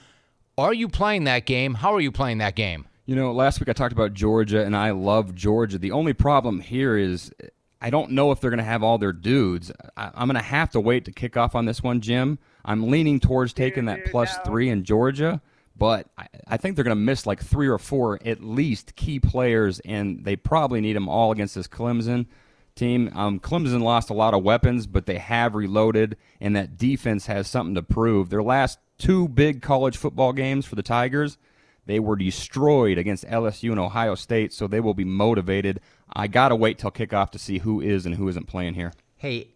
Are 0.62 0.72
you 0.72 0.88
playing 0.88 1.24
that 1.24 1.44
game? 1.44 1.74
How 1.74 1.92
are 1.92 2.00
you 2.00 2.12
playing 2.12 2.38
that 2.38 2.54
game? 2.54 2.86
You 3.04 3.16
know, 3.16 3.32
last 3.32 3.58
week 3.58 3.68
I 3.68 3.72
talked 3.72 3.92
about 3.92 4.14
Georgia, 4.14 4.64
and 4.64 4.76
I 4.76 4.92
love 4.92 5.34
Georgia. 5.34 5.76
The 5.76 5.90
only 5.90 6.12
problem 6.12 6.60
here 6.60 6.96
is 6.96 7.32
I 7.80 7.90
don't 7.90 8.12
know 8.12 8.30
if 8.30 8.40
they're 8.40 8.48
going 8.48 8.58
to 8.58 8.64
have 8.64 8.84
all 8.84 8.96
their 8.96 9.12
dudes. 9.12 9.72
I, 9.96 10.12
I'm 10.14 10.28
going 10.28 10.36
to 10.36 10.40
have 10.40 10.70
to 10.70 10.80
wait 10.80 11.04
to 11.06 11.10
kick 11.10 11.36
off 11.36 11.56
on 11.56 11.64
this 11.64 11.82
one, 11.82 12.00
Jim. 12.00 12.38
I'm 12.64 12.92
leaning 12.92 13.18
towards 13.18 13.52
taking 13.52 13.86
that 13.86 14.04
plus 14.04 14.38
three 14.46 14.68
in 14.68 14.84
Georgia, 14.84 15.42
but 15.76 16.06
I, 16.16 16.28
I 16.46 16.56
think 16.58 16.76
they're 16.76 16.84
going 16.84 16.96
to 16.96 17.02
miss 17.02 17.26
like 17.26 17.42
three 17.42 17.66
or 17.66 17.78
four 17.78 18.20
at 18.24 18.40
least 18.40 18.94
key 18.94 19.18
players, 19.18 19.80
and 19.80 20.24
they 20.24 20.36
probably 20.36 20.80
need 20.80 20.94
them 20.94 21.08
all 21.08 21.32
against 21.32 21.56
this 21.56 21.66
Clemson 21.66 22.26
team. 22.76 23.10
Um, 23.16 23.40
Clemson 23.40 23.82
lost 23.82 24.10
a 24.10 24.14
lot 24.14 24.32
of 24.32 24.44
weapons, 24.44 24.86
but 24.86 25.06
they 25.06 25.18
have 25.18 25.56
reloaded, 25.56 26.16
and 26.40 26.54
that 26.54 26.76
defense 26.76 27.26
has 27.26 27.48
something 27.48 27.74
to 27.74 27.82
prove. 27.82 28.30
Their 28.30 28.44
last 28.44 28.78
two 29.02 29.26
big 29.26 29.62
college 29.62 29.96
football 29.96 30.32
games 30.32 30.64
for 30.64 30.76
the 30.76 30.82
Tigers, 30.82 31.36
they 31.86 31.98
were 31.98 32.14
destroyed 32.14 32.98
against 32.98 33.26
LSU 33.26 33.72
and 33.72 33.80
Ohio 33.80 34.14
State, 34.14 34.52
so 34.52 34.68
they 34.68 34.78
will 34.78 34.94
be 34.94 35.04
motivated. 35.04 35.80
I 36.12 36.28
got 36.28 36.50
to 36.50 36.56
wait 36.56 36.78
till 36.78 36.92
kickoff 36.92 37.30
to 37.32 37.38
see 37.38 37.58
who 37.58 37.80
is 37.80 38.06
and 38.06 38.14
who 38.14 38.28
isn't 38.28 38.46
playing 38.46 38.74
here. 38.74 38.92
Hey, 39.16 39.48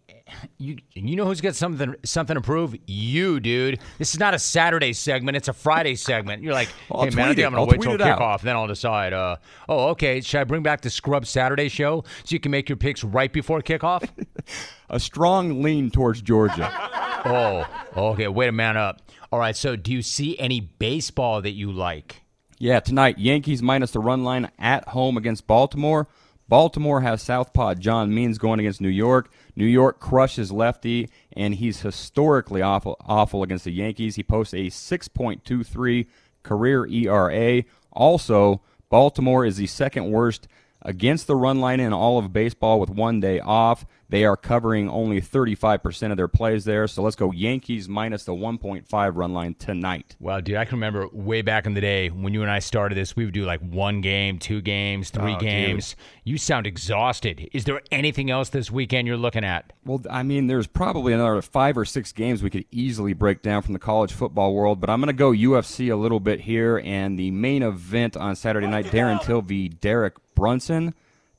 you 0.57 0.77
you 0.93 1.15
know 1.15 1.25
who's 1.25 1.41
got 1.41 1.55
something 1.55 1.95
something 2.03 2.35
to 2.35 2.41
prove? 2.41 2.75
You, 2.85 3.39
dude. 3.39 3.79
This 3.97 4.13
is 4.13 4.19
not 4.19 4.33
a 4.33 4.39
Saturday 4.39 4.93
segment; 4.93 5.37
it's 5.37 5.47
a 5.47 5.53
Friday 5.53 5.95
segment. 5.95 6.43
You're 6.43 6.53
like, 6.53 6.69
I'll 6.91 7.03
hey 7.03 7.11
man, 7.11 7.29
I 7.29 7.33
think. 7.33 7.45
I'm 7.45 7.51
gonna 7.51 7.63
I'll 7.63 7.67
wait 7.67 7.81
till 7.81 7.93
out. 7.93 8.19
kickoff, 8.19 8.41
then 8.41 8.55
I'll 8.55 8.67
decide. 8.67 9.13
Uh, 9.13 9.37
oh, 9.67 9.89
okay. 9.89 10.21
Should 10.21 10.41
I 10.41 10.43
bring 10.43 10.63
back 10.63 10.81
the 10.81 10.89
Scrub 10.89 11.25
Saturday 11.25 11.69
show 11.69 12.03
so 12.23 12.33
you 12.33 12.39
can 12.39 12.51
make 12.51 12.69
your 12.69 12.77
picks 12.77 13.03
right 13.03 13.31
before 13.31 13.61
kickoff? 13.61 14.09
A 14.89 14.99
strong 14.99 15.61
lean 15.61 15.91
towards 15.91 16.21
Georgia. 16.21 16.71
oh, 17.25 17.65
okay. 18.11 18.27
Wait 18.27 18.47
a 18.47 18.53
man 18.53 18.77
up. 18.77 19.01
All 19.31 19.39
right. 19.39 19.55
So, 19.55 19.75
do 19.75 19.91
you 19.91 20.01
see 20.01 20.39
any 20.39 20.61
baseball 20.61 21.41
that 21.41 21.51
you 21.51 21.71
like? 21.71 22.21
Yeah, 22.59 22.79
tonight, 22.79 23.19
Yankees 23.19 23.61
minus 23.61 23.91
the 23.91 23.99
run 23.99 24.23
line 24.23 24.49
at 24.57 24.87
home 24.87 25.15
against 25.15 25.45
Baltimore. 25.45 26.07
Baltimore 26.49 27.01
has 27.01 27.21
Southpaw 27.21 27.75
John 27.75 28.13
Means 28.13 28.37
going 28.37 28.59
against 28.59 28.79
New 28.79 28.87
York. 28.87 29.31
New 29.55 29.65
York 29.65 29.99
crushes 29.99 30.51
lefty, 30.51 31.09
and 31.33 31.55
he's 31.55 31.81
historically 31.81 32.61
awful, 32.61 32.95
awful 33.01 33.43
against 33.43 33.65
the 33.65 33.71
Yankees. 33.71 34.15
He 34.15 34.23
posts 34.23 34.53
a 34.53 34.67
6.23 34.67 36.07
career 36.43 36.85
ERA. 36.87 37.63
Also, 37.91 38.61
Baltimore 38.89 39.45
is 39.45 39.57
the 39.57 39.67
second 39.67 40.09
worst 40.09 40.47
against 40.87 41.27
the 41.27 41.35
run 41.35 41.59
line 41.59 41.79
in 41.79 41.93
all 41.93 42.17
of 42.17 42.33
baseball 42.33 42.79
with 42.79 42.89
one 42.89 43.19
day 43.19 43.39
off. 43.41 43.85
They 44.09 44.23
are 44.23 44.37
covering 44.37 44.89
only 44.89 45.19
35% 45.19 46.11
of 46.11 46.15
their 46.17 46.29
plays 46.29 46.63
there. 46.63 46.87
So 46.87 47.03
let's 47.03 47.17
go 47.17 47.33
Yankees 47.33 47.89
minus 47.89 48.23
the 48.23 48.31
1.5 48.31 49.11
run 49.17 49.33
line 49.33 49.53
tonight. 49.55 50.15
Well, 50.17 50.39
dude, 50.39 50.55
I 50.55 50.63
can 50.63 50.75
remember 50.77 51.09
way 51.11 51.41
back 51.41 51.65
in 51.65 51.73
the 51.73 51.81
day 51.81 52.07
when 52.07 52.33
you 52.33 52.41
and 52.41 52.49
I 52.49 52.59
started 52.59 52.95
this, 52.95 53.17
we 53.17 53.25
would 53.25 53.33
do 53.33 53.43
like 53.43 53.59
one 53.59 53.99
game, 53.99 54.39
two 54.39 54.61
games, 54.61 55.09
three 55.09 55.33
Oh, 55.33 55.39
dude. 55.39 55.41
games. 55.41 55.97
You 56.23 56.37
sound 56.37 56.65
exhausted. 56.65 57.49
Is 57.51 57.65
there 57.65 57.81
anything 57.91 58.31
else 58.31 58.47
this 58.47 58.71
weekend 58.71 59.09
you're 59.09 59.17
looking 59.17 59.43
at? 59.43 59.73
Well, 59.83 60.01
I 60.09 60.23
mean, 60.23 60.47
there's 60.47 60.67
probably 60.67 61.11
another 61.11 61.41
five 61.41 61.77
or 61.77 61.83
six 61.83 62.13
games 62.13 62.41
we 62.41 62.49
could 62.49 62.63
easily 62.71 63.11
break 63.11 63.41
down 63.41 63.61
from 63.61 63.73
the 63.73 63.79
college 63.79 64.13
football 64.13 64.53
world, 64.53 64.79
but 64.79 64.89
I'm 64.89 65.01
going 65.01 65.07
to 65.07 65.13
go 65.13 65.31
UFC 65.31 65.91
a 65.91 65.97
little 65.97 66.21
bit 66.21 66.39
here. 66.39 66.81
And 66.85 67.19
the 67.19 67.31
main 67.31 67.61
event 67.61 68.15
on 68.15 68.37
Saturday 68.37 68.67
night, 68.67 68.85
Darren 68.85 69.21
Till 69.21 69.41
v. 69.41 69.67
Derek 69.67 70.15
Brunson. 70.37 70.93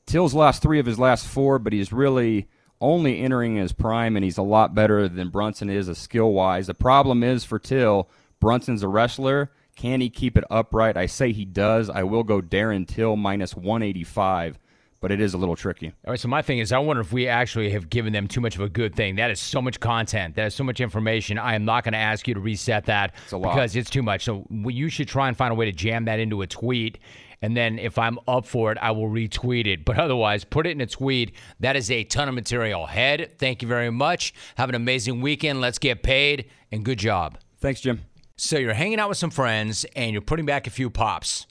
Till's 0.05 0.33
lost 0.33 0.61
three 0.61 0.79
of 0.79 0.85
his 0.85 0.99
last 0.99 1.25
four, 1.25 1.57
but 1.57 1.71
he's 1.71 1.93
really 1.93 2.47
only 2.81 3.21
entering 3.21 3.55
his 3.55 3.71
prime, 3.71 4.17
and 4.17 4.23
he's 4.25 4.37
a 4.37 4.43
lot 4.43 4.75
better 4.75 5.07
than 5.07 5.29
Brunson 5.29 5.69
is, 5.69 5.87
a 5.87 5.95
skill 5.95 6.33
wise. 6.33 6.67
The 6.67 6.73
problem 6.73 7.23
is 7.23 7.45
for 7.45 7.59
Till, 7.59 8.09
Brunson's 8.41 8.83
a 8.83 8.87
wrestler. 8.89 9.51
Can 9.77 10.01
he 10.01 10.09
keep 10.09 10.37
it 10.37 10.43
upright? 10.49 10.97
I 10.97 11.05
say 11.05 11.31
he 11.31 11.45
does. 11.45 11.89
I 11.89 12.03
will 12.03 12.23
go 12.23 12.41
Darren 12.41 12.85
Till 12.85 13.15
minus 13.15 13.55
185, 13.55 14.59
but 14.99 15.11
it 15.11 15.21
is 15.21 15.33
a 15.33 15.37
little 15.37 15.55
tricky. 15.55 15.87
All 16.05 16.11
right, 16.11 16.19
so 16.19 16.27
my 16.27 16.41
thing 16.41 16.59
is, 16.59 16.73
I 16.73 16.79
wonder 16.79 17.01
if 17.01 17.13
we 17.13 17.29
actually 17.29 17.69
have 17.69 17.89
given 17.89 18.11
them 18.11 18.27
too 18.27 18.41
much 18.41 18.55
of 18.55 18.61
a 18.61 18.69
good 18.69 18.95
thing. 18.95 19.15
That 19.15 19.31
is 19.31 19.39
so 19.39 19.61
much 19.61 19.79
content. 19.79 20.35
That 20.35 20.47
is 20.47 20.55
so 20.55 20.65
much 20.65 20.81
information. 20.81 21.37
I 21.37 21.55
am 21.55 21.63
not 21.63 21.85
going 21.85 21.93
to 21.93 21.99
ask 21.99 22.27
you 22.27 22.33
to 22.33 22.41
reset 22.41 22.85
that 22.85 23.13
lot. 23.31 23.41
because 23.53 23.75
it's 23.77 23.89
too 23.89 24.03
much. 24.03 24.25
So 24.25 24.45
you 24.49 24.89
should 24.89 25.07
try 25.07 25.29
and 25.29 25.37
find 25.37 25.51
a 25.53 25.55
way 25.55 25.65
to 25.65 25.71
jam 25.71 26.05
that 26.05 26.19
into 26.19 26.41
a 26.41 26.47
tweet. 26.47 26.97
And 27.41 27.55
then 27.55 27.79
if 27.79 27.97
I'm 27.97 28.19
up 28.27 28.45
for 28.45 28.71
it, 28.71 28.77
I 28.81 28.91
will 28.91 29.09
retweet 29.09 29.65
it. 29.65 29.85
But 29.85 29.97
otherwise, 29.97 30.43
put 30.43 30.67
it 30.67 30.71
in 30.71 30.81
a 30.81 30.85
tweet. 30.85 31.31
That 31.59 31.75
is 31.75 31.89
a 31.89 32.03
ton 32.03 32.27
of 32.27 32.35
material. 32.35 32.85
Head, 32.85 33.37
thank 33.39 33.61
you 33.61 33.67
very 33.67 33.91
much. 33.91 34.33
Have 34.55 34.69
an 34.69 34.75
amazing 34.75 35.21
weekend. 35.21 35.61
Let's 35.61 35.79
get 35.79 36.03
paid. 36.03 36.49
And 36.71 36.83
good 36.83 36.99
job. 36.99 37.37
Thanks, 37.59 37.81
Jim. 37.81 38.01
So 38.35 38.57
you're 38.57 38.73
hanging 38.73 38.99
out 38.99 39.09
with 39.09 39.17
some 39.17 39.31
friends 39.31 39.85
and 39.95 40.11
you're 40.11 40.21
putting 40.21 40.45
back 40.45 40.67
a 40.67 40.69
few 40.69 40.89
pops. 40.89 41.45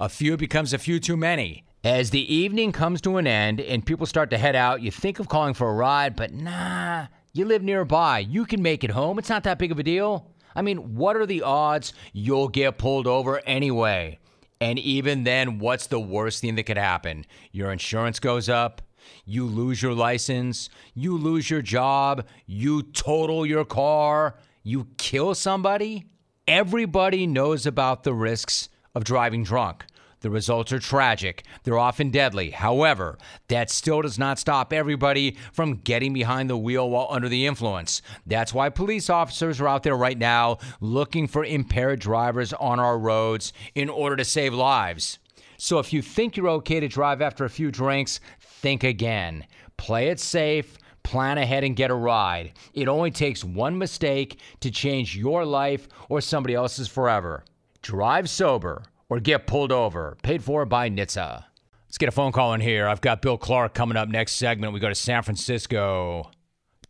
A 0.00 0.08
few 0.08 0.36
becomes 0.36 0.72
a 0.72 0.78
few 0.78 1.00
too 1.00 1.16
many. 1.16 1.64
As 1.84 2.10
the 2.10 2.34
evening 2.34 2.72
comes 2.72 3.00
to 3.02 3.18
an 3.18 3.26
end 3.26 3.60
and 3.60 3.86
people 3.86 4.04
start 4.04 4.30
to 4.30 4.38
head 4.38 4.56
out, 4.56 4.82
you 4.82 4.90
think 4.90 5.20
of 5.20 5.28
calling 5.28 5.54
for 5.54 5.70
a 5.70 5.74
ride, 5.74 6.16
but 6.16 6.32
nah, 6.32 7.06
you 7.32 7.44
live 7.44 7.62
nearby. 7.62 8.18
You 8.18 8.44
can 8.44 8.60
make 8.60 8.82
it 8.82 8.90
home. 8.90 9.18
It's 9.18 9.28
not 9.28 9.44
that 9.44 9.58
big 9.58 9.70
of 9.70 9.78
a 9.78 9.82
deal. 9.82 10.30
I 10.56 10.62
mean, 10.62 10.96
what 10.96 11.16
are 11.16 11.24
the 11.24 11.42
odds 11.42 11.92
you'll 12.12 12.48
get 12.48 12.78
pulled 12.78 13.06
over 13.06 13.40
anyway? 13.46 14.18
And 14.60 14.78
even 14.78 15.24
then, 15.24 15.58
what's 15.58 15.86
the 15.86 16.00
worst 16.00 16.40
thing 16.40 16.56
that 16.56 16.64
could 16.64 16.78
happen? 16.78 17.24
Your 17.52 17.70
insurance 17.70 18.18
goes 18.18 18.48
up, 18.48 18.82
you 19.24 19.44
lose 19.44 19.80
your 19.80 19.94
license, 19.94 20.68
you 20.94 21.16
lose 21.16 21.48
your 21.48 21.62
job, 21.62 22.26
you 22.46 22.82
total 22.82 23.46
your 23.46 23.64
car, 23.64 24.36
you 24.62 24.88
kill 24.96 25.34
somebody. 25.34 26.06
Everybody 26.46 27.26
knows 27.26 27.66
about 27.66 28.02
the 28.02 28.14
risks 28.14 28.68
of 28.94 29.04
driving 29.04 29.44
drunk. 29.44 29.84
The 30.20 30.30
results 30.30 30.72
are 30.72 30.80
tragic. 30.80 31.44
They're 31.62 31.78
often 31.78 32.10
deadly. 32.10 32.50
However, 32.50 33.18
that 33.48 33.70
still 33.70 34.02
does 34.02 34.18
not 34.18 34.38
stop 34.38 34.72
everybody 34.72 35.36
from 35.52 35.76
getting 35.76 36.12
behind 36.12 36.50
the 36.50 36.56
wheel 36.56 36.90
while 36.90 37.06
under 37.10 37.28
the 37.28 37.46
influence. 37.46 38.02
That's 38.26 38.52
why 38.52 38.68
police 38.70 39.08
officers 39.08 39.60
are 39.60 39.68
out 39.68 39.84
there 39.84 39.96
right 39.96 40.18
now 40.18 40.58
looking 40.80 41.28
for 41.28 41.44
impaired 41.44 42.00
drivers 42.00 42.52
on 42.52 42.80
our 42.80 42.98
roads 42.98 43.52
in 43.74 43.88
order 43.88 44.16
to 44.16 44.24
save 44.24 44.52
lives. 44.52 45.18
So 45.56 45.78
if 45.78 45.92
you 45.92 46.02
think 46.02 46.36
you're 46.36 46.48
okay 46.48 46.80
to 46.80 46.88
drive 46.88 47.22
after 47.22 47.44
a 47.44 47.50
few 47.50 47.70
drinks, 47.70 48.20
think 48.40 48.82
again. 48.82 49.44
Play 49.76 50.08
it 50.08 50.18
safe. 50.18 50.78
Plan 51.04 51.38
ahead 51.38 51.64
and 51.64 51.76
get 51.76 51.90
a 51.90 51.94
ride. 51.94 52.52
It 52.74 52.88
only 52.88 53.10
takes 53.10 53.44
one 53.44 53.78
mistake 53.78 54.40
to 54.60 54.70
change 54.70 55.16
your 55.16 55.44
life 55.44 55.88
or 56.08 56.20
somebody 56.20 56.54
else's 56.54 56.88
forever. 56.88 57.44
Drive 57.82 58.28
sober 58.28 58.82
or 59.08 59.20
get 59.20 59.46
pulled 59.46 59.72
over. 59.72 60.16
Paid 60.22 60.42
for 60.44 60.64
by 60.66 60.88
NHTSA. 60.90 61.44
Let's 61.86 61.98
get 61.98 62.08
a 62.08 62.12
phone 62.12 62.32
call 62.32 62.52
in 62.54 62.60
here. 62.60 62.86
I've 62.86 63.00
got 63.00 63.22
Bill 63.22 63.38
Clark 63.38 63.72
coming 63.74 63.96
up 63.96 64.08
next 64.08 64.32
segment. 64.32 64.72
We 64.74 64.80
go 64.80 64.88
to 64.90 64.94
San 64.94 65.22
Francisco. 65.22 66.30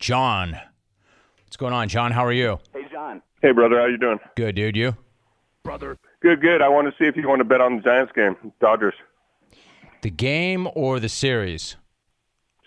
John. 0.00 0.58
What's 1.44 1.56
going 1.56 1.72
on, 1.72 1.88
John? 1.88 2.10
How 2.12 2.24
are 2.24 2.32
you? 2.32 2.58
Hey, 2.72 2.82
John. 2.90 3.22
Hey, 3.40 3.52
brother, 3.52 3.78
how 3.78 3.86
you 3.86 3.96
doing? 3.98 4.18
Good, 4.36 4.56
dude. 4.56 4.76
You? 4.76 4.96
Brother. 5.62 5.96
Good, 6.20 6.40
good. 6.40 6.62
I 6.62 6.68
want 6.68 6.88
to 6.88 6.92
see 6.98 7.06
if 7.08 7.16
you 7.16 7.28
want 7.28 7.38
to 7.40 7.44
bet 7.44 7.60
on 7.60 7.76
the 7.76 7.82
Giants 7.82 8.12
game, 8.12 8.36
Dodgers 8.60 8.94
The 10.02 10.10
game 10.10 10.68
or 10.74 10.98
the 10.98 11.08
series? 11.08 11.76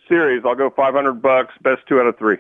series. 0.07 0.43
I'll 0.45 0.55
go 0.55 0.69
500 0.69 1.21
bucks, 1.21 1.53
best 1.63 1.81
two 1.87 1.99
out 1.99 2.05
of 2.07 2.17
three. 2.17 2.37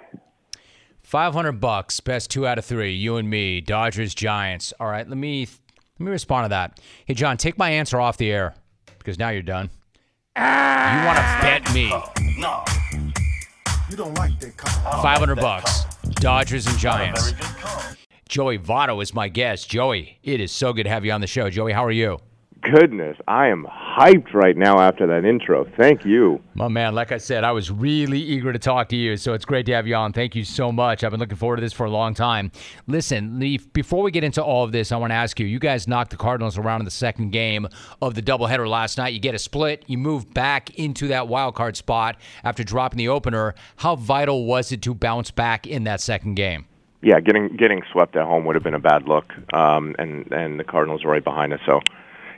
500 1.03 1.53
bucks, 1.53 1.99
best 1.99 2.29
two 2.29 2.45
out 2.45 2.57
of 2.57 2.65
three. 2.65 2.93
You 2.93 3.15
and 3.17 3.29
me, 3.29 3.61
Dodgers, 3.61 4.13
Giants. 4.13 4.73
All 4.79 4.87
right, 4.87 5.07
let 5.07 5.17
me 5.17 5.47
let 6.01 6.05
me 6.07 6.11
respond 6.13 6.45
to 6.45 6.49
that. 6.49 6.79
Hey, 7.05 7.13
John, 7.13 7.37
take 7.37 7.59
my 7.59 7.69
answer 7.69 7.99
off 7.99 8.17
the 8.17 8.31
air 8.31 8.55
because 8.97 9.19
now 9.19 9.29
you're 9.29 9.43
done. 9.43 9.69
You 10.35 10.41
want 10.41 11.17
to 11.17 11.37
bet 11.41 11.71
me? 11.75 11.89
No. 12.39 12.63
You 13.87 13.97
don't 13.97 14.17
like 14.17 14.39
that 14.39 14.57
call. 14.57 15.03
500 15.03 15.35
bucks, 15.35 15.83
Dodgers 16.15 16.65
and 16.65 16.75
Giants. 16.79 17.33
Joey 18.27 18.57
Votto 18.57 19.03
is 19.03 19.13
my 19.13 19.27
guest. 19.27 19.69
Joey, 19.69 20.17
it 20.23 20.39
is 20.39 20.51
so 20.51 20.73
good 20.73 20.85
to 20.85 20.89
have 20.89 21.05
you 21.05 21.11
on 21.11 21.21
the 21.21 21.27
show. 21.27 21.51
Joey, 21.51 21.71
how 21.71 21.85
are 21.85 21.91
you? 21.91 22.17
Goodness, 22.61 23.17
I 23.27 23.47
am 23.47 23.65
hyped 23.65 24.35
right 24.35 24.55
now 24.55 24.79
after 24.79 25.07
that 25.07 25.25
intro. 25.25 25.65
Thank 25.77 26.05
you. 26.05 26.41
My 26.53 26.67
man, 26.67 26.93
like 26.93 27.11
I 27.11 27.17
said, 27.17 27.43
I 27.43 27.51
was 27.51 27.71
really 27.71 28.19
eager 28.19 28.53
to 28.53 28.59
talk 28.59 28.89
to 28.89 28.95
you, 28.95 29.17
so 29.17 29.33
it's 29.33 29.45
great 29.45 29.65
to 29.65 29.73
have 29.73 29.87
you 29.87 29.95
on. 29.95 30.13
Thank 30.13 30.35
you 30.35 30.43
so 30.43 30.71
much. 30.71 31.03
I've 31.03 31.09
been 31.09 31.19
looking 31.19 31.37
forward 31.37 31.55
to 31.55 31.61
this 31.61 31.73
for 31.73 31.87
a 31.87 31.89
long 31.89 32.13
time. 32.13 32.51
Listen, 32.85 33.39
Leaf, 33.39 33.71
before 33.73 34.03
we 34.03 34.11
get 34.11 34.23
into 34.23 34.43
all 34.43 34.63
of 34.63 34.71
this, 34.71 34.91
I 34.91 34.97
want 34.97 35.09
to 35.09 35.15
ask 35.15 35.39
you 35.39 35.47
you 35.47 35.57
guys 35.57 35.87
knocked 35.87 36.11
the 36.11 36.17
Cardinals 36.17 36.59
around 36.59 36.81
in 36.81 36.85
the 36.85 36.91
second 36.91 37.31
game 37.31 37.67
of 37.99 38.13
the 38.13 38.21
doubleheader 38.21 38.67
last 38.67 38.97
night. 38.97 39.13
You 39.13 39.19
get 39.19 39.33
a 39.33 39.39
split, 39.39 39.83
you 39.87 39.97
move 39.97 40.31
back 40.31 40.69
into 40.77 41.07
that 41.07 41.27
wild 41.27 41.55
card 41.55 41.75
spot 41.75 42.17
after 42.43 42.63
dropping 42.63 42.97
the 42.97 43.07
opener. 43.07 43.55
How 43.77 43.95
vital 43.95 44.45
was 44.45 44.71
it 44.71 44.83
to 44.83 44.93
bounce 44.93 45.31
back 45.31 45.65
in 45.65 45.85
that 45.85 45.99
second 45.99 46.35
game? 46.35 46.67
Yeah, 47.01 47.19
getting 47.19 47.55
getting 47.57 47.81
swept 47.91 48.15
at 48.15 48.27
home 48.27 48.45
would 48.45 48.55
have 48.55 48.63
been 48.63 48.75
a 48.75 48.79
bad 48.79 49.07
look, 49.07 49.25
um, 49.53 49.95
and 49.97 50.31
and 50.31 50.59
the 50.59 50.63
Cardinals 50.63 51.03
are 51.03 51.09
right 51.09 51.23
behind 51.23 51.51
us. 51.51 51.59
So, 51.65 51.79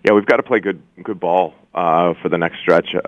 yeah, 0.04 0.12
we've 0.12 0.26
got 0.26 0.38
to 0.38 0.44
play 0.44 0.60
good 0.60 0.82
good 1.02 1.20
ball 1.20 1.54
uh, 1.74 2.14
for 2.22 2.30
the 2.30 2.38
next 2.38 2.60
stretch. 2.60 2.94
Uh, 2.96 3.02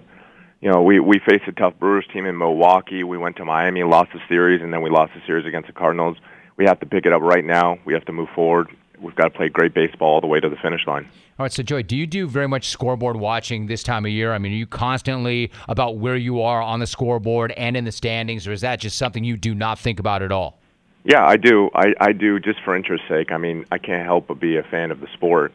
you 0.61 0.71
know, 0.71 0.81
we 0.81 0.99
we 0.99 1.19
faced 1.19 1.43
a 1.47 1.51
tough 1.51 1.73
Brewers 1.79 2.05
team 2.11 2.25
in 2.25 2.37
Milwaukee. 2.37 3.03
We 3.03 3.17
went 3.17 3.35
to 3.37 3.45
Miami, 3.45 3.83
lost 3.83 4.11
the 4.13 4.19
series, 4.27 4.61
and 4.61 4.73
then 4.73 4.81
we 4.81 4.89
lost 4.89 5.13
the 5.13 5.21
series 5.25 5.45
against 5.45 5.67
the 5.67 5.73
Cardinals. 5.73 6.17
We 6.57 6.65
have 6.65 6.79
to 6.79 6.85
pick 6.85 7.05
it 7.05 7.13
up 7.13 7.21
right 7.21 7.43
now. 7.43 7.77
We 7.85 7.93
have 7.93 8.05
to 8.05 8.13
move 8.13 8.29
forward. 8.33 8.69
We've 8.99 9.15
got 9.15 9.25
to 9.25 9.29
play 9.31 9.49
great 9.49 9.73
baseball 9.73 10.15
all 10.15 10.21
the 10.21 10.27
way 10.27 10.39
to 10.39 10.49
the 10.49 10.55
finish 10.55 10.87
line. 10.87 11.09
All 11.37 11.43
right, 11.43 11.51
so 11.51 11.61
Joey, 11.63 11.83
do 11.83 11.97
you 11.97 12.07
do 12.07 12.29
very 12.29 12.47
much 12.47 12.69
scoreboard 12.69 13.17
watching 13.17 13.67
this 13.67 13.83
time 13.83 14.05
of 14.05 14.11
year? 14.11 14.31
I 14.31 14.37
mean, 14.37 14.53
are 14.53 14.55
you 14.55 14.65
constantly 14.65 15.51
about 15.67 15.97
where 15.97 16.15
you 16.15 16.41
are 16.41 16.61
on 16.61 16.79
the 16.79 16.87
scoreboard 16.87 17.51
and 17.51 17.75
in 17.75 17.83
the 17.83 17.91
standings, 17.91 18.47
or 18.47 18.53
is 18.53 18.61
that 18.61 18.79
just 18.79 18.97
something 18.97 19.25
you 19.25 19.35
do 19.35 19.53
not 19.53 19.77
think 19.77 19.99
about 19.99 20.21
at 20.21 20.31
all? 20.31 20.59
Yeah, 21.03 21.25
I 21.25 21.35
do. 21.35 21.69
I, 21.75 21.93
I 21.99 22.13
do 22.13 22.39
just 22.39 22.61
for 22.63 22.73
interest's 22.73 23.07
sake. 23.09 23.33
I 23.33 23.37
mean, 23.37 23.65
I 23.69 23.77
can't 23.77 24.05
help 24.05 24.27
but 24.27 24.39
be 24.39 24.55
a 24.55 24.63
fan 24.63 24.91
of 24.91 25.01
the 25.01 25.07
sport. 25.13 25.51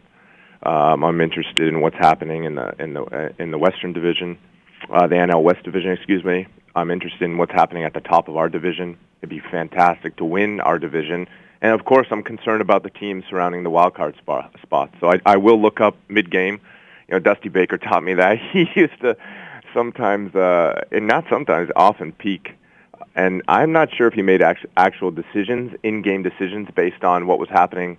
Um, 0.62 1.04
I'm 1.04 1.20
interested 1.20 1.68
in 1.68 1.80
what's 1.80 1.96
happening 1.96 2.44
in 2.44 2.54
the 2.54 2.74
in 2.78 2.94
the 2.94 3.02
uh, 3.02 3.28
in 3.38 3.50
the 3.50 3.58
Western 3.58 3.92
Division, 3.92 4.38
uh, 4.90 5.06
the 5.06 5.16
NL 5.16 5.42
West 5.42 5.62
Division. 5.64 5.92
Excuse 5.92 6.24
me. 6.24 6.46
I'm 6.76 6.90
interested 6.90 7.22
in 7.24 7.38
what's 7.38 7.52
happening 7.52 7.84
at 7.84 7.94
the 7.94 8.00
top 8.00 8.28
of 8.28 8.36
our 8.36 8.48
division. 8.48 8.96
It'd 9.20 9.30
be 9.30 9.40
fantastic 9.40 10.16
to 10.16 10.24
win 10.24 10.60
our 10.60 10.78
division, 10.78 11.28
and 11.60 11.72
of 11.72 11.84
course, 11.84 12.06
I'm 12.10 12.22
concerned 12.22 12.60
about 12.62 12.82
the 12.82 12.90
teams 12.90 13.24
surrounding 13.28 13.64
the 13.64 13.70
wild 13.70 13.94
card 13.94 14.16
spot, 14.18 14.54
spots. 14.62 14.94
So 15.00 15.10
I, 15.10 15.20
I 15.26 15.36
will 15.36 15.60
look 15.60 15.80
up 15.80 15.96
mid 16.08 16.30
game. 16.30 16.60
You 17.08 17.14
know, 17.14 17.18
Dusty 17.18 17.48
Baker 17.48 17.78
taught 17.78 18.04
me 18.04 18.14
that 18.14 18.38
he 18.52 18.68
used 18.74 19.00
to 19.00 19.16
sometimes, 19.74 20.34
uh, 20.34 20.82
and 20.92 21.06
not 21.06 21.24
sometimes, 21.28 21.70
often 21.74 22.12
peek 22.12 22.56
and 23.14 23.42
I'm 23.48 23.72
not 23.72 23.94
sure 23.94 24.06
if 24.06 24.14
he 24.14 24.22
made 24.22 24.42
act- 24.42 24.66
actual 24.76 25.10
decisions, 25.10 25.74
in-game 25.82 26.22
decisions, 26.22 26.68
based 26.74 27.02
on 27.02 27.26
what 27.26 27.38
was 27.38 27.48
happening 27.48 27.98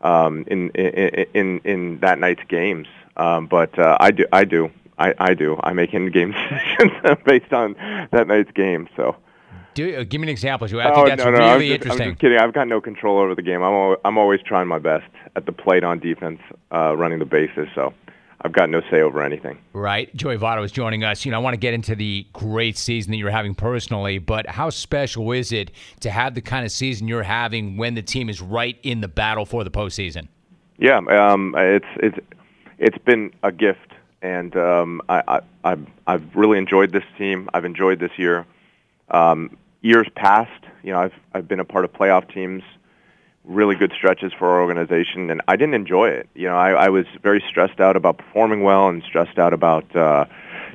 um, 0.00 0.44
in, 0.46 0.70
in 0.70 1.26
in 1.34 1.60
in 1.64 1.98
that 2.00 2.18
night's 2.18 2.42
games. 2.48 2.86
Um, 3.16 3.46
but 3.46 3.76
uh, 3.78 3.96
I 3.98 4.12
do, 4.12 4.26
I 4.32 4.44
do, 4.44 4.70
I, 4.98 5.14
I 5.18 5.34
do. 5.34 5.58
I 5.62 5.72
make 5.72 5.92
in-game 5.92 6.32
decisions 6.50 7.18
based 7.24 7.52
on 7.52 7.74
that 8.12 8.26
night's 8.26 8.50
game. 8.52 8.88
So. 8.96 9.16
Do, 9.74 9.96
uh, 9.96 10.04
give 10.04 10.20
me 10.20 10.26
an 10.26 10.30
example. 10.30 10.66
I 10.66 10.90
oh, 10.90 10.94
think 10.94 11.08
that's 11.08 11.24
no, 11.24 11.30
no, 11.30 11.38
really 11.38 11.52
I'm 11.52 11.60
just, 11.60 11.72
interesting. 11.72 12.06
I'm 12.06 12.12
just 12.12 12.20
kidding. 12.20 12.38
I've 12.38 12.52
got 12.52 12.66
no 12.66 12.80
control 12.80 13.18
over 13.18 13.34
the 13.34 13.42
game. 13.42 13.62
I'm 13.62 13.72
al- 13.72 13.96
I'm 14.04 14.18
always 14.18 14.40
trying 14.42 14.66
my 14.66 14.78
best 14.78 15.06
at 15.36 15.46
the 15.46 15.52
plate 15.52 15.84
on 15.84 16.00
defense, 16.00 16.40
uh, 16.72 16.96
running 16.96 17.18
the 17.18 17.24
bases. 17.24 17.68
So 17.74 17.94
I've 18.42 18.52
got 18.52 18.70
no 18.70 18.80
say 18.90 19.00
over 19.00 19.22
anything. 19.22 19.58
Right. 19.72 20.14
Joey 20.14 20.38
Votto 20.38 20.64
is 20.64 20.70
joining 20.70 21.02
us. 21.02 21.24
You 21.24 21.32
know, 21.32 21.38
I 21.38 21.40
want 21.40 21.54
to 21.54 21.58
get 21.58 21.74
into 21.74 21.96
the 21.96 22.26
great 22.32 22.78
season 22.78 23.10
that 23.10 23.16
you're 23.16 23.30
having 23.30 23.54
personally, 23.54 24.18
but 24.18 24.48
how 24.48 24.70
special 24.70 25.32
is 25.32 25.50
it 25.50 25.72
to 26.00 26.10
have 26.10 26.34
the 26.34 26.40
kind 26.40 26.64
of 26.64 26.70
season 26.70 27.08
you're 27.08 27.24
having 27.24 27.76
when 27.76 27.94
the 27.94 28.02
team 28.02 28.28
is 28.28 28.40
right 28.40 28.78
in 28.82 29.00
the 29.00 29.08
battle 29.08 29.44
for 29.44 29.64
the 29.64 29.70
postseason? 29.70 30.28
Yeah, 30.78 30.98
um, 30.98 31.54
it's 31.58 31.86
it's 31.96 32.18
it's 32.78 32.98
been 32.98 33.32
a 33.42 33.50
gift 33.50 33.88
and 34.22 34.56
um, 34.56 35.00
I, 35.08 35.22
I, 35.28 35.40
I've 35.64 35.86
I've 36.06 36.36
really 36.36 36.58
enjoyed 36.58 36.92
this 36.92 37.04
team. 37.16 37.48
I've 37.54 37.64
enjoyed 37.64 38.00
this 38.00 38.12
year. 38.16 38.46
Um, 39.10 39.56
years 39.80 40.06
past, 40.16 40.64
you 40.82 40.92
know, 40.92 41.00
I've 41.00 41.14
I've 41.34 41.48
been 41.48 41.60
a 41.60 41.64
part 41.64 41.84
of 41.84 41.92
playoff 41.92 42.32
teams, 42.32 42.62
really 43.48 43.74
good 43.74 43.92
stretches 43.96 44.32
for 44.32 44.48
our 44.48 44.60
organization, 44.60 45.30
and 45.30 45.40
I 45.48 45.56
didn't 45.56 45.74
enjoy 45.74 46.10
it. 46.10 46.28
You 46.34 46.48
know, 46.48 46.56
I, 46.56 46.70
I 46.72 46.88
was 46.90 47.06
very 47.22 47.42
stressed 47.48 47.80
out 47.80 47.96
about 47.96 48.18
performing 48.18 48.62
well 48.62 48.88
and 48.88 49.02
stressed 49.02 49.38
out 49.38 49.52
about 49.52 49.96
uh, 49.96 50.26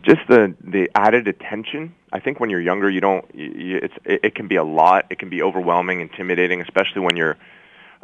just 0.02 0.22
the 0.28 0.54
the 0.62 0.90
added 0.96 1.28
attention. 1.28 1.94
I 2.12 2.20
think 2.20 2.40
when 2.40 2.50
you're 2.50 2.62
younger, 2.62 2.90
you 2.90 3.00
don't. 3.00 3.24
You, 3.34 3.80
it's 3.84 3.94
it, 4.04 4.20
it 4.24 4.36
can 4.36 4.48
be 4.48 4.56
a 4.56 4.64
lot. 4.64 5.06
It 5.10 5.20
can 5.20 5.30
be 5.30 5.42
overwhelming, 5.42 6.02
intimidating, 6.02 6.62
especially 6.62 7.02
when 7.02 7.16
you're 7.16 7.38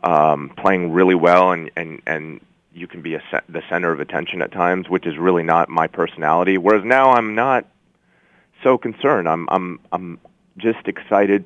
um, 0.04 0.52
playing 0.56 0.92
really 0.94 1.16
well 1.16 1.52
and 1.52 1.72
and 1.76 2.02
and 2.06 2.40
you 2.72 2.88
can 2.88 3.02
be 3.02 3.16
a, 3.16 3.22
the 3.50 3.64
center 3.68 3.92
of 3.92 4.00
attention 4.00 4.42
at 4.42 4.52
times, 4.52 4.88
which 4.88 5.06
is 5.06 5.18
really 5.18 5.44
not 5.44 5.68
my 5.70 5.88
personality. 5.88 6.58
Whereas 6.58 6.86
now 6.86 7.12
I'm 7.12 7.36
not 7.36 7.66
so 8.64 8.78
concerned. 8.78 9.28
I'm 9.28 9.50
I'm 9.50 9.80
I'm 9.92 10.20
just 10.58 10.88
excited 10.88 11.46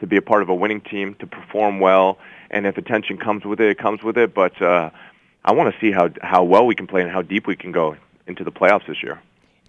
to 0.00 0.06
be 0.06 0.16
a 0.16 0.22
part 0.22 0.42
of 0.42 0.48
a 0.48 0.54
winning 0.54 0.80
team, 0.80 1.14
to 1.20 1.26
perform 1.26 1.80
well, 1.80 2.18
and 2.50 2.66
if 2.66 2.76
attention 2.76 3.16
comes 3.16 3.44
with 3.44 3.60
it, 3.60 3.70
it 3.70 3.78
comes 3.78 4.02
with 4.02 4.18
it. 4.18 4.34
But 4.34 4.60
uh, 4.60 4.90
I 5.44 5.52
want 5.52 5.72
to 5.72 5.80
see 5.80 5.92
how 5.92 6.10
how 6.22 6.42
well 6.42 6.66
we 6.66 6.74
can 6.74 6.86
play 6.86 7.02
and 7.02 7.10
how 7.10 7.22
deep 7.22 7.46
we 7.46 7.56
can 7.56 7.72
go 7.72 7.96
into 8.26 8.44
the 8.44 8.52
playoffs 8.52 8.86
this 8.86 9.02
year. 9.02 9.20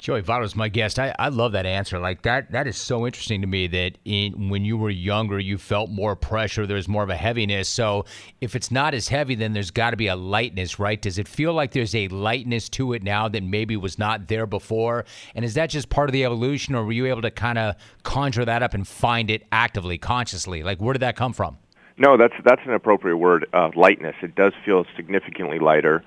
Joey 0.02 0.24
Votto's 0.24 0.56
my 0.56 0.68
guest. 0.68 0.98
I, 0.98 1.14
I 1.20 1.30
love 1.30 1.52
that 1.52 1.68
answer. 1.68 2.00
Like 2.00 2.24
that 2.24 2.52
that 2.54 2.66
is 2.66 2.76
so 2.76 3.06
interesting 3.06 3.40
to 3.42 3.48
me 3.48 3.68
that 3.68 4.00
in, 4.04 4.50
when 4.50 4.66
you 4.66 4.76
were 4.76 4.90
younger 4.90 5.38
you 5.38 5.60
felt 5.60 5.92
more 5.92 6.16
pressure, 6.16 6.66
there's 6.66 6.88
more 6.88 7.04
of 7.04 7.12
a 7.12 7.16
heaviness. 7.16 7.70
So 7.70 8.06
if 8.42 8.56
it's 8.56 8.72
not 8.72 8.96
as 8.96 9.10
heavy, 9.10 9.36
then 9.36 9.54
there's 9.54 9.70
got 9.70 9.92
to 9.92 9.98
be 9.98 10.08
a 10.08 10.16
lightness, 10.16 10.80
right? 10.80 11.00
Does 11.00 11.20
it 11.20 11.28
feel 11.28 11.54
like 11.54 11.72
there's 11.72 11.94
a 11.94 12.08
lightness 12.08 12.68
to 12.70 12.94
it 12.94 13.04
now 13.04 13.28
that 13.28 13.44
maybe 13.44 13.78
was 13.78 14.00
not 14.00 14.28
there 14.28 14.48
before? 14.48 15.06
And 15.36 15.46
is 15.46 15.54
that 15.54 15.70
just 15.70 15.90
part 15.90 16.10
of 16.10 16.14
the 16.14 16.26
evolution, 16.26 16.74
or 16.74 16.84
were 16.84 16.94
you 16.94 17.06
able 17.06 17.22
to 17.22 17.30
kind 17.30 17.60
of 17.60 17.76
conjure 18.02 18.44
that 18.44 18.64
up 18.64 18.74
and 18.74 18.88
find 18.88 19.30
it 19.30 19.44
actively, 19.52 20.00
consciously? 20.00 20.64
Like 20.64 20.82
where 20.82 20.94
did 20.94 21.02
that 21.02 21.16
come 21.16 21.32
from? 21.32 21.60
No, 22.00 22.18
that's 22.18 22.34
that's 22.44 22.62
an 22.66 22.74
appropriate 22.74 23.18
word. 23.18 23.46
Uh, 23.54 23.70
lightness. 23.76 24.16
It 24.24 24.34
does 24.34 24.54
feel 24.66 24.84
significantly 24.96 25.60
lighter. 25.60 26.04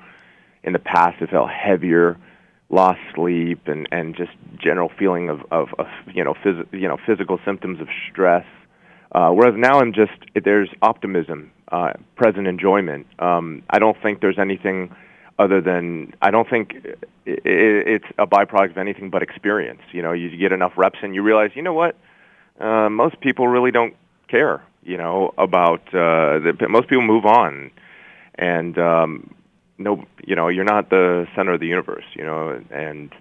In 0.65 0.73
the 0.73 0.81
past, 0.81 1.23
it 1.23 1.31
felt 1.31 1.51
heavier 1.51 2.19
lost 2.71 3.01
sleep 3.15 3.67
and 3.67 3.87
and 3.93 4.17
just 4.17 4.33
general 4.59 4.91
feeling 4.99 5.29
of 5.29 5.41
of, 5.51 5.69
of 5.79 5.87
you 6.13 6.25
know 6.25 6.35
phys- 6.35 6.67
you 6.73 6.89
know 6.89 6.99
physical 7.07 7.39
symptoms 7.45 7.81
of 7.81 7.89
stress. 8.11 8.47
Uh, 9.13 9.31
whereas 9.31 9.55
now 9.57 9.79
I'm 9.79 9.93
just 9.93 10.13
there's 10.45 10.69
optimism, 10.83 11.53
uh, 11.71 11.93
present 12.17 12.49
enjoyment. 12.49 13.07
Um, 13.21 13.63
I 13.71 13.79
don't 13.79 13.97
think 14.03 14.21
there's 14.21 14.39
anything 14.39 14.95
other 15.39 15.61
than 15.61 16.15
I 16.21 16.31
don't 16.31 16.49
think 16.49 16.75
it, 17.25 17.43
it's 17.45 18.07
a 18.19 18.27
byproduct 18.27 18.71
of 18.71 18.79
anything 18.79 19.11
but 19.11 19.23
experience. 19.23 19.83
You 19.93 20.03
know, 20.03 20.13
you 20.13 20.37
get 20.37 20.53
enough 20.53 20.73
reps 20.77 20.99
and 21.03 21.15
you 21.15 21.23
realize, 21.23 21.51
you 21.55 21.63
know 21.63 21.73
what, 21.73 21.97
uh, 22.61 22.89
most 22.89 23.21
people 23.21 23.49
really 23.49 23.71
don't 23.71 23.95
care. 24.29 24.63
You 24.83 24.99
know 24.99 25.33
about 25.39 25.81
uh, 25.89 26.41
the, 26.41 26.67
most 26.69 26.89
people 26.89 27.03
move 27.03 27.25
on, 27.25 27.71
and 28.35 28.79
um, 28.79 29.35
no, 29.79 30.05
you 30.25 30.37
know, 30.37 30.49
you're 30.49 30.65
not 30.65 30.91
the 30.91 31.27
center 31.35 31.55
of 31.55 31.61
the 31.61 31.67
universe, 31.67 32.05
you 32.15 32.25
know, 32.25 32.61
and 32.71 33.13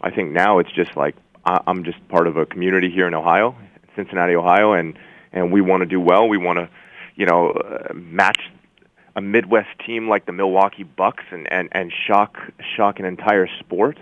I 0.00 0.10
think 0.10 0.32
now 0.32 0.58
it's 0.58 0.72
just 0.72 0.96
like 0.96 1.16
I, 1.44 1.60
I'm 1.66 1.84
just 1.84 2.06
part 2.08 2.26
of 2.26 2.36
a 2.36 2.46
community 2.46 2.90
here 2.90 3.06
in 3.06 3.14
Ohio, 3.14 3.56
Cincinnati, 3.96 4.34
Ohio, 4.34 4.72
and 4.72 4.98
and 5.32 5.52
we 5.52 5.60
want 5.60 5.82
to 5.82 5.86
do 5.86 6.00
well. 6.00 6.28
We 6.28 6.38
want 6.38 6.58
to, 6.58 6.68
you 7.14 7.26
know, 7.26 7.50
uh, 7.50 7.92
match 7.92 8.40
a 9.16 9.20
Midwest 9.20 9.68
team 9.84 10.08
like 10.08 10.26
the 10.26 10.32
Milwaukee 10.32 10.84
Bucks 10.84 11.24
and 11.30 11.50
and 11.52 11.68
and 11.72 11.92
shock 12.06 12.38
shock 12.76 12.98
an 12.98 13.04
entire 13.04 13.48
sport, 13.60 13.98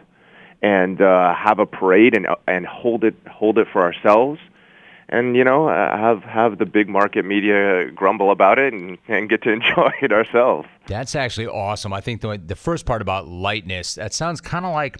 and 0.62 1.00
uh, 1.00 1.34
have 1.34 1.58
a 1.58 1.66
parade 1.66 2.14
and 2.14 2.26
and 2.46 2.66
hold 2.66 3.04
it 3.04 3.16
hold 3.28 3.58
it 3.58 3.66
for 3.72 3.82
ourselves 3.82 4.40
and 5.08 5.36
you 5.36 5.44
know 5.44 5.68
uh, 5.68 5.96
have 5.96 6.22
have 6.22 6.58
the 6.58 6.66
big 6.66 6.88
market 6.88 7.24
media 7.24 7.90
grumble 7.92 8.30
about 8.30 8.58
it 8.58 8.72
and, 8.72 8.98
and 9.08 9.28
get 9.28 9.42
to 9.42 9.50
enjoy 9.58 9.90
it 10.00 10.12
ourselves. 10.12 10.68
That's 10.86 11.14
actually 11.14 11.46
awesome. 11.46 11.92
I 11.92 12.00
think 12.00 12.20
the 12.20 12.40
the 12.44 12.56
first 12.56 12.86
part 12.86 13.02
about 13.02 13.28
lightness 13.28 13.94
that 13.94 14.12
sounds 14.14 14.40
kind 14.40 14.64
of 14.64 14.72
like 14.72 14.98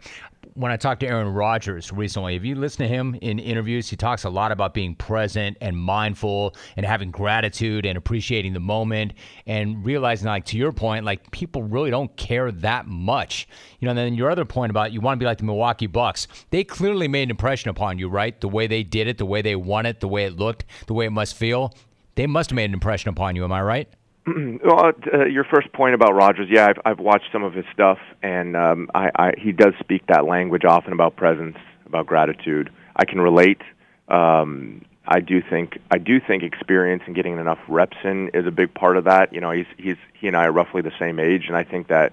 when 0.55 0.73
I 0.73 0.77
talked 0.77 1.01
to 1.01 1.07
Aaron 1.07 1.29
Rodgers 1.29 1.93
recently, 1.93 2.37
if 2.37 2.45
you 2.45 2.55
listen 2.55 2.87
to 2.87 2.89
him 2.89 3.17
in 3.21 3.39
interviews, 3.39 3.89
he 3.89 3.97
talks 3.97 4.25
a 4.25 4.31
lot 4.31 4.53
about 4.53 4.75
being 4.75 4.95
present 4.95 5.57
and 5.61 5.77
mindful 5.77 6.55
and 6.77 6.85
having 6.87 7.11
gratitude 7.11 7.87
and 7.87 7.99
appreciating 7.99 8.53
the 8.53 8.61
moment 8.61 9.13
and 9.47 9.85
realizing, 9.85 10.29
like, 10.29 10.45
to 10.47 10.57
your 10.57 10.73
point, 10.73 11.05
like, 11.05 11.31
people 11.31 11.63
really 11.63 11.91
don't 11.91 12.17
care 12.17 12.51
that 12.53 12.87
much. 12.87 13.49
You 13.81 13.87
know, 13.87 13.91
and 13.91 13.99
then 13.99 14.15
your 14.15 14.31
other 14.31 14.45
point 14.45 14.71
about 14.71 14.93
you 14.93 15.01
want 15.01 15.19
to 15.19 15.23
be 15.23 15.27
like 15.27 15.39
the 15.39 15.45
Milwaukee 15.45 15.87
Bucks, 15.87 16.29
they 16.51 16.65
clearly 16.65 17.09
made 17.09 17.25
an 17.25 17.31
impression 17.31 17.71
upon 17.71 17.99
you, 17.99 18.09
right? 18.09 18.41
The 18.41 18.49
way 18.49 18.67
they 18.67 18.83
did 18.83 19.09
it, 19.09 19.19
the 19.19 19.27
way 19.27 19.43
they 19.43 19.57
won 19.57 19.87
it, 19.87 20.01
the 20.01 20.09
way 20.09 20.25
it 20.25 20.37
looked, 20.37 20.65
the 20.87 20.95
way 20.95 21.07
it 21.07 21.13
must 21.13 21.37
feel. 21.37 21.75
They 22.15 22.27
must 22.27 22.51
have 22.51 22.57
made 22.57 22.67
an 22.71 22.75
impression 22.75 23.11
upon 23.11 23.37
you. 23.37 23.45
Am 23.45 23.53
I 23.53 23.63
right? 23.63 23.89
well, 24.65 24.93
uh, 25.13 25.25
your 25.27 25.45
first 25.45 25.73
point 25.73 25.95
about 25.95 26.15
Rodgers, 26.15 26.49
yeah, 26.51 26.67
I've, 26.67 26.81
I've 26.85 26.99
watched 26.99 27.31
some 27.33 27.45
of 27.45 27.55
his 27.55 27.65
stuff, 27.73 27.99
and 28.23 28.57
um, 28.57 28.91
I, 28.95 29.11
I, 29.17 29.33
he 29.39 29.53
does 29.53 29.75
speak 29.79 30.07
that 30.09 30.25
language 30.25 30.65
often 30.65 30.93
about 30.93 31.17
presence, 31.17 31.57
about 31.87 32.07
gratitude. 32.07 32.71
I 32.97 33.05
can 33.05 33.21
relate. 33.21 33.61
Um, 34.09 34.85
I 35.07 35.21
do 35.21 35.41
think 35.41 35.79
I 35.91 35.99
do 35.99 36.19
think 36.19 36.43
experience 36.43 37.05
and 37.07 37.15
getting 37.15 37.39
enough 37.39 37.61
reps 37.69 37.97
in 38.03 38.31
is 38.35 38.47
a 38.47 38.51
big 38.51 38.75
part 38.75 38.97
of 38.97 39.05
that. 39.05 39.33
You 39.33 39.41
know, 39.41 39.53
he's 39.53 39.67
he's 39.79 39.97
he 40.15 40.27
and 40.27 40.37
I 40.37 40.47
are 40.47 40.53
roughly 40.53 40.83
the 40.83 40.93
same 40.99 41.21
age, 41.21 41.45
and 41.47 41.57
I 41.57 41.63
think 41.63 41.89
that 41.89 42.13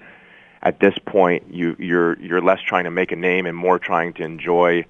at 0.62 0.80
this 0.80 0.94
point 1.06 1.52
you 1.52 1.76
you're 1.80 2.20
you're 2.20 2.42
less 2.42 2.60
trying 2.62 2.84
to 2.84 2.92
make 2.92 3.12
a 3.12 3.16
name 3.16 3.48
and 3.48 3.58
more 3.58 3.80
trying 3.80 4.14
to 4.14 4.24
enjoy 4.24 4.86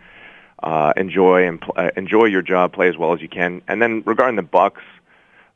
uh, 0.62 0.92
enjoy 0.98 1.48
and 1.48 1.62
pl- 1.62 1.76
uh, 1.78 1.92
enjoy 1.96 2.26
your 2.26 2.42
job, 2.42 2.74
play 2.74 2.90
as 2.90 2.98
well 2.98 3.14
as 3.14 3.22
you 3.22 3.30
can. 3.30 3.62
And 3.70 3.82
then 3.82 4.04
regarding 4.06 4.36
the 4.36 4.42
Bucks 4.42 4.82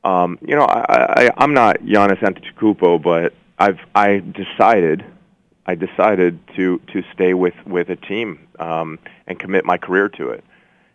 um, 0.04 0.38
you 0.42 0.56
know, 0.56 0.64
I, 0.64 1.26
I, 1.26 1.32
I'm 1.38 1.54
not 1.54 1.78
Giannis 1.78 2.20
Antetokounmpo, 2.20 3.02
but 3.02 3.34
I've 3.60 3.80
I 3.96 4.20
decided 4.20 5.04
I 5.66 5.76
decided 5.76 6.40
to 6.56 6.80
to 6.94 7.04
stay 7.14 7.34
with 7.34 7.56
with 7.66 7.90
a 7.90 7.96
team 7.96 8.48
um, 8.60 9.00
and 9.28 9.40
commit 9.40 9.66
my 9.66 9.78
career 9.78 10.10
to 10.10 10.30
it. 10.30 10.44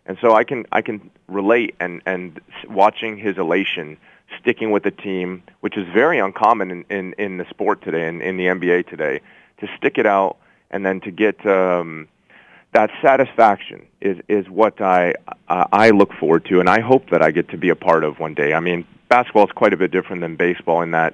And 0.05 0.17
so 0.19 0.33
I 0.33 0.43
can 0.43 0.65
I 0.71 0.81
can 0.81 1.11
relate 1.27 1.75
and 1.79 2.01
and 2.05 2.39
watching 2.69 3.17
his 3.17 3.37
elation 3.37 3.97
sticking 4.39 4.71
with 4.71 4.85
a 4.85 4.91
team, 4.91 5.43
which 5.59 5.77
is 5.77 5.87
very 5.93 6.19
uncommon 6.19 6.71
in 6.71 6.85
in, 6.89 7.13
in 7.17 7.37
the 7.37 7.45
sport 7.49 7.81
today 7.81 8.07
and 8.07 8.21
in, 8.21 8.39
in 8.39 8.59
the 8.59 8.67
NBA 8.67 8.87
today, 8.87 9.21
to 9.59 9.67
stick 9.77 9.97
it 9.97 10.05
out 10.05 10.37
and 10.71 10.85
then 10.85 10.99
to 11.01 11.11
get 11.11 11.45
um, 11.45 12.07
that 12.73 12.89
satisfaction 13.01 13.85
is 14.01 14.17
is 14.27 14.49
what 14.49 14.81
I 14.81 15.13
I 15.47 15.91
look 15.91 16.13
forward 16.13 16.45
to, 16.45 16.59
and 16.59 16.69
I 16.69 16.81
hope 16.81 17.09
that 17.11 17.21
I 17.21 17.31
get 17.31 17.49
to 17.49 17.57
be 17.57 17.69
a 17.69 17.75
part 17.75 18.03
of 18.03 18.19
one 18.19 18.33
day. 18.33 18.53
I 18.53 18.59
mean, 18.59 18.85
basketball 19.13 19.45
is 19.45 19.51
quite 19.51 19.73
a 19.73 19.77
bit 19.77 19.91
different 19.91 20.21
than 20.21 20.35
baseball 20.35 20.81
in 20.81 20.89
that 20.89 21.13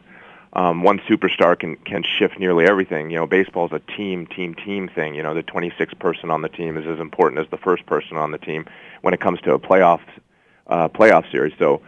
um, 0.53 0.83
one 0.83 0.99
superstar 0.99 1.59
can 1.59 1.75
can 1.75 2.01
shift 2.01 2.39
nearly 2.39 2.65
everything. 2.65 3.09
You 3.09 3.17
know, 3.17 3.27
baseball 3.27 3.65
is 3.65 3.73
a 3.73 3.81
team, 3.97 4.25
team, 4.25 4.55
team 4.55 4.87
thing. 4.87 5.15
You 5.15 5.21
know, 5.21 5.33
the 5.33 5.43
26th 5.43 5.99
person 5.99 6.31
on 6.31 6.41
the 6.41 6.47
team 6.47 6.77
is 6.77 6.87
as 6.87 7.01
important 7.01 7.41
as 7.41 7.51
the 7.51 7.57
first 7.57 7.85
person 7.85 8.15
on 8.15 8.31
the 8.31 8.37
team 8.37 8.65
when 9.01 9.13
it 9.13 9.19
comes 9.19 9.41
to 9.41 9.53
a 9.53 9.59
playoff 9.59 9.99
uh, 10.67 10.87
playoff 10.87 11.29
series. 11.29 11.53
So, 11.59 11.81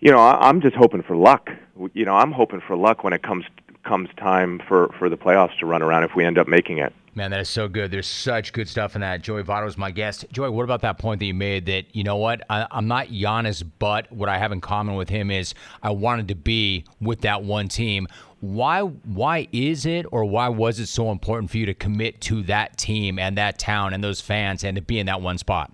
you 0.00 0.10
know, 0.10 0.20
I, 0.20 0.48
I'm 0.48 0.62
just 0.62 0.74
hoping 0.74 1.02
for 1.02 1.16
luck. 1.16 1.50
You 1.92 2.06
know, 2.06 2.14
I'm 2.14 2.32
hoping 2.32 2.62
for 2.66 2.74
luck 2.74 3.04
when 3.04 3.12
it 3.12 3.22
comes 3.22 3.44
comes 3.84 4.08
time 4.16 4.58
for 4.66 4.88
for 4.98 5.10
the 5.10 5.18
playoffs 5.18 5.58
to 5.58 5.66
run 5.66 5.82
around 5.82 6.04
if 6.04 6.14
we 6.16 6.24
end 6.24 6.38
up 6.38 6.48
making 6.48 6.78
it. 6.78 6.94
Man, 7.14 7.30
that 7.32 7.40
is 7.40 7.48
so 7.50 7.68
good. 7.68 7.90
There's 7.90 8.06
such 8.06 8.54
good 8.54 8.66
stuff 8.66 8.94
in 8.94 9.02
that. 9.02 9.20
Joey 9.20 9.42
Votto 9.42 9.66
is 9.66 9.76
my 9.76 9.90
guest. 9.90 10.24
Joey, 10.32 10.48
what 10.48 10.62
about 10.62 10.80
that 10.80 10.98
point 10.98 11.18
that 11.20 11.26
you 11.26 11.34
made 11.34 11.66
that, 11.66 11.94
you 11.94 12.04
know 12.04 12.16
what, 12.16 12.40
I, 12.48 12.66
am 12.70 12.88
not 12.88 13.08
Giannis, 13.08 13.62
but 13.78 14.10
what 14.10 14.30
I 14.30 14.38
have 14.38 14.50
in 14.50 14.62
common 14.62 14.94
with 14.94 15.10
him 15.10 15.30
is 15.30 15.52
I 15.82 15.90
wanted 15.90 16.28
to 16.28 16.34
be 16.34 16.86
with 17.02 17.20
that 17.20 17.42
one 17.42 17.68
team. 17.68 18.08
Why 18.40 18.80
why 18.80 19.46
is 19.52 19.86
it 19.86 20.04
or 20.10 20.24
why 20.24 20.48
was 20.48 20.80
it 20.80 20.86
so 20.86 21.12
important 21.12 21.50
for 21.50 21.58
you 21.58 21.66
to 21.66 21.74
commit 21.74 22.20
to 22.22 22.42
that 22.44 22.76
team 22.76 23.18
and 23.18 23.38
that 23.38 23.58
town 23.58 23.92
and 23.92 24.02
those 24.02 24.20
fans 24.20 24.64
and 24.64 24.74
to 24.74 24.82
be 24.82 24.98
in 24.98 25.06
that 25.06 25.20
one 25.20 25.38
spot? 25.38 25.70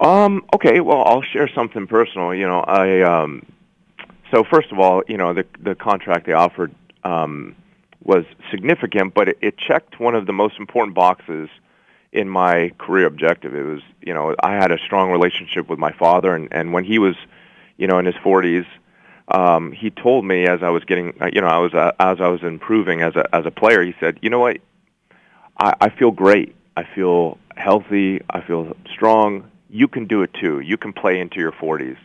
Um, 0.00 0.44
okay, 0.54 0.80
well, 0.80 1.02
I'll 1.04 1.22
share 1.22 1.48
something 1.48 1.86
personal. 1.86 2.34
You 2.34 2.46
know, 2.46 2.60
I 2.60 3.00
um 3.00 3.46
so 4.30 4.44
first 4.44 4.70
of 4.70 4.78
all, 4.78 5.02
you 5.08 5.16
know, 5.16 5.32
the 5.32 5.46
the 5.60 5.74
contract 5.74 6.26
they 6.26 6.34
offered 6.34 6.74
um 7.04 7.56
was 8.02 8.24
significant, 8.50 9.14
but 9.14 9.28
it, 9.28 9.38
it 9.40 9.58
checked 9.58 10.00
one 10.00 10.14
of 10.14 10.26
the 10.26 10.32
most 10.32 10.58
important 10.58 10.94
boxes 10.94 11.48
in 12.12 12.28
my 12.28 12.72
career 12.78 13.06
objective. 13.06 13.54
It 13.54 13.62
was, 13.62 13.82
you 14.00 14.14
know, 14.14 14.34
I 14.42 14.54
had 14.54 14.72
a 14.72 14.78
strong 14.78 15.10
relationship 15.10 15.68
with 15.68 15.78
my 15.78 15.92
father, 15.92 16.34
and 16.34 16.48
and 16.52 16.72
when 16.72 16.84
he 16.84 16.98
was, 16.98 17.16
you 17.76 17.86
know, 17.86 17.98
in 17.98 18.06
his 18.06 18.16
40s, 18.16 18.66
um, 19.28 19.72
he 19.72 19.90
told 19.90 20.24
me 20.24 20.46
as 20.46 20.62
I 20.62 20.70
was 20.70 20.84
getting, 20.84 21.14
uh, 21.20 21.30
you 21.32 21.40
know, 21.40 21.46
I 21.46 21.58
was 21.58 21.74
uh, 21.74 21.92
as 22.00 22.20
I 22.20 22.28
was 22.28 22.42
improving 22.42 23.02
as 23.02 23.14
a 23.16 23.34
as 23.34 23.46
a 23.46 23.50
player. 23.50 23.82
He 23.82 23.94
said, 24.00 24.18
you 24.22 24.30
know 24.30 24.40
what, 24.40 24.58
I, 25.58 25.74
I 25.80 25.90
feel 25.90 26.10
great. 26.10 26.56
I 26.76 26.84
feel 26.94 27.38
healthy. 27.56 28.20
I 28.30 28.40
feel 28.40 28.76
strong. 28.92 29.50
You 29.68 29.86
can 29.86 30.06
do 30.06 30.22
it 30.22 30.34
too. 30.34 30.60
You 30.60 30.76
can 30.76 30.92
play 30.92 31.20
into 31.20 31.38
your 31.38 31.52
40s, 31.52 31.98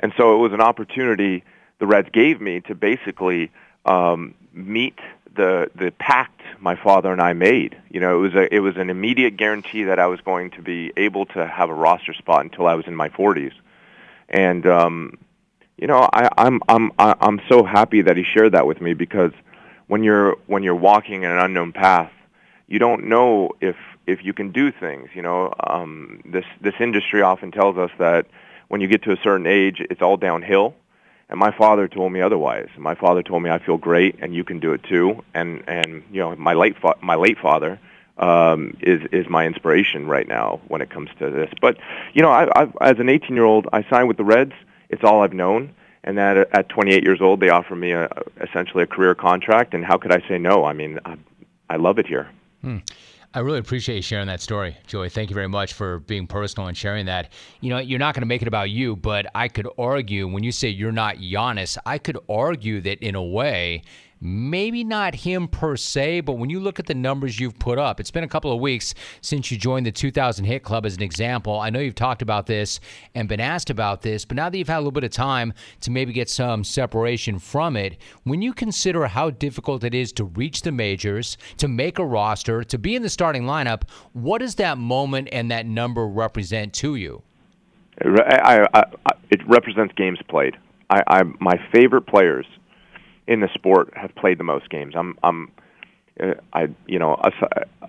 and 0.00 0.12
so 0.16 0.34
it 0.34 0.38
was 0.38 0.52
an 0.52 0.60
opportunity 0.60 1.44
the 1.78 1.86
Reds 1.86 2.08
gave 2.12 2.40
me 2.40 2.60
to 2.62 2.74
basically 2.74 3.50
um, 3.84 4.34
meet 4.52 4.98
the 5.36 5.70
the 5.74 5.90
pact 5.92 6.40
my 6.60 6.76
father 6.76 7.12
and 7.12 7.20
I 7.20 7.32
made. 7.32 7.76
You 7.90 8.00
know, 8.00 8.16
it 8.16 8.20
was 8.20 8.34
a 8.34 8.54
it 8.54 8.60
was 8.60 8.76
an 8.76 8.90
immediate 8.90 9.36
guarantee 9.36 9.84
that 9.84 9.98
I 9.98 10.06
was 10.06 10.20
going 10.20 10.50
to 10.52 10.62
be 10.62 10.92
able 10.96 11.26
to 11.26 11.46
have 11.46 11.70
a 11.70 11.74
roster 11.74 12.14
spot 12.14 12.44
until 12.44 12.66
I 12.66 12.74
was 12.74 12.86
in 12.86 12.94
my 12.94 13.08
40s. 13.08 13.52
And 14.28 14.66
um 14.66 15.18
you 15.76 15.86
know, 15.86 16.08
I 16.12 16.28
I'm 16.38 16.60
I'm 16.68 16.92
I'm 16.98 17.40
so 17.48 17.64
happy 17.64 18.02
that 18.02 18.16
he 18.16 18.24
shared 18.24 18.52
that 18.52 18.66
with 18.66 18.80
me 18.80 18.94
because 18.94 19.32
when 19.86 20.02
you're 20.02 20.36
when 20.46 20.62
you're 20.62 20.74
walking 20.74 21.22
in 21.22 21.30
an 21.30 21.38
unknown 21.38 21.72
path, 21.72 22.12
you 22.66 22.78
don't 22.78 23.04
know 23.04 23.50
if 23.60 23.76
if 24.06 24.24
you 24.24 24.32
can 24.32 24.52
do 24.52 24.72
things, 24.72 25.10
you 25.14 25.22
know. 25.22 25.52
Um 25.66 26.22
this 26.24 26.44
this 26.60 26.74
industry 26.80 27.22
often 27.22 27.50
tells 27.50 27.76
us 27.76 27.90
that 27.98 28.26
when 28.68 28.80
you 28.80 28.88
get 28.88 29.02
to 29.04 29.12
a 29.12 29.16
certain 29.22 29.46
age, 29.46 29.80
it's 29.90 30.02
all 30.02 30.16
downhill 30.16 30.74
and 31.28 31.38
my 31.40 31.50
father 31.56 31.88
told 31.88 32.12
me 32.12 32.20
otherwise. 32.20 32.68
My 32.78 32.94
father 32.94 33.22
told 33.22 33.42
me 33.42 33.50
I 33.50 33.58
feel 33.58 33.78
great, 33.78 34.16
and 34.20 34.34
you 34.34 34.44
can 34.44 34.60
do 34.60 34.72
it 34.72 34.82
too. 34.84 35.24
And 35.34 35.64
and 35.66 36.02
you 36.10 36.20
know 36.20 36.34
my 36.36 36.54
late 36.54 36.76
fa- 36.80 36.96
my 37.02 37.16
late 37.16 37.38
father 37.38 37.80
um, 38.18 38.76
is 38.80 39.00
is 39.12 39.28
my 39.28 39.46
inspiration 39.46 40.06
right 40.06 40.26
now 40.28 40.60
when 40.68 40.80
it 40.80 40.90
comes 40.90 41.10
to 41.18 41.30
this. 41.30 41.50
But 41.60 41.78
you 42.14 42.22
know, 42.22 42.30
I, 42.30 42.48
I've, 42.54 42.76
as 42.80 42.98
an 42.98 43.08
18 43.08 43.34
year 43.34 43.44
old, 43.44 43.66
I 43.72 43.82
signed 43.90 44.08
with 44.08 44.16
the 44.16 44.24
Reds. 44.24 44.52
It's 44.88 45.02
all 45.04 45.22
I've 45.22 45.32
known. 45.32 45.74
And 46.04 46.18
that 46.18 46.36
at 46.36 46.68
28 46.68 47.02
years 47.02 47.20
old, 47.20 47.40
they 47.40 47.48
offer 47.48 47.74
me 47.74 47.90
a, 47.90 48.08
essentially 48.40 48.84
a 48.84 48.86
career 48.86 49.16
contract. 49.16 49.74
And 49.74 49.84
how 49.84 49.96
could 49.96 50.12
I 50.12 50.20
say 50.28 50.38
no? 50.38 50.64
I 50.64 50.72
mean, 50.72 51.00
I, 51.04 51.16
I 51.68 51.76
love 51.76 51.98
it 51.98 52.06
here. 52.06 52.30
Hmm. 52.62 52.78
I 53.36 53.40
really 53.40 53.58
appreciate 53.58 53.96
you 53.96 54.02
sharing 54.02 54.28
that 54.28 54.40
story, 54.40 54.78
Joey. 54.86 55.10
Thank 55.10 55.28
you 55.28 55.34
very 55.34 55.46
much 55.46 55.74
for 55.74 55.98
being 55.98 56.26
personal 56.26 56.68
and 56.68 56.76
sharing 56.76 57.04
that. 57.04 57.32
You 57.60 57.68
know, 57.68 57.76
you're 57.76 57.98
not 57.98 58.14
going 58.14 58.22
to 58.22 58.26
make 58.26 58.40
it 58.40 58.48
about 58.48 58.70
you, 58.70 58.96
but 58.96 59.26
I 59.34 59.48
could 59.48 59.68
argue 59.76 60.26
when 60.26 60.42
you 60.42 60.50
say 60.50 60.70
you're 60.70 60.90
not 60.90 61.16
Giannis, 61.16 61.76
I 61.84 61.98
could 61.98 62.16
argue 62.30 62.80
that 62.80 63.00
in 63.00 63.14
a 63.14 63.22
way, 63.22 63.82
maybe 64.20 64.82
not 64.84 65.14
him 65.14 65.48
per 65.48 65.76
se, 65.76 66.20
but 66.20 66.34
when 66.34 66.50
you 66.50 66.60
look 66.60 66.78
at 66.78 66.86
the 66.86 66.94
numbers 66.94 67.38
you've 67.38 67.58
put 67.58 67.78
up, 67.78 68.00
it's 68.00 68.10
been 68.10 68.24
a 68.24 68.28
couple 68.28 68.52
of 68.52 68.60
weeks 68.60 68.94
since 69.20 69.50
you 69.50 69.58
joined 69.58 69.86
the 69.86 69.92
2000 69.92 70.44
Hit 70.44 70.62
Club 70.62 70.86
as 70.86 70.96
an 70.96 71.02
example. 71.02 71.58
I 71.60 71.70
know 71.70 71.80
you've 71.80 71.94
talked 71.94 72.22
about 72.22 72.46
this 72.46 72.80
and 73.14 73.28
been 73.28 73.40
asked 73.40 73.70
about 73.70 74.02
this, 74.02 74.24
but 74.24 74.36
now 74.36 74.48
that 74.48 74.56
you've 74.56 74.68
had 74.68 74.78
a 74.78 74.80
little 74.80 74.92
bit 74.92 75.04
of 75.04 75.10
time 75.10 75.52
to 75.80 75.90
maybe 75.90 76.12
get 76.12 76.30
some 76.30 76.64
separation 76.64 77.38
from 77.38 77.76
it, 77.76 77.98
when 78.24 78.42
you 78.42 78.52
consider 78.52 79.06
how 79.06 79.30
difficult 79.30 79.84
it 79.84 79.94
is 79.94 80.12
to 80.12 80.24
reach 80.24 80.62
the 80.62 80.72
majors, 80.72 81.36
to 81.58 81.68
make 81.68 81.98
a 81.98 82.04
roster, 82.04 82.64
to 82.64 82.78
be 82.78 82.96
in 82.96 83.02
the 83.02 83.08
starting 83.08 83.44
lineup, 83.44 83.82
what 84.12 84.38
does 84.38 84.54
that 84.56 84.78
moment 84.78 85.28
and 85.32 85.50
that 85.50 85.66
number 85.66 86.06
represent 86.06 86.72
to 86.74 86.96
you? 86.96 87.22
I, 88.02 88.66
I, 88.74 88.82
I, 89.06 89.12
it 89.30 89.40
represents 89.48 89.94
games 89.94 90.18
played. 90.28 90.56
I, 90.90 91.02
I, 91.08 91.22
my 91.40 91.54
favorite 91.72 92.06
players 92.06 92.46
in 93.26 93.40
the 93.40 93.48
sport 93.54 93.92
have 93.96 94.14
played 94.14 94.38
the 94.38 94.44
most 94.44 94.70
games. 94.70 94.94
I'm 94.96 95.18
I'm 95.22 95.52
uh, 96.20 96.34
I 96.52 96.68
you 96.86 96.98
know 96.98 97.20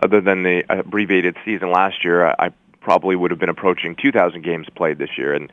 other 0.01 0.21
than 0.21 0.43
the 0.43 0.63
abbreviated 0.69 1.37
season 1.45 1.71
last 1.71 2.03
year, 2.03 2.27
I 2.27 2.51
probably 2.81 3.15
would 3.15 3.31
have 3.31 3.39
been 3.39 3.49
approaching 3.49 3.97
2,000 4.01 4.43
games 4.43 4.67
played 4.75 4.97
this 4.97 5.17
year, 5.17 5.33
and 5.33 5.51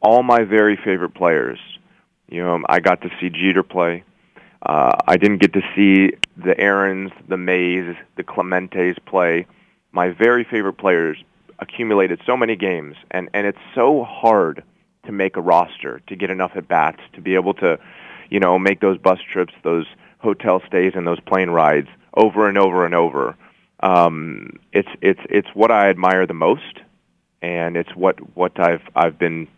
all 0.00 0.22
my 0.22 0.42
very 0.42 0.76
favorite 0.76 1.14
players. 1.14 1.58
You 2.28 2.42
know, 2.42 2.62
I 2.68 2.80
got 2.80 3.02
to 3.02 3.10
see 3.20 3.30
Jeter 3.30 3.62
play. 3.62 4.02
Uh, 4.62 4.96
I 5.06 5.18
didn't 5.18 5.38
get 5.38 5.52
to 5.52 5.62
see 5.76 6.16
the 6.36 6.58
Aarons, 6.58 7.12
the 7.28 7.36
Mays, 7.36 7.94
the 8.16 8.24
Clementes 8.24 8.96
play. 9.04 9.46
My 9.92 10.08
very 10.10 10.42
favorite 10.42 10.78
players 10.78 11.22
accumulated 11.58 12.20
so 12.26 12.36
many 12.36 12.56
games, 12.56 12.96
and 13.10 13.28
and 13.34 13.46
it's 13.46 13.58
so 13.74 14.04
hard 14.04 14.64
to 15.06 15.12
make 15.12 15.36
a 15.36 15.40
roster 15.40 16.00
to 16.06 16.16
get 16.16 16.30
enough 16.30 16.52
at 16.56 16.66
bats 16.66 17.00
to 17.12 17.20
be 17.20 17.34
able 17.34 17.54
to 17.54 17.78
you 18.30 18.40
know, 18.40 18.58
make 18.58 18.80
those 18.80 18.98
bus 18.98 19.18
trips, 19.32 19.52
those 19.62 19.86
hotel 20.18 20.62
stays, 20.66 20.92
and 20.94 21.06
those 21.06 21.20
plane 21.20 21.50
rides 21.50 21.88
over 22.14 22.48
and 22.48 22.58
over 22.58 22.84
and 22.84 22.94
over. 22.94 23.36
Um, 23.80 24.58
it's 24.72 24.88
it's 25.02 25.20
it's 25.28 25.48
what 25.54 25.70
I 25.70 25.90
admire 25.90 26.26
the 26.26 26.34
most, 26.34 26.80
and 27.42 27.76
it's 27.76 27.94
what 27.94 28.16
what 28.36 28.58
I've 28.58 28.82
I've 28.94 29.18
been, 29.18 29.48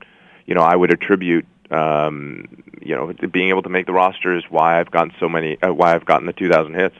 you 0.46 0.54
know, 0.54 0.62
I 0.62 0.74
would 0.74 0.92
attribute, 0.92 1.46
um, 1.70 2.62
you 2.80 2.94
know, 2.94 3.12
being 3.30 3.50
able 3.50 3.62
to 3.62 3.68
make 3.68 3.86
the 3.86 3.92
roster 3.92 4.36
is 4.36 4.44
why 4.50 4.80
I've 4.80 4.90
gotten 4.90 5.12
so 5.20 5.28
many, 5.28 5.58
uh, 5.62 5.72
why 5.72 5.94
I've 5.94 6.04
gotten 6.04 6.26
the 6.26 6.32
2,000 6.32 6.74
hits. 6.74 6.96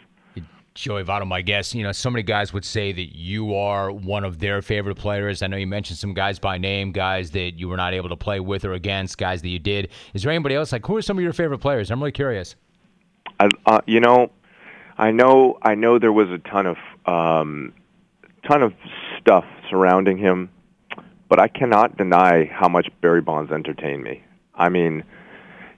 Joey 0.77 1.05
Votto, 1.05 1.27
my 1.27 1.41
guess, 1.41 1.75
you 1.75 1.83
know, 1.83 1.93
so 1.93 2.11
many 2.11 2.23
guys 2.23 2.53
would 2.53 2.65
say 2.65 2.93
that 2.93 3.17
you 3.17 3.55
are 3.55 3.91
one 3.91 4.25
of 4.25 4.39
their 4.39 4.61
favorite 4.61 4.97
players. 4.97 5.43
I 5.43 5.47
know 5.47 5.57
you 5.57 5.67
mentioned 5.67 5.99
some 5.99 6.13
guys 6.13 6.39
by 6.39 6.59
name, 6.59 6.93
guys 6.93 7.31
that 7.31 7.59
you 7.59 7.69
were 7.69 7.79
not 7.79 7.95
able 7.95 8.11
to 8.11 8.17
play 8.17 8.41
with 8.41 8.65
or 8.65 8.75
against, 8.75 9.17
guys 9.17 9.41
that 9.43 9.49
you 9.49 9.59
did. 9.59 9.89
Is 10.13 10.23
there 10.23 10.31
anybody 10.31 10.55
else? 10.55 10.73
Like, 10.73 10.87
who 10.87 10.97
are 10.97 11.03
some 11.03 11.17
of 11.17 11.25
your 11.25 11.33
favorite 11.33 11.59
players? 11.59 11.91
I'm 11.91 11.99
really 11.99 12.13
curious. 12.13 12.57
I, 13.41 13.49
uh, 13.65 13.81
you 13.87 14.01
know, 14.01 14.31
I 14.99 15.11
know, 15.11 15.59
I 15.63 15.75
know 15.75 15.99
there 15.99 16.13
was 16.13 16.31
a 16.31 16.39
ton 16.39 16.67
of, 16.67 16.77
um, 17.07 17.73
ton 18.47 18.63
of 18.63 18.75
stuff 19.19 19.47
surrounding 19.71 20.19
him, 20.19 20.51
but 21.29 21.41
I 21.41 21.49
cannot 21.49 21.97
deny 21.97 22.45
how 22.45 22.69
much 22.69 22.89
Barry 23.01 23.23
Bonds 23.23 23.51
entertained 23.51 24.05
me. 24.05 24.23
I 24.55 24.69
mean, 24.69 25.05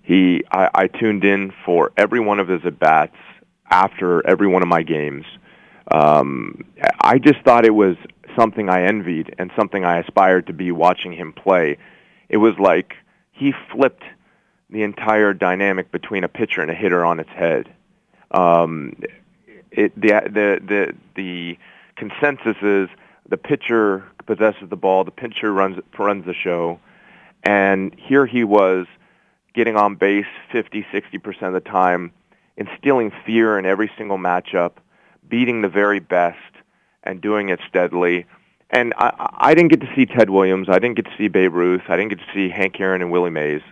he, 0.03 0.43
I, 0.51 0.71
I 0.75 0.87
tuned 0.89 1.25
in 1.25 1.53
for 1.65 1.93
every 1.97 2.21
one 2.21 2.41
of 2.41 2.49
his 2.49 2.65
at 2.65 2.79
bats 2.79 3.15
after 3.71 4.27
every 4.27 4.47
one 4.47 4.63
of 4.63 4.69
my 4.69 4.83
games. 4.83 5.25
Um, 5.91 6.65
I 7.01 7.19
just 7.19 7.41
thought 7.45 7.65
it 7.65 7.75
was 7.75 7.97
something 8.37 8.69
I 8.69 8.83
envied 8.83 9.35
and 9.39 9.51
something 9.57 9.85
I 9.85 9.99
aspired 9.99 10.47
to 10.49 10.53
be 10.53 10.71
watching 10.71 11.13
him 11.13 11.33
play. 11.33 11.79
It 12.29 12.37
was 12.37 12.55
like 12.59 12.95
he 13.33 13.53
flipped 13.73 14.05
the 14.71 14.83
entire 14.83 15.33
dynamic 15.33 15.91
between 15.91 16.25
a 16.25 16.29
pitcher 16.29 16.61
and 16.61 16.71
a 16.71 16.75
hitter 16.75 17.05
on 17.05 17.21
its 17.21 17.31
head. 17.31 17.75
Um, 18.31 18.97
it, 19.71 19.99
the, 19.99 20.21
the 20.27 20.61
the 20.67 20.95
the 21.15 21.59
consensus 21.97 22.57
is 22.63 22.89
the 23.29 23.37
pitcher 23.37 24.05
possesses 24.27 24.69
the 24.69 24.77
ball, 24.77 25.05
the 25.05 25.11
pitcher 25.11 25.53
runs 25.53 25.79
runs 25.99 26.27
the 26.27 26.35
show, 26.35 26.79
and 27.43 27.95
here 27.99 28.27
he 28.27 28.45
was 28.45 28.87
getting 29.55 29.77
on 29.77 29.95
base 29.95 30.27
50, 30.53 30.87
60 30.93 31.19
percent 31.19 31.55
of 31.55 31.65
the 31.65 31.69
time 31.69 32.13
instilling 32.59 33.13
fear 33.25 33.59
in 33.59 33.65
every 33.65 33.91
single 33.97 34.19
matchup, 34.19 34.73
beating 35.27 35.63
the 35.63 35.69
very 35.69 36.01
best, 36.01 36.39
and 37.05 37.21
doing 37.21 37.49
it 37.49 37.61
steadily. 37.69 38.27
And 38.69 38.93
I, 38.99 39.31
I 39.39 39.55
didn't 39.55 39.71
get 39.71 39.81
to 39.81 39.95
see 39.95 40.05
Ted 40.05 40.29
Williams. 40.29 40.69
I 40.69 40.79
didn't 40.79 40.97
get 40.97 41.07
to 41.07 41.17
see 41.17 41.29
Babe 41.29 41.55
Ruth. 41.55 41.83
I 41.89 41.97
didn't 41.97 42.11
get 42.11 42.19
to 42.19 42.35
see 42.35 42.51
Hank 42.51 42.79
Aaron 42.81 43.01
and 43.01 43.11
Willie 43.11 43.31
Mays, 43.31 43.63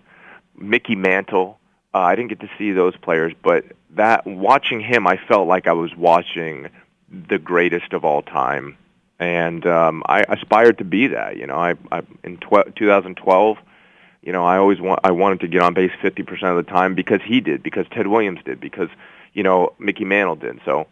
Mickey 0.57 0.95
Mantle. 0.95 1.59
Uh, 1.93 1.99
I 1.99 2.14
didn't 2.14 2.30
get 2.30 2.41
to 2.41 2.51
see 2.57 2.72
those 2.72 2.97
players, 2.97 3.32
but 3.43 3.64
that 3.91 4.26
watching 4.26 4.80
him, 4.80 5.07
I 5.07 5.16
felt 5.16 5.49
like 5.49 5.66
I 5.66 5.72
was 5.72 5.95
watching 5.97 6.68
the 7.11 7.39
greatest 7.39 7.93
of 7.93 8.05
all 8.05 8.22
time, 8.22 8.76
and 9.18 9.66
um, 9.66 10.03
I 10.07 10.20
aspired 10.28 10.78
to 10.78 10.84
be 10.84 11.09
that. 11.09 11.37
You 11.37 11.47
know, 11.47 11.57
I, 11.57 11.74
I 11.91 12.03
in 12.22 12.37
tw- 12.37 12.74
2012 12.76 13.59
you 14.26 14.32
know, 14.32 14.44
I 14.44 14.58
always 14.58 14.80
want 14.80 15.00
I 15.04 15.12
wanted 15.12 15.40
to 15.40 15.48
get 15.48 15.62
on 15.62 15.72
base 15.72 15.92
50% 16.02 16.50
of 16.50 16.56
the 16.56 16.70
time 16.70 16.94
because 16.96 17.20
he 17.24 17.40
did, 17.40 17.62
because 17.62 17.86
Ted 17.92 18.08
Williams 18.08 18.40
did, 18.44 18.60
because 18.60 18.88
you 19.32 19.42
know 19.42 19.72
Mickey 19.78 20.04
Mantle 20.04 20.34
did. 20.34 20.60
So 20.64 20.88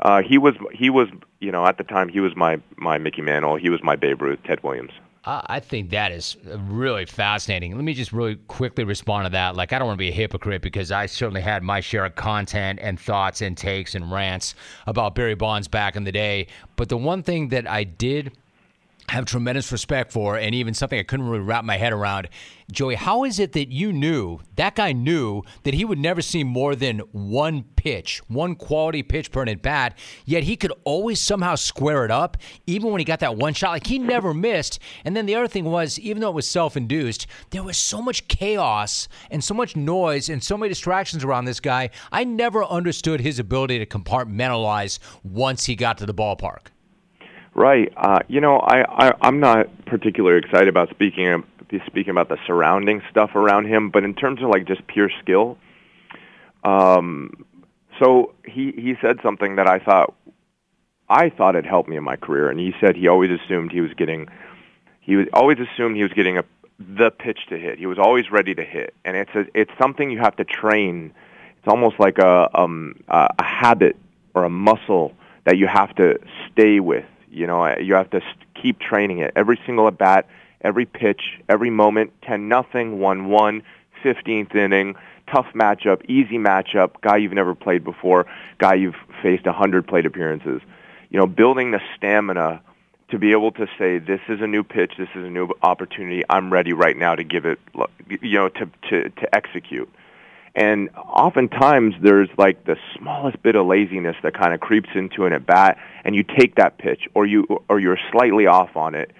uh, 0.00 0.22
he 0.22 0.38
was 0.38 0.56
he 0.72 0.90
was 0.90 1.08
you 1.38 1.52
know 1.52 1.64
at 1.64 1.78
the 1.78 1.84
time 1.84 2.08
he 2.08 2.18
was 2.18 2.34
my 2.34 2.60
my 2.76 2.98
Mickey 2.98 3.22
Mantle, 3.22 3.56
he 3.56 3.70
was 3.70 3.82
my 3.82 3.94
Babe 3.94 4.20
Ruth, 4.20 4.40
Ted 4.44 4.62
Williams. 4.64 4.90
I 5.26 5.60
think 5.60 5.88
that 5.88 6.12
is 6.12 6.36
really 6.44 7.06
fascinating. 7.06 7.74
Let 7.74 7.82
me 7.82 7.94
just 7.94 8.12
really 8.12 8.34
quickly 8.46 8.84
respond 8.84 9.24
to 9.24 9.30
that. 9.30 9.56
Like, 9.56 9.72
I 9.72 9.78
don't 9.78 9.86
want 9.86 9.96
to 9.96 10.02
be 10.02 10.10
a 10.10 10.12
hypocrite 10.12 10.60
because 10.60 10.92
I 10.92 11.06
certainly 11.06 11.40
had 11.40 11.62
my 11.62 11.80
share 11.80 12.04
of 12.04 12.14
content 12.14 12.78
and 12.82 13.00
thoughts 13.00 13.40
and 13.40 13.56
takes 13.56 13.94
and 13.94 14.12
rants 14.12 14.54
about 14.86 15.14
Barry 15.14 15.34
Bonds 15.34 15.66
back 15.66 15.96
in 15.96 16.04
the 16.04 16.12
day. 16.12 16.48
But 16.76 16.90
the 16.90 16.98
one 16.98 17.22
thing 17.22 17.48
that 17.48 17.66
I 17.66 17.84
did 17.84 18.36
have 19.08 19.26
tremendous 19.26 19.70
respect 19.70 20.12
for, 20.12 20.36
and 20.36 20.54
even 20.54 20.72
something 20.74 20.98
I 20.98 21.02
couldn't 21.02 21.28
really 21.28 21.44
wrap 21.44 21.64
my 21.64 21.76
head 21.76 21.92
around. 21.92 22.28
Joey, 22.72 22.94
how 22.94 23.24
is 23.24 23.38
it 23.38 23.52
that 23.52 23.68
you 23.68 23.92
knew, 23.92 24.40
that 24.56 24.74
guy 24.74 24.92
knew, 24.92 25.42
that 25.64 25.74
he 25.74 25.84
would 25.84 25.98
never 25.98 26.22
see 26.22 26.42
more 26.42 26.74
than 26.74 27.00
one 27.12 27.64
pitch, 27.76 28.22
one 28.28 28.54
quality 28.54 29.02
pitch 29.02 29.30
per 29.30 29.42
at 29.42 29.60
bat, 29.60 29.98
yet 30.24 30.44
he 30.44 30.56
could 30.56 30.72
always 30.84 31.20
somehow 31.20 31.54
square 31.54 32.06
it 32.06 32.10
up, 32.10 32.38
even 32.66 32.90
when 32.90 32.98
he 32.98 33.04
got 33.04 33.20
that 33.20 33.36
one 33.36 33.52
shot? 33.52 33.72
Like 33.72 33.86
he 33.86 33.98
never 33.98 34.32
missed. 34.32 34.78
And 35.04 35.14
then 35.14 35.26
the 35.26 35.34
other 35.34 35.48
thing 35.48 35.64
was, 35.66 35.98
even 36.00 36.22
though 36.22 36.30
it 36.30 36.34
was 36.34 36.48
self 36.48 36.76
induced, 36.76 37.26
there 37.50 37.62
was 37.62 37.76
so 37.76 38.00
much 38.00 38.26
chaos 38.28 39.08
and 39.30 39.44
so 39.44 39.52
much 39.52 39.76
noise 39.76 40.30
and 40.30 40.42
so 40.42 40.56
many 40.56 40.70
distractions 40.70 41.24
around 41.24 41.44
this 41.44 41.60
guy. 41.60 41.90
I 42.10 42.24
never 42.24 42.64
understood 42.64 43.20
his 43.20 43.38
ability 43.38 43.78
to 43.80 43.86
compartmentalize 43.86 44.98
once 45.22 45.66
he 45.66 45.76
got 45.76 45.98
to 45.98 46.06
the 46.06 46.14
ballpark. 46.14 46.68
Right. 47.54 47.92
Uh, 47.96 48.18
you 48.28 48.40
know, 48.40 48.58
I, 48.58 49.08
I 49.08 49.12
I'm 49.20 49.38
not 49.40 49.68
particularly 49.86 50.38
excited 50.38 50.68
about 50.68 50.90
speaking 50.90 51.44
speaking 51.86 52.10
about 52.10 52.28
the 52.28 52.38
surrounding 52.46 53.02
stuff 53.10 53.34
around 53.34 53.66
him, 53.66 53.90
but 53.90 54.04
in 54.04 54.14
terms 54.14 54.42
of 54.42 54.48
like 54.48 54.66
just 54.66 54.86
pure 54.86 55.10
skill, 55.22 55.56
um, 56.64 57.44
so 58.00 58.34
he 58.44 58.72
he 58.72 58.94
said 59.00 59.18
something 59.22 59.56
that 59.56 59.68
I 59.68 59.78
thought 59.78 60.14
I 61.08 61.30
thought 61.30 61.54
it 61.56 61.64
helped 61.64 61.88
me 61.88 61.96
in 61.96 62.04
my 62.04 62.16
career, 62.16 62.48
and 62.50 62.58
he 62.58 62.74
said 62.80 62.96
he 62.96 63.08
always 63.08 63.30
assumed 63.30 63.70
he 63.72 63.80
was 63.80 63.94
getting 63.94 64.28
he 65.00 65.16
was 65.16 65.26
always 65.32 65.58
assumed 65.58 65.96
he 65.96 66.02
was 66.02 66.12
getting 66.12 66.38
a 66.38 66.44
the 66.78 67.10
pitch 67.10 67.38
to 67.50 67.56
hit. 67.56 67.78
He 67.78 67.86
was 67.86 67.98
always 67.98 68.32
ready 68.32 68.54
to 68.54 68.64
hit, 68.64 68.94
and 69.04 69.16
it's 69.16 69.30
a, 69.34 69.44
it's 69.54 69.70
something 69.80 70.10
you 70.10 70.18
have 70.18 70.36
to 70.36 70.44
train 70.44 71.12
It's 71.58 71.68
almost 71.68 72.00
like 72.00 72.18
a 72.18 72.48
um, 72.60 72.96
a 73.08 73.28
a 73.38 73.44
habit 73.44 73.96
or 74.34 74.44
a 74.44 74.50
muscle 74.50 75.12
that 75.44 75.56
you 75.56 75.68
have 75.68 75.94
to 75.96 76.18
stay 76.50 76.80
with. 76.80 77.04
You 77.34 77.46
know, 77.46 77.76
you 77.78 77.94
have 77.94 78.10
to 78.10 78.20
keep 78.60 78.78
training 78.78 79.18
it 79.18 79.32
every 79.34 79.58
single 79.66 79.88
at 79.88 79.98
bat, 79.98 80.28
every 80.60 80.86
pitch, 80.86 81.22
every 81.48 81.70
moment. 81.70 82.12
Ten 82.22 82.48
nothing, 82.48 83.00
one 83.00 83.28
one, 83.28 83.62
fifteenth 84.02 84.54
inning, 84.54 84.94
tough 85.32 85.46
matchup, 85.54 86.04
easy 86.08 86.38
matchup, 86.38 87.00
guy 87.00 87.16
you've 87.16 87.32
never 87.32 87.54
played 87.54 87.84
before, 87.84 88.26
guy 88.58 88.74
you've 88.74 88.96
faced 89.22 89.46
a 89.46 89.52
hundred 89.52 89.86
plate 89.86 90.06
appearances. 90.06 90.60
You 91.10 91.18
know, 91.18 91.26
building 91.26 91.72
the 91.72 91.80
stamina 91.96 92.62
to 93.10 93.18
be 93.18 93.32
able 93.32 93.52
to 93.52 93.66
say 93.78 93.98
this 93.98 94.20
is 94.28 94.40
a 94.40 94.46
new 94.46 94.62
pitch, 94.62 94.92
this 94.98 95.08
is 95.14 95.24
a 95.24 95.30
new 95.30 95.48
opportunity. 95.62 96.22
I'm 96.30 96.52
ready 96.52 96.72
right 96.72 96.96
now 96.96 97.14
to 97.14 97.24
give 97.24 97.44
it, 97.44 97.58
you 98.08 98.38
know, 98.38 98.48
to 98.48 98.70
to 98.90 99.10
to 99.10 99.34
execute. 99.34 99.88
And 100.54 100.90
oftentimes 100.96 101.94
there's 102.00 102.28
like 102.38 102.64
the 102.64 102.76
smallest 102.96 103.42
bit 103.42 103.56
of 103.56 103.66
laziness 103.66 104.16
that 104.22 104.34
kind 104.34 104.54
of 104.54 104.60
creeps 104.60 104.90
into 104.94 105.26
an 105.26 105.32
at 105.32 105.44
bat, 105.46 105.78
and 106.04 106.14
you 106.14 106.22
take 106.22 106.54
that 106.56 106.78
pitch, 106.78 107.08
or 107.14 107.26
you 107.26 107.62
or 107.68 107.80
you're 107.80 107.98
slightly 108.12 108.46
off 108.46 108.76
on 108.76 108.94
it, 108.94 109.10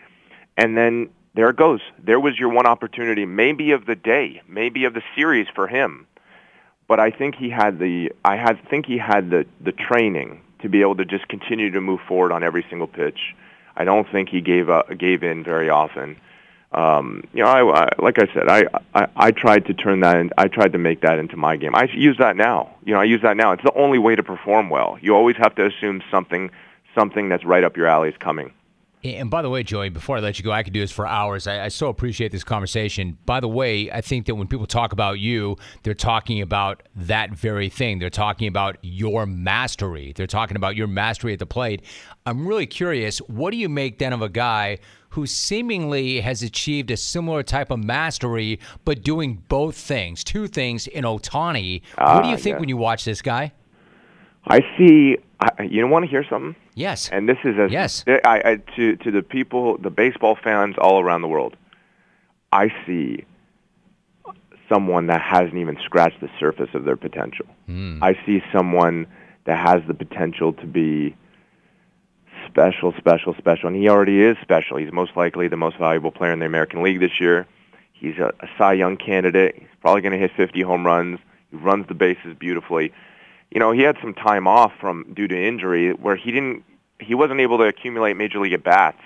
and 0.57 0.77
then 0.77 1.11
there 1.35 1.51
it 1.51 1.57
goes. 1.57 1.81
There 1.99 2.21
was 2.21 2.39
your 2.39 2.51
one 2.51 2.67
opportunity, 2.67 3.27
maybe 3.27 3.73
of 3.73 3.87
the 3.87 3.97
day, 3.97 4.43
maybe 4.47 4.85
of 4.85 4.95
the 4.95 5.03
series 5.17 5.49
for 5.55 5.67
him. 5.67 6.07
But 6.87 7.01
I 7.01 7.11
think 7.11 7.35
he 7.35 7.51
had 7.51 7.81
the 7.81 8.13
I 8.25 8.37
had 8.37 8.59
think 8.69 8.87
he 8.87 8.99
had 8.99 9.31
the 9.31 9.45
the 9.61 9.73
training 9.73 10.41
to 10.63 10.69
be 10.69 10.83
able 10.83 10.97
to 10.97 11.05
just 11.05 11.27
continue 11.27 11.71
to 11.73 11.81
move 11.81 12.01
forward 12.07 12.31
on 12.31 12.45
every 12.45 12.65
single 12.71 12.87
pitch. 12.87 13.35
I 13.77 13.85
don't 13.85 14.09
think 14.11 14.29
he 14.29 14.41
gave 14.41 14.71
up, 14.71 14.97
gave 14.97 15.25
in 15.25 15.43
very 15.43 15.69
often 15.69 16.17
um, 16.75 17.23
you 17.33 17.43
know, 17.43 17.49
I, 17.49 17.85
I 17.85 17.89
like 17.99 18.19
I 18.19 18.27
said, 18.35 18.49
I, 18.49 18.65
I 18.95 19.07
I 19.17 19.31
tried 19.31 19.67
to 19.67 19.75
turn 19.75 20.01
that, 20.01 20.17
in, 20.17 20.31
I 20.37 20.49
tried 20.49 20.73
to 20.73 20.79
make 20.79 21.01
that 21.03 21.19
into 21.19 21.37
my 21.37 21.57
game. 21.57 21.75
I 21.75 21.85
use 21.85 22.19
that 22.19 22.37
now. 22.37 22.75
You 22.85 22.95
know, 22.95 23.01
I 23.01 23.05
use 23.05 23.23
that 23.23 23.37
now. 23.37 23.53
It's 23.53 23.63
the 23.63 23.75
only 23.75 23.99
way 23.99 24.17
to 24.17 24.23
perform 24.23 24.71
well. 24.71 24.99
You 25.01 25.15
always 25.15 25.37
have 25.37 25.55
to 25.57 25.67
assume 25.67 26.03
something, 26.11 26.51
something 26.95 27.29
that's 27.29 27.45
right 27.45 27.65
up 27.65 27.77
your 27.77 27.87
alley 27.87 28.09
is 28.09 28.17
coming. 28.19 28.53
And 29.05 29.31
by 29.31 29.43
the 29.43 29.51
way, 29.51 29.63
Joey, 29.63 29.91
before 29.91 30.17
I 30.17 30.21
let 30.21 30.39
you 30.39 30.45
go, 30.45 30.51
I 30.51 30.63
could 30.63 30.73
do 30.73 30.81
this 30.81 30.91
for 30.91 31.07
hours. 31.07 31.47
I, 31.47 31.67
I, 31.67 31.69
so 31.69 31.89
appreciate 31.89 32.33
this 32.33 32.43
conversation. 32.43 33.19
By 33.27 33.39
the 33.41 33.49
way, 33.49 33.91
I 33.91 34.01
think 34.01 34.25
that 34.25 34.35
when 34.35 34.49
people 34.49 34.67
talk 34.67 34.93
about 34.93 35.19
you, 35.21 35.59
they're 35.83 35.93
talking 35.93 36.41
about 36.41 36.83
that 36.97 37.33
very 37.33 37.69
thing. 37.69 37.99
They're 37.99 38.09
talking 38.09 38.49
about 38.49 38.79
your 38.81 39.27
mastery. 39.27 40.15
They're 40.17 40.27
talking 40.27 40.57
about 40.57 40.75
your 40.75 40.87
mastery 40.87 41.35
at 41.35 41.39
the 41.39 41.45
plate. 41.45 41.83
I'm 42.25 42.49
really 42.49 42.67
curious, 42.67 43.19
what 43.19 43.51
do 43.51 43.59
you 43.59 43.69
make 43.69 43.99
then 43.99 44.15
of 44.15 44.23
a 44.23 44.31
guy 44.31 44.79
who 45.11 45.27
seemingly 45.27 46.21
has 46.21 46.43
achieved 46.43 46.91
a 46.91 46.97
similar 46.97 47.43
type 47.43 47.71
of 47.71 47.85
mastery, 47.85 48.59
but 48.87 49.03
doing 49.05 49.43
both 49.49 49.77
things, 49.77 50.25
two 50.25 50.47
things 50.47 50.87
in 50.87 51.05
Ohtani? 51.05 51.83
what 51.99 52.23
do 52.23 52.29
you 52.31 52.35
Ah, 52.35 52.39
think 52.39 52.55
yeah. 52.55 52.59
when 52.61 52.71
you 52.71 52.79
watch 52.79 53.05
this 53.05 53.21
guy? 53.21 53.53
I 54.47 54.61
see. 54.79 55.19
I, 55.41 55.65
you 55.65 55.83
don't 55.83 55.91
want 55.91 56.07
to 56.07 56.11
hear 56.11 56.25
something? 56.31 56.57
Yes. 56.75 57.09
And 57.11 57.29
this 57.29 57.39
is 57.45 57.57
a 57.57 57.69
Yes. 57.71 58.05
I, 58.07 58.43
I, 58.45 58.57
to 58.77 58.97
to 58.97 59.11
the 59.11 59.23
people, 59.23 59.79
the 59.79 59.91
baseball 59.91 60.37
fans 60.43 60.77
all 60.79 61.01
around 61.01 61.23
the 61.23 61.29
world. 61.29 61.57
I 62.53 62.73
see 62.87 63.25
someone 64.69 65.07
that 65.09 65.21
hasn't 65.21 65.57
even 65.57 65.79
scratched 65.85 66.21
the 66.21 66.31
surface 66.39 66.71
of 66.75 66.85
their 66.85 66.97
potential. 66.97 67.47
Hmm. 67.67 68.03
I 68.03 68.15
see 68.25 68.43
someone 68.53 69.07
that 69.45 69.59
has 69.59 69.83
the 69.87 69.95
potential 69.95 70.53
to 70.55 70.67
be 70.67 71.15
special, 72.47 72.95
special, 72.99 73.35
special, 73.35 73.69
and 73.69 73.77
he 73.77 73.89
already 73.89 74.23
is 74.23 74.37
special. 74.43 74.77
He's 74.77 74.93
most 74.93 75.17
likely 75.17 75.49
the 75.49 75.57
most 75.57 75.79
valuable 75.79 76.11
player 76.11 76.33
in 76.33 76.39
the 76.39 76.47
American 76.47 76.83
League 76.83 77.01
this 77.01 77.21
year. 77.21 77.47
He's 77.93 78.19
a, 78.19 78.33
a 78.41 78.49
Cy 78.59 78.75
Young 78.75 78.97
candidate. 78.97 79.57
He's 79.59 79.69
probably 79.81 80.03
going 80.03 80.13
to 80.13 80.19
hit 80.19 80.33
50 80.37 80.63
home 80.63 80.87
runs. 80.87 81.19
He 81.51 81.57
runs 81.57 81.87
the 81.89 81.95
bases 81.95 82.35
beautifully. 82.39 82.93
You 83.55 83.61
know, 83.61 83.71
he 83.71 83.83
had 83.83 83.97
some 84.01 84.15
time 84.15 84.47
off 84.49 84.73
from 84.81 85.15
due 85.15 85.29
to 85.29 85.47
injury 85.47 85.93
where 85.93 86.17
he 86.17 86.33
didn't 86.33 86.65
he 86.99 87.15
wasn't 87.15 87.41
able 87.41 87.59
to 87.59 87.65
accumulate 87.65 88.15
major 88.17 88.41
league 88.41 88.53
at 88.53 88.65
bats. 88.65 89.01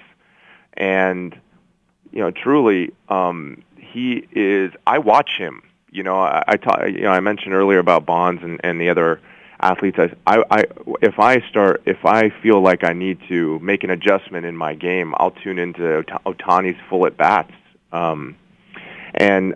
And 0.74 1.38
you 2.10 2.20
know, 2.20 2.30
truly 2.30 2.92
um 3.08 3.62
he 3.76 4.26
is 4.32 4.72
I 4.86 4.98
watch 4.98 5.36
him. 5.36 5.62
You 5.90 6.02
know, 6.02 6.18
I, 6.18 6.42
I 6.48 6.56
ta- 6.56 6.84
you 6.86 7.02
know, 7.02 7.10
I 7.10 7.20
mentioned 7.20 7.54
earlier 7.54 7.78
about 7.78 8.06
Bonds 8.06 8.42
and, 8.42 8.60
and 8.64 8.80
the 8.80 8.88
other 8.90 9.20
athletes. 9.60 9.98
I, 9.98 10.14
I, 10.26 10.42
I, 10.50 10.64
if 11.00 11.18
I 11.18 11.40
start, 11.48 11.82
if 11.86 12.04
I 12.04 12.30
feel 12.42 12.60
like 12.60 12.84
I 12.84 12.92
need 12.92 13.18
to 13.28 13.58
make 13.60 13.84
an 13.84 13.90
adjustment 13.90 14.44
in 14.44 14.56
my 14.56 14.74
game, 14.74 15.14
I'll 15.16 15.30
tune 15.30 15.58
into 15.58 15.82
Ota- 15.82 16.20
Ohtani's 16.26 16.78
full 16.88 17.06
at 17.06 17.16
bats. 17.16 17.52
Um, 17.90 18.36
and 19.14 19.54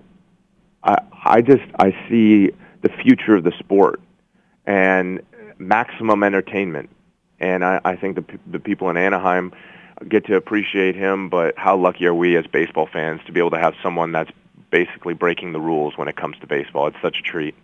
I, 0.82 0.97
I 1.24 1.43
just, 1.43 1.64
I 1.78 1.95
see 2.09 2.51
the 2.80 2.88
future 2.88 3.36
of 3.36 3.45
the 3.45 3.53
sport 3.59 4.01
and 4.67 5.21
maximum 5.59 6.23
entertainment. 6.23 6.91
And 7.41 7.65
I, 7.65 7.81
I 7.85 7.97
think 7.97 8.17
the, 8.17 8.25
the 8.47 8.61
people 8.61 8.89
in 8.91 8.97
Anaheim 8.97 9.53
get 10.09 10.27
to 10.27 10.37
appreciate 10.37 10.95
him, 10.95 11.29
but 11.29 11.57
how 11.57 11.77
lucky 11.77 12.07
are 12.07 12.15
we 12.15 12.37
as 12.37 12.47
baseball 12.47 12.89
fans 12.93 13.21
to 13.27 13.33
be 13.33 13.41
able 13.41 13.51
to 13.51 13.59
have 13.59 13.75
someone 13.83 14.13
that's 14.13 14.31
basically 14.71 15.15
breaking 15.15 15.53
the 15.53 15.61
rules 15.61 15.97
when 15.97 16.09
it 16.09 16.17
comes 16.17 16.37
to 16.41 16.47
baseball? 16.47 16.87
It's 16.87 16.97
such 17.03 17.19
a 17.19 17.23
treat. 17.23 17.55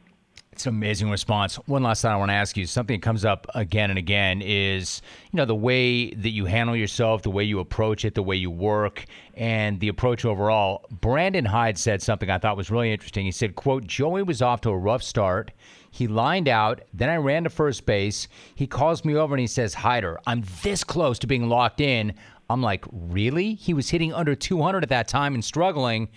It's 0.53 0.67
an 0.67 0.75
amazing 0.75 1.09
response. 1.09 1.55
One 1.69 1.85
last 1.85 2.03
thing 2.03 2.11
I 2.11 2.17
want 2.17 2.31
to 2.31 2.35
ask 2.35 2.57
you 2.57 2.67
something 2.67 2.99
that 2.99 3.05
comes 3.05 3.25
up 3.25 3.47
again 3.55 3.91
and 3.91 3.99
again 3.99 4.43
is, 4.43 5.03
you 5.31 5.37
know, 5.37 5.45
the 5.45 5.55
way 5.55 6.11
that 6.11 6.31
you 6.31 6.47
handle 6.47 6.75
yourself, 6.75 7.23
the 7.23 7.31
way 7.31 7.45
you 7.45 7.61
approach 7.61 8.05
it, 8.05 8.17
the 8.17 8.25
way 8.25 8.35
you 8.35 8.51
work, 8.51 9.05
and 9.35 9.79
the 9.79 9.87
approach 9.87 10.25
overall. 10.25 10.85
Brandon 10.91 11.45
Hyde 11.45 11.79
said 11.79 12.03
something 12.03 12.29
I 12.29 12.39
thought 12.39 12.57
was 12.57 12.73
really 12.73 12.93
interesting. 12.93 13.25
He 13.25 13.31
said, 13.31 13.55
quote, 13.55 13.87
Joey 13.87 14.25
was 14.25 14.43
off 14.43 14.61
to 14.63 14.71
a 14.71 14.77
rough 14.77 15.05
start. 15.05 15.53
He 15.91 16.07
lined 16.07 16.49
out, 16.49 16.83
then 16.93 17.09
I 17.09 17.17
ran 17.17 17.45
to 17.45 17.51
first 17.51 17.87
base. 17.87 18.29
He 18.55 18.67
calls 18.67 19.05
me 19.05 19.15
over 19.17 19.35
and 19.35 19.41
he 19.41 19.47
says, 19.47 19.75
Hyder, 19.75 20.19
I'm 20.27 20.45
this 20.63 20.85
close 20.85 21.19
to 21.21 21.27
being 21.27 21.49
locked 21.49 21.81
in. 21.81 22.15
I'm 22.51 22.63
like, 22.63 22.85
really? 22.93 23.55
He 23.55 23.75
was 23.75 23.91
hitting 23.91 24.13
under 24.13 24.35
200 24.35 24.83
at 24.83 24.89
that 24.91 25.09
time 25.09 25.35
and 25.35 25.45
struggling. 25.45 26.09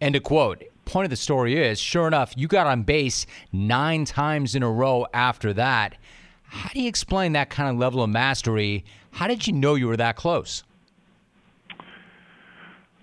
End 0.00 0.16
of 0.16 0.22
quote. 0.22 0.62
Point 0.84 1.04
of 1.04 1.10
the 1.10 1.16
story 1.16 1.56
is, 1.56 1.78
sure 1.80 2.06
enough, 2.08 2.32
you 2.36 2.48
got 2.48 2.66
on 2.66 2.82
base 2.82 3.26
nine 3.52 4.04
times 4.04 4.54
in 4.54 4.62
a 4.62 4.70
row 4.70 5.06
after 5.14 5.52
that. 5.52 5.96
How 6.44 6.68
do 6.70 6.80
you 6.82 6.88
explain 6.88 7.32
that 7.32 7.48
kind 7.50 7.70
of 7.70 7.76
level 7.76 8.02
of 8.02 8.10
mastery? 8.10 8.84
How 9.12 9.28
did 9.28 9.46
you 9.46 9.52
know 9.52 9.76
you 9.76 9.86
were 9.86 9.96
that 9.96 10.16
close? 10.16 10.64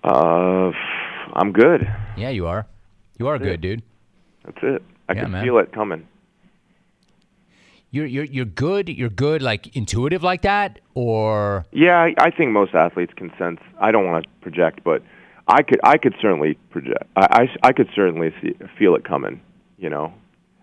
Uh, 0.04 0.70
I'm 1.34 1.52
good. 1.52 1.86
Yeah, 2.16 2.28
you 2.30 2.46
are. 2.46 2.66
You 3.18 3.26
are 3.28 3.38
That's 3.38 3.48
it. 3.48 3.50
good, 3.52 3.60
dude. 3.60 3.82
That's 4.44 4.58
it. 4.62 4.82
I 5.08 5.14
Yeah, 5.14 5.22
can 5.22 5.30
man. 5.32 5.44
feel 5.44 5.58
it 5.58 5.72
coming. 5.72 6.06
You're 7.90 8.06
you're 8.06 8.24
you're 8.24 8.44
good. 8.44 8.88
You're 8.88 9.08
good, 9.08 9.40
like 9.40 9.74
intuitive 9.74 10.22
like 10.22 10.42
that, 10.42 10.80
or 10.94 11.64
Yeah, 11.72 12.10
I, 12.18 12.30
think 12.30 12.50
most 12.50 12.74
athletes 12.74 13.12
can 13.16 13.32
sense. 13.38 13.60
I 13.80 13.92
don't 13.92 14.04
want 14.04 14.24
to 14.24 14.30
project, 14.42 14.84
but 14.84 15.02
I 15.46 15.62
could 15.62 15.80
I 15.82 15.96
could 15.96 16.14
certainly 16.20 16.54
project. 16.70 17.04
I, 17.16 17.48
I, 17.62 17.68
I 17.68 17.72
could 17.72 17.88
certainly 17.94 18.34
see, 18.42 18.54
feel 18.78 18.94
it 18.94 19.04
coming. 19.04 19.40
You 19.78 19.88
know, 19.88 20.12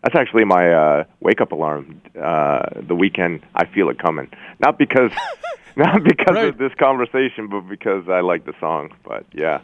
that's 0.03 0.15
actually 0.15 0.45
my 0.45 0.71
uh, 0.71 1.03
wake 1.19 1.41
up 1.41 1.51
alarm. 1.51 1.99
Uh, 2.15 2.61
the 2.75 2.95
Weeknd, 2.95 3.41
I 3.55 3.65
feel 3.65 3.89
it 3.89 3.97
coming. 3.97 4.29
Not 4.59 4.77
because 4.77 5.11
not 5.75 6.03
because 6.03 6.49
of 6.49 6.59
this 6.59 6.73
conversation, 6.77 7.47
but 7.49 7.61
because 7.61 8.07
I 8.07 8.21
like 8.21 8.45
the 8.45 8.53
song. 8.59 8.91
But 9.03 9.25
yeah. 9.33 9.61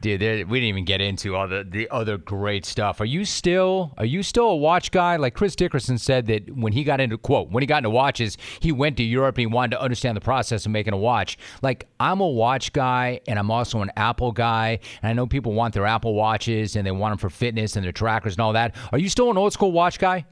Dude, 0.00 0.20
we 0.48 0.60
didn't 0.60 0.68
even 0.68 0.84
get 0.84 1.00
into 1.00 1.36
all 1.36 1.48
the 1.48 1.66
the 1.68 1.88
other 1.90 2.16
great 2.16 2.64
stuff. 2.64 3.00
Are 3.00 3.06
you 3.06 3.24
still 3.24 3.92
are 3.98 4.04
you 4.04 4.22
still 4.22 4.46
a 4.46 4.56
watch 4.56 4.90
guy? 4.90 5.16
Like 5.16 5.34
Chris 5.34 5.54
Dickerson 5.54 5.98
said 5.98 6.26
that 6.26 6.54
when 6.56 6.72
he 6.72 6.84
got 6.84 7.00
into 7.00 7.18
quote 7.18 7.50
when 7.50 7.62
he 7.62 7.66
got 7.66 7.78
into 7.78 7.90
watches, 7.90 8.36
he 8.60 8.72
went 8.72 8.96
to 8.98 9.02
Europe 9.02 9.36
and 9.36 9.40
he 9.40 9.46
wanted 9.46 9.72
to 9.76 9.80
understand 9.80 10.16
the 10.16 10.20
process 10.20 10.66
of 10.66 10.72
making 10.72 10.92
a 10.92 10.98
watch. 10.98 11.38
Like 11.62 11.86
I'm 11.98 12.20
a 12.20 12.28
watch 12.28 12.72
guy 12.72 13.20
and 13.26 13.38
I'm 13.38 13.50
also 13.50 13.80
an 13.82 13.90
Apple 13.96 14.32
guy, 14.32 14.78
and 15.02 15.10
I 15.10 15.12
know 15.12 15.26
people 15.26 15.52
want 15.52 15.74
their 15.74 15.86
Apple 15.86 16.14
watches 16.14 16.76
and 16.76 16.86
they 16.86 16.90
want 16.90 17.12
them 17.12 17.18
for 17.18 17.30
fitness 17.30 17.76
and 17.76 17.84
their 17.84 17.92
trackers 17.92 18.34
and 18.34 18.40
all 18.40 18.52
that. 18.54 18.74
Are 18.92 18.98
you 18.98 19.08
still 19.08 19.30
an 19.30 19.38
old 19.38 19.52
school 19.52 19.72
watch 19.72 19.98
guy? 19.98 20.24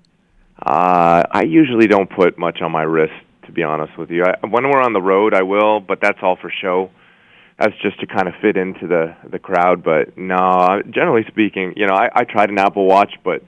Uh, 0.61 1.23
I 1.31 1.43
usually 1.43 1.87
don't 1.87 2.11
put 2.11 2.37
much 2.37 2.61
on 2.63 2.73
my 2.73 2.83
wrist, 2.83 3.13
to 3.47 3.53
be 3.53 3.63
honest 3.63 3.97
with 3.97 4.11
you. 4.11 4.25
I, 4.25 4.45
when 4.47 4.65
we're 4.65 4.83
on 4.83 4.93
the 4.93 5.01
road, 5.01 5.33
I 5.33 5.43
will, 5.43 5.79
but 5.79 6.01
that's 6.01 6.19
all 6.21 6.37
for 6.37 6.51
show. 6.51 6.91
That's 7.59 7.75
just 7.83 7.99
to 8.01 8.07
kind 8.07 8.29
of 8.29 8.35
fit 8.41 8.57
into 8.57 8.87
the 8.87 9.17
the 9.29 9.39
crowd. 9.39 9.83
But 9.83 10.17
no, 10.17 10.81
generally 10.91 11.25
speaking, 11.29 11.75
you 11.77 11.87
know, 11.87 11.95
I, 11.95 12.09
I 12.15 12.25
tried 12.25 12.51
an 12.51 12.59
Apple 12.59 12.87
Watch, 12.87 13.15
but 13.25 13.43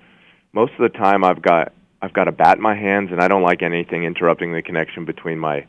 most 0.53 0.73
of 0.79 0.91
the 0.91 0.99
time 0.99 1.23
I've 1.23 1.41
got 1.41 1.73
I've 2.03 2.13
got 2.13 2.29
a 2.29 2.33
bat 2.33 2.57
in 2.57 2.63
my 2.63 2.75
hands, 2.75 3.11
and 3.13 3.21
I 3.21 3.29
don't 3.29 3.43
like 3.43 3.63
anything 3.63 4.05
interrupting 4.05 4.53
the 4.53 4.63
connection 4.63 5.05
between 5.05 5.39
my, 5.39 5.67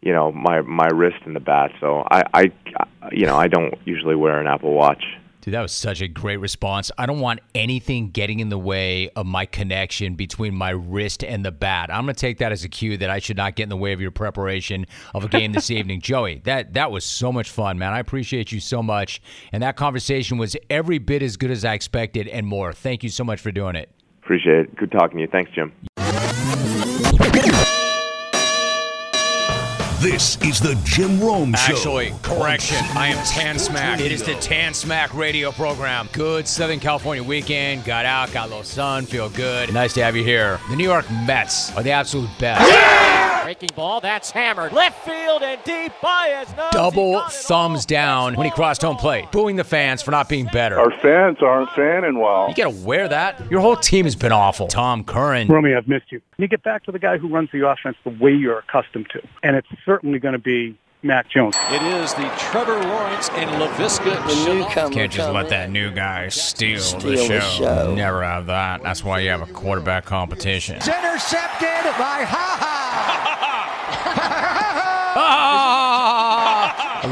you 0.00 0.12
know, 0.12 0.32
my 0.32 0.62
my 0.62 0.88
wrist 0.88 1.18
and 1.24 1.36
the 1.36 1.40
bat. 1.40 1.70
So 1.80 2.04
I, 2.10 2.22
I 2.32 2.42
you 3.12 3.26
know, 3.26 3.36
I 3.36 3.48
don't 3.48 3.74
usually 3.84 4.16
wear 4.16 4.40
an 4.40 4.46
Apple 4.46 4.72
Watch. 4.72 5.04
Dude, 5.40 5.54
that 5.54 5.62
was 5.62 5.72
such 5.72 6.00
a 6.00 6.08
great 6.08 6.38
response. 6.38 6.90
I 6.98 7.06
don't 7.06 7.20
want 7.20 7.40
anything 7.54 8.10
getting 8.10 8.40
in 8.40 8.48
the 8.48 8.58
way 8.58 9.08
of 9.10 9.26
my 9.26 9.46
connection 9.46 10.14
between 10.14 10.54
my 10.54 10.70
wrist 10.70 11.22
and 11.22 11.44
the 11.44 11.52
bat. 11.52 11.90
I'm 11.92 12.04
going 12.04 12.14
to 12.14 12.20
take 12.20 12.38
that 12.38 12.52
as 12.52 12.64
a 12.64 12.68
cue 12.68 12.96
that 12.98 13.08
I 13.08 13.18
should 13.18 13.36
not 13.36 13.54
get 13.54 13.64
in 13.64 13.68
the 13.68 13.76
way 13.76 13.92
of 13.92 14.00
your 14.00 14.10
preparation 14.10 14.86
of 15.14 15.24
a 15.24 15.28
game 15.28 15.52
this 15.52 15.70
evening. 15.78 16.00
Joey, 16.00 16.40
that 16.44 16.74
that 16.74 16.90
was 16.90 17.04
so 17.04 17.32
much 17.32 17.50
fun, 17.50 17.78
man. 17.78 17.92
I 17.92 18.00
appreciate 18.00 18.50
you 18.50 18.60
so 18.60 18.82
much. 18.82 19.22
And 19.52 19.62
that 19.62 19.76
conversation 19.76 20.38
was 20.38 20.56
every 20.68 20.98
bit 20.98 21.22
as 21.22 21.36
good 21.36 21.50
as 21.50 21.64
I 21.64 21.74
expected 21.74 22.28
and 22.28 22.46
more. 22.46 22.72
Thank 22.72 23.02
you 23.02 23.08
so 23.08 23.24
much 23.24 23.40
for 23.40 23.52
doing 23.52 23.76
it. 23.76 23.90
Appreciate 24.22 24.58
it. 24.58 24.76
Good 24.76 24.92
talking 24.92 25.18
to 25.18 25.22
you. 25.22 25.28
Thanks, 25.30 25.50
Jim. 25.54 25.72
This 30.00 30.40
is 30.42 30.60
the 30.60 30.80
Jim 30.84 31.18
Rome 31.18 31.52
Show. 31.54 31.72
Actually, 31.72 32.14
correction. 32.22 32.76
I 32.96 33.08
am 33.08 33.24
Tan 33.26 33.58
Smack. 33.58 33.98
It 33.98 34.12
is 34.12 34.22
the 34.22 34.34
Tan 34.34 34.72
Smack 34.72 35.12
radio 35.12 35.50
program. 35.50 36.08
Good 36.12 36.46
Southern 36.46 36.78
California 36.78 37.20
weekend. 37.20 37.84
Got 37.84 38.06
out, 38.06 38.32
got 38.32 38.46
a 38.46 38.48
little 38.48 38.62
sun, 38.62 39.06
feel 39.06 39.28
good. 39.30 39.74
Nice 39.74 39.94
to 39.94 40.04
have 40.04 40.14
you 40.14 40.22
here. 40.22 40.60
The 40.70 40.76
New 40.76 40.84
York 40.84 41.04
Mets 41.26 41.76
are 41.76 41.82
the 41.82 41.90
absolute 41.90 42.30
best. 42.38 43.44
Breaking 43.44 43.70
ball, 43.74 44.00
that's 44.00 44.30
hammered. 44.30 44.72
Left 44.72 45.04
field 45.04 45.42
and 45.42 45.58
deep. 45.64 45.90
Baez 46.02 46.54
knows 46.56 46.70
Double 46.70 47.20
thumbs 47.30 47.86
down 47.86 48.34
when 48.34 48.44
he 48.44 48.50
crossed 48.50 48.82
home 48.82 48.96
plate, 48.96 49.32
booing 49.32 49.56
the 49.56 49.64
fans 49.64 50.02
for 50.02 50.10
not 50.10 50.28
being 50.28 50.46
better. 50.46 50.78
Our 50.78 50.92
fans 51.00 51.38
aren't 51.40 51.70
fanning 51.70 52.20
well. 52.20 52.48
You 52.50 52.54
gotta 52.54 52.84
wear 52.84 53.08
that. 53.08 53.50
Your 53.50 53.60
whole 53.60 53.76
team 53.76 54.04
has 54.04 54.14
been 54.14 54.32
awful. 54.32 54.68
Tom 54.68 55.02
Curran. 55.02 55.48
Romy, 55.48 55.74
I've 55.74 55.88
missed 55.88 56.12
you. 56.12 56.20
You 56.36 56.46
get 56.46 56.62
back 56.62 56.84
to 56.84 56.92
the 56.92 56.98
guy 57.00 57.16
who 57.16 57.26
runs 57.28 57.48
the 57.52 57.66
offense 57.66 57.96
the 58.04 58.10
way 58.10 58.32
you're 58.32 58.58
accustomed 58.58 59.08
to, 59.10 59.22
and 59.42 59.56
it's 59.56 59.66
certainly 59.88 60.18
going 60.18 60.34
to 60.34 60.38
be 60.38 60.76
Mac 61.02 61.30
Jones. 61.30 61.56
It 61.70 61.80
is 61.82 62.12
the 62.12 62.30
Trevor 62.36 62.78
Lawrence 62.78 63.30
and 63.30 63.48
LaVisca. 63.48 64.92
Can't 64.92 65.10
just 65.10 65.32
let 65.32 65.48
that 65.48 65.70
new 65.70 65.90
guy 65.90 66.28
steal, 66.28 66.78
Steal 66.78 67.00
the, 67.00 67.16
the 67.16 67.40
show. 67.40 67.40
show. 67.40 67.94
Never 67.94 68.22
have 68.22 68.44
that. 68.46 68.82
That's 68.82 69.02
why 69.02 69.20
you 69.20 69.30
have 69.30 69.40
a 69.40 69.50
quarterback 69.50 70.04
competition. 70.04 70.76
It's 70.76 70.88
intercepted 70.88 71.94
by 71.96 72.26
I 75.20 75.67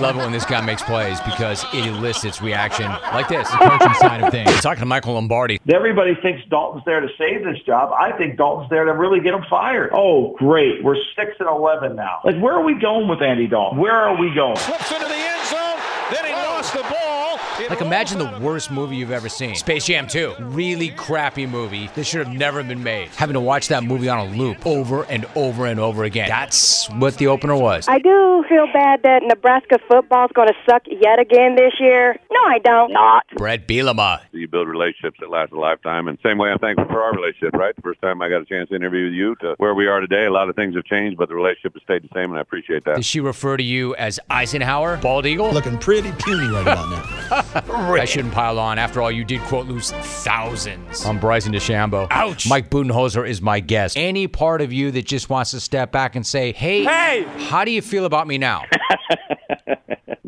love 0.01 0.16
it 0.16 0.20
when 0.20 0.32
this 0.32 0.44
guy 0.44 0.61
makes 0.61 0.82
plays 0.82 1.20
because 1.20 1.64
it 1.72 1.86
elicits 1.86 2.40
reaction 2.40 2.88
like 3.12 3.28
this. 3.28 3.49
The 3.51 3.57
coaching 3.57 3.94
side 3.94 4.22
of 4.22 4.30
things. 4.30 4.51
Talking 4.61 4.80
to 4.80 4.86
Michael 4.86 5.14
Lombardi. 5.14 5.61
Everybody 5.72 6.14
thinks 6.22 6.42
Dalton's 6.49 6.84
there 6.84 7.01
to 7.01 7.09
save 7.18 7.44
this 7.44 7.59
job. 7.64 7.92
I 7.92 8.12
think 8.16 8.36
Dalton's 8.36 8.70
there 8.70 8.84
to 8.84 8.92
really 8.92 9.20
get 9.20 9.34
him 9.34 9.44
fired. 9.49 9.90
Oh, 9.92 10.34
great. 10.36 10.82
We're 10.84 10.97
6 10.97 11.32
and 11.38 11.49
11 11.49 11.97
now. 11.97 12.20
Like, 12.24 12.38
where 12.40 12.55
are 12.55 12.64
we 12.64 12.74
going 12.74 13.09
with 13.09 13.22
Andy 13.22 13.47
Dalton? 13.47 13.78
Where 13.78 13.94
are 13.94 14.18
we 14.20 14.34
going? 14.34 14.57
Slips 14.57 14.92
into 14.92 15.07
the 15.07 15.14
end 15.14 15.47
zone. 15.47 15.66
Then 16.11 16.25
he 16.25 16.33
lost 16.33 16.73
the 16.73 16.83
ball. 16.83 17.39
It 17.59 17.71
Like, 17.71 17.81
imagine 17.81 18.19
the 18.19 18.39
worst 18.41 18.71
movie 18.71 18.97
you've 18.97 19.11
ever 19.11 19.29
seen. 19.29 19.55
Space 19.55 19.87
Jam 19.87 20.07
2. 20.07 20.35
Really 20.41 20.91
crappy 20.91 21.47
movie 21.47 21.89
that 21.95 22.05
should 22.05 22.27
have 22.27 22.37
never 22.37 22.63
been 22.63 22.83
made. 22.83 23.09
Having 23.09 23.35
to 23.35 23.41
watch 23.41 23.69
that 23.69 23.83
movie 23.83 24.09
on 24.09 24.19
a 24.19 24.37
loop 24.37 24.65
over 24.67 25.05
and 25.05 25.27
over 25.35 25.67
and 25.67 25.81
over 25.81 26.05
again. 26.05 26.29
That's 26.29 26.89
what 26.91 27.17
the 27.17 27.27
opener 27.29 27.57
was. 27.57 27.89
I 27.89 27.99
do 27.99 28.45
feel 28.49 28.67
bad 28.73 29.03
that 29.03 29.23
Nebraska 29.23 29.79
football's 29.89 30.31
going 30.35 30.49
to 30.49 30.55
suck 30.69 30.83
yet 30.87 31.19
again 31.19 31.57
this 31.57 31.73
year. 31.81 32.17
No, 32.31 32.41
I 32.47 32.59
don't. 32.59 32.93
Not. 32.93 33.27
Bret 33.37 33.67
Bielema. 33.67 34.21
You 34.33 34.47
build 34.49 34.69
relationships 34.69 35.19
that 35.21 35.31
last 35.31 35.53
a 35.53 35.59
lifetime, 35.59 36.09
and 36.09 36.19
same 36.23 36.39
way 36.39 36.51
I'm 36.51 36.59
thankful 36.59 36.87
for 36.87 37.03
our 37.03 37.13
relationship. 37.13 37.55
Right, 37.55 37.75
the 37.75 37.83
first 37.83 38.01
time 38.01 38.21
I 38.23 38.29
got 38.29 38.43
a 38.43 38.45
chance 38.45 38.69
to 38.69 38.77
interview 38.77 39.05
with 39.07 39.15
you 39.15 39.35
to 39.37 39.55
where 39.59 39.75
we 39.75 39.87
are 39.87 40.01
today, 40.01 40.27
a 40.27 40.31
lot 40.31 40.49
of 40.49 40.57
things 40.57 40.75
have 40.77 40.85
changed, 40.85 41.17
but 41.19 41.29
the 41.29 41.35
relationship 41.35 41.73
has 41.73 41.83
stayed 41.83 42.03
the 42.03 42.09
same, 42.15 42.31
and 42.31 42.39
I 42.39 42.43
appreciate 42.43 42.85
that. 42.85 42.97
Does 42.97 43.07
she 43.07 43.21
refer 43.21 43.57
to 43.57 43.63
you 43.63 43.95
as 43.97 44.21
Eisenhower? 44.31 44.99
Bald 44.99 45.27
Eagle? 45.27 45.51
Looking 45.53 45.79
pretty 45.79 45.95
puny 46.03 46.47
right 46.49 46.62
about 46.62 46.88
now. 46.90 47.92
I 47.94 48.05
shouldn't 48.05 48.34
pile 48.34 48.59
on. 48.59 48.78
After 48.78 49.01
all, 49.03 49.11
you 49.11 49.24
did 49.24 49.40
quote 49.42 49.66
lose 49.66 49.90
thousands 49.90 51.05
I'm 51.05 51.18
Bryson 51.18 51.53
DeChambeau. 51.53 52.09
Ouch. 52.11 52.49
Mike 52.49 52.70
Budenholzer 52.70 53.28
is 53.28 53.40
my 53.40 53.61
guest. 53.61 53.97
Any 53.97 54.26
part 54.28 54.61
of 54.61 54.72
you 54.72 54.90
that 54.92 55.07
just 55.07 55.30
wants 55.30 55.53
to 55.53 55.61
step 55.61 55.92
back 55.92 56.16
and 56.16 56.26
say, 56.26 56.53
hey, 56.53 56.84
Hey! 56.84 57.24
how 57.49 57.64
do 57.64 57.70
you 57.70 57.82
feel 57.82 58.05
about 58.05 58.26
me 58.26 58.38
now? 58.38 58.64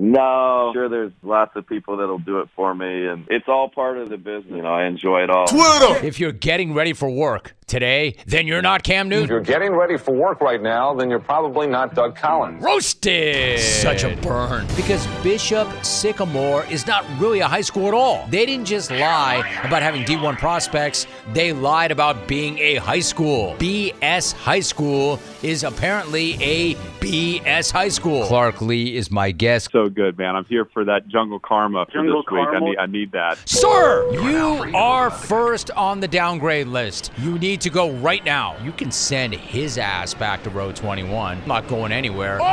No, 0.01 0.71
sure. 0.75 0.89
There's 0.89 1.13
lots 1.25 1.57
of 1.57 1.67
people 1.67 1.97
that'll 1.97 2.21
do 2.21 2.39
it 2.39 2.49
for 2.55 2.73
me, 2.73 3.07
and 3.07 3.27
it's 3.29 3.49
all 3.49 3.69
part 3.69 3.99
of 3.99 4.09
the 4.09 4.17
business. 4.17 4.47
You 4.49 4.63
know, 4.63 4.73
I 4.73 4.87
enjoy 4.87 5.25
it 5.25 5.31
all. 5.31 5.47
If 6.05 6.21
you're 6.21 6.31
getting 6.31 6.73
ready 6.73 6.93
for 6.93 7.11
work 7.11 7.57
today, 7.67 8.17
then 8.27 8.47
you're 8.47 8.63
not 8.63 8.85
Cam 8.85 9.09
Newton. 9.09 9.25
If 9.25 9.31
you're 9.31 9.41
getting 9.41 9.73
ready 9.73 9.99
for 9.99 10.15
work 10.15 10.41
right 10.41 10.63
now, 10.63 10.95
then 10.95 11.11
you're 11.11 11.19
probably 11.19 11.67
not 11.67 11.95
Doug 11.95 12.17
Collins. 12.17 12.63
Roasted! 12.63 13.61
Such 13.61 14.05
a 14.05 14.17
burn. 14.17 14.67
Because 14.77 15.07
Bishop 15.23 15.69
Sycamore 15.85 16.65
is 16.67 16.87
not 16.87 17.05
really 17.19 17.41
a 17.41 17.49
high 17.49 17.61
school 17.61 17.89
at 17.89 17.95
all. 17.95 18.27
They 18.29 18.47
didn't 18.47 18.67
just 18.67 18.91
lie 18.91 19.39
about 19.65 19.83
having 19.83 20.05
D1 20.05 20.39
prospects, 20.39 21.07
they 21.33 21.53
lied 21.53 21.91
about 21.91 22.29
being 22.29 22.59
a 22.59 22.77
high 22.77 23.01
school. 23.01 23.57
BS 23.59 24.33
High 24.33 24.61
School 24.61 25.21
is 25.43 25.65
apparently 25.65 26.35
a 26.41 26.75
BS 27.01 27.71
High 27.71 27.89
School. 27.89 28.25
Clark 28.27 28.63
Lea 28.63 28.97
is 28.97 29.08
my 29.11 29.31
guest. 29.31 29.71
So 29.73 29.89
good, 29.89 30.19
man. 30.19 30.37
I'm 30.37 30.45
here 30.45 30.65
for 30.65 30.85
that 30.85 31.09
jungle 31.09 31.39
karma 31.39 31.87
for 31.87 31.93
Jungle 31.93 32.23
this 32.23 32.33
week. 32.33 32.49
I 32.49 32.59
need, 32.61 32.79
I 32.79 32.87
need 32.87 33.13
that. 33.13 33.39
Sir, 33.49 34.11
you 34.13 34.75
are 34.77 35.11
first 35.11 35.71
on 35.73 36.01
the 36.01 36.09
downgrade 36.09 36.69
list. 36.69 37.13
You 37.19 37.39
need 37.39 37.61
to 37.63 37.71
go 37.71 37.91
right 37.93 38.25
now. 38.25 38.57
You 38.63 38.73
can 38.73 38.91
send 38.91 39.35
his 39.35 39.79
ass 39.79 40.15
back 40.15 40.43
to 40.45 40.51
row 40.51 40.73
21. 40.73 41.39
I'm 41.43 41.49
not 41.49 41.69
going 41.69 41.93
anywhere. 41.93 42.39
Oh! 42.41 42.45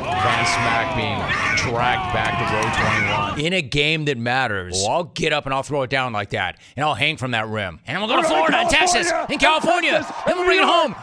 Van 0.00 0.46
Smack 0.46 0.96
being 0.96 1.18
dragged 1.56 2.12
back 2.12 2.38
to 2.38 2.54
row 2.54 3.34
21 3.36 3.40
in 3.40 3.52
a 3.54 3.62
game 3.62 4.04
that 4.06 4.18
matters. 4.18 4.74
Well, 4.74 4.90
I'll 4.90 5.04
get 5.04 5.32
up 5.32 5.46
and 5.46 5.54
I'll 5.54 5.62
throw 5.62 5.82
it 5.82 5.90
down 5.90 6.12
like 6.12 6.30
that, 6.30 6.58
and 6.76 6.84
I'll 6.84 6.94
hang 6.94 7.16
from 7.16 7.30
that 7.32 7.48
rim, 7.48 7.80
and 7.86 7.94
then 7.96 8.00
we'll 8.00 8.14
go 8.16 8.22
to 8.22 8.28
Florida 8.28 8.58
and 8.58 8.70
Texas 8.70 9.10
and 9.10 9.40
California, 9.40 10.06
and 10.26 10.36
we'll 10.36 10.44
bring 10.44 10.60
it 10.60 10.64
home. 10.64 10.94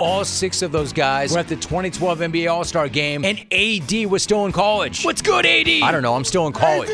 All 0.00 0.24
six 0.24 0.62
of 0.62 0.72
those 0.72 0.92
guys 0.92 1.32
were 1.32 1.38
at 1.38 1.48
the 1.48 1.56
2012 1.56 2.18
NBA 2.18 2.50
All 2.52 2.64
Star 2.64 2.88
game, 2.88 3.23
and 3.24 3.40
AD 3.50 4.10
was 4.10 4.22
still 4.22 4.44
in 4.44 4.52
college. 4.52 5.02
What's 5.02 5.22
good, 5.22 5.46
AD? 5.46 5.66
I 5.82 5.90
don't 5.90 6.02
know. 6.02 6.14
I'm 6.14 6.24
still 6.24 6.46
in 6.46 6.52
college. 6.52 6.90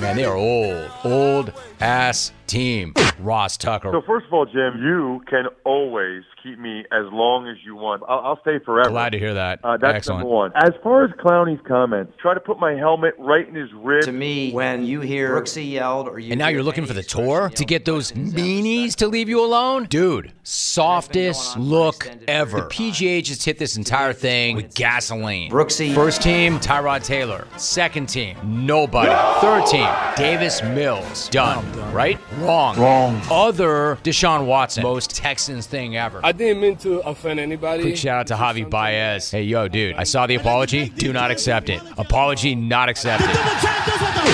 Man, 0.00 0.16
they 0.16 0.24
are 0.24 0.36
old, 0.36 0.90
old 1.04 1.52
ass 1.80 2.32
team. 2.46 2.94
Ross 3.18 3.56
Tucker. 3.56 3.90
So 3.92 4.02
first 4.06 4.26
of 4.26 4.32
all, 4.32 4.46
Jim, 4.46 4.80
you 4.82 5.22
can 5.28 5.46
always 5.64 6.22
keep 6.42 6.58
me 6.58 6.84
as 6.92 7.04
long 7.12 7.48
as 7.48 7.56
you 7.64 7.74
want. 7.74 8.02
I'll, 8.08 8.20
I'll 8.20 8.40
stay 8.40 8.58
forever. 8.64 8.90
Glad 8.90 9.10
to 9.10 9.18
hear 9.18 9.34
that. 9.34 9.60
Uh, 9.64 9.76
that's 9.76 9.96
Excellent. 9.96 10.20
number 10.20 10.34
one. 10.34 10.52
As 10.54 10.70
far 10.82 11.04
as 11.04 11.10
Clowney's 11.12 11.60
comments, 11.66 12.12
try 12.20 12.34
to 12.34 12.40
put 12.40 12.58
my 12.58 12.74
helmet 12.74 13.14
right 13.18 13.46
in 13.48 13.54
his 13.54 13.72
rib. 13.74 14.04
To 14.04 14.12
me, 14.12 14.52
when 14.52 14.84
you 14.84 15.00
hear 15.00 15.30
Brooksy 15.30 15.70
yelled 15.70 16.08
or 16.08 16.18
you 16.18 16.32
And 16.32 16.38
now 16.38 16.48
you're 16.48 16.62
looking 16.62 16.86
for 16.86 16.92
the 16.92 17.02
tour 17.02 17.50
to 17.50 17.64
get 17.64 17.84
those 17.84 18.12
meanies 18.12 18.94
to 18.96 19.08
leave 19.08 19.28
you 19.28 19.44
alone? 19.44 19.84
Dude, 19.84 20.32
softest 20.42 21.58
look 21.58 22.08
ever. 22.28 22.62
The 22.62 22.66
PGA 22.66 23.22
just 23.22 23.44
hit 23.44 23.58
this 23.58 23.76
entire 23.76 24.12
thing 24.12 24.56
with 24.56 24.74
gasoline. 24.74 25.50
Brooksy. 25.50 25.94
First 25.94 26.22
team, 26.22 26.58
Tyrod 26.60 27.04
Taylor. 27.04 27.46
Second 27.56 28.08
team, 28.08 28.36
nobody. 28.44 29.10
Third 29.40 29.66
team, 29.66 29.88
Davis 30.16 30.62
Mills. 30.62 31.28
Done. 31.30 31.65
Right? 31.92 32.18
Wrong. 32.38 32.78
Wrong. 32.78 33.20
Other 33.30 33.96
Deshaun 34.02 34.46
Watson. 34.46 34.82
Most 34.82 35.14
Texans 35.14 35.66
thing 35.66 35.96
ever. 35.96 36.20
I 36.22 36.32
didn't 36.32 36.60
mean 36.60 36.76
to 36.78 37.00
offend 37.00 37.40
anybody. 37.40 37.82
Quick 37.82 37.96
shout 37.96 38.20
out 38.20 38.26
to 38.28 38.34
Javi 38.34 38.68
Baez. 38.68 39.30
Hey, 39.30 39.42
yo, 39.42 39.68
dude, 39.68 39.96
I 39.96 40.04
saw 40.04 40.26
the 40.26 40.34
apology. 40.34 40.88
Do 40.90 41.12
not 41.12 41.30
accept 41.30 41.68
it. 41.68 41.80
Apology 41.96 42.54
not 42.54 42.88
accepted. 42.88 43.30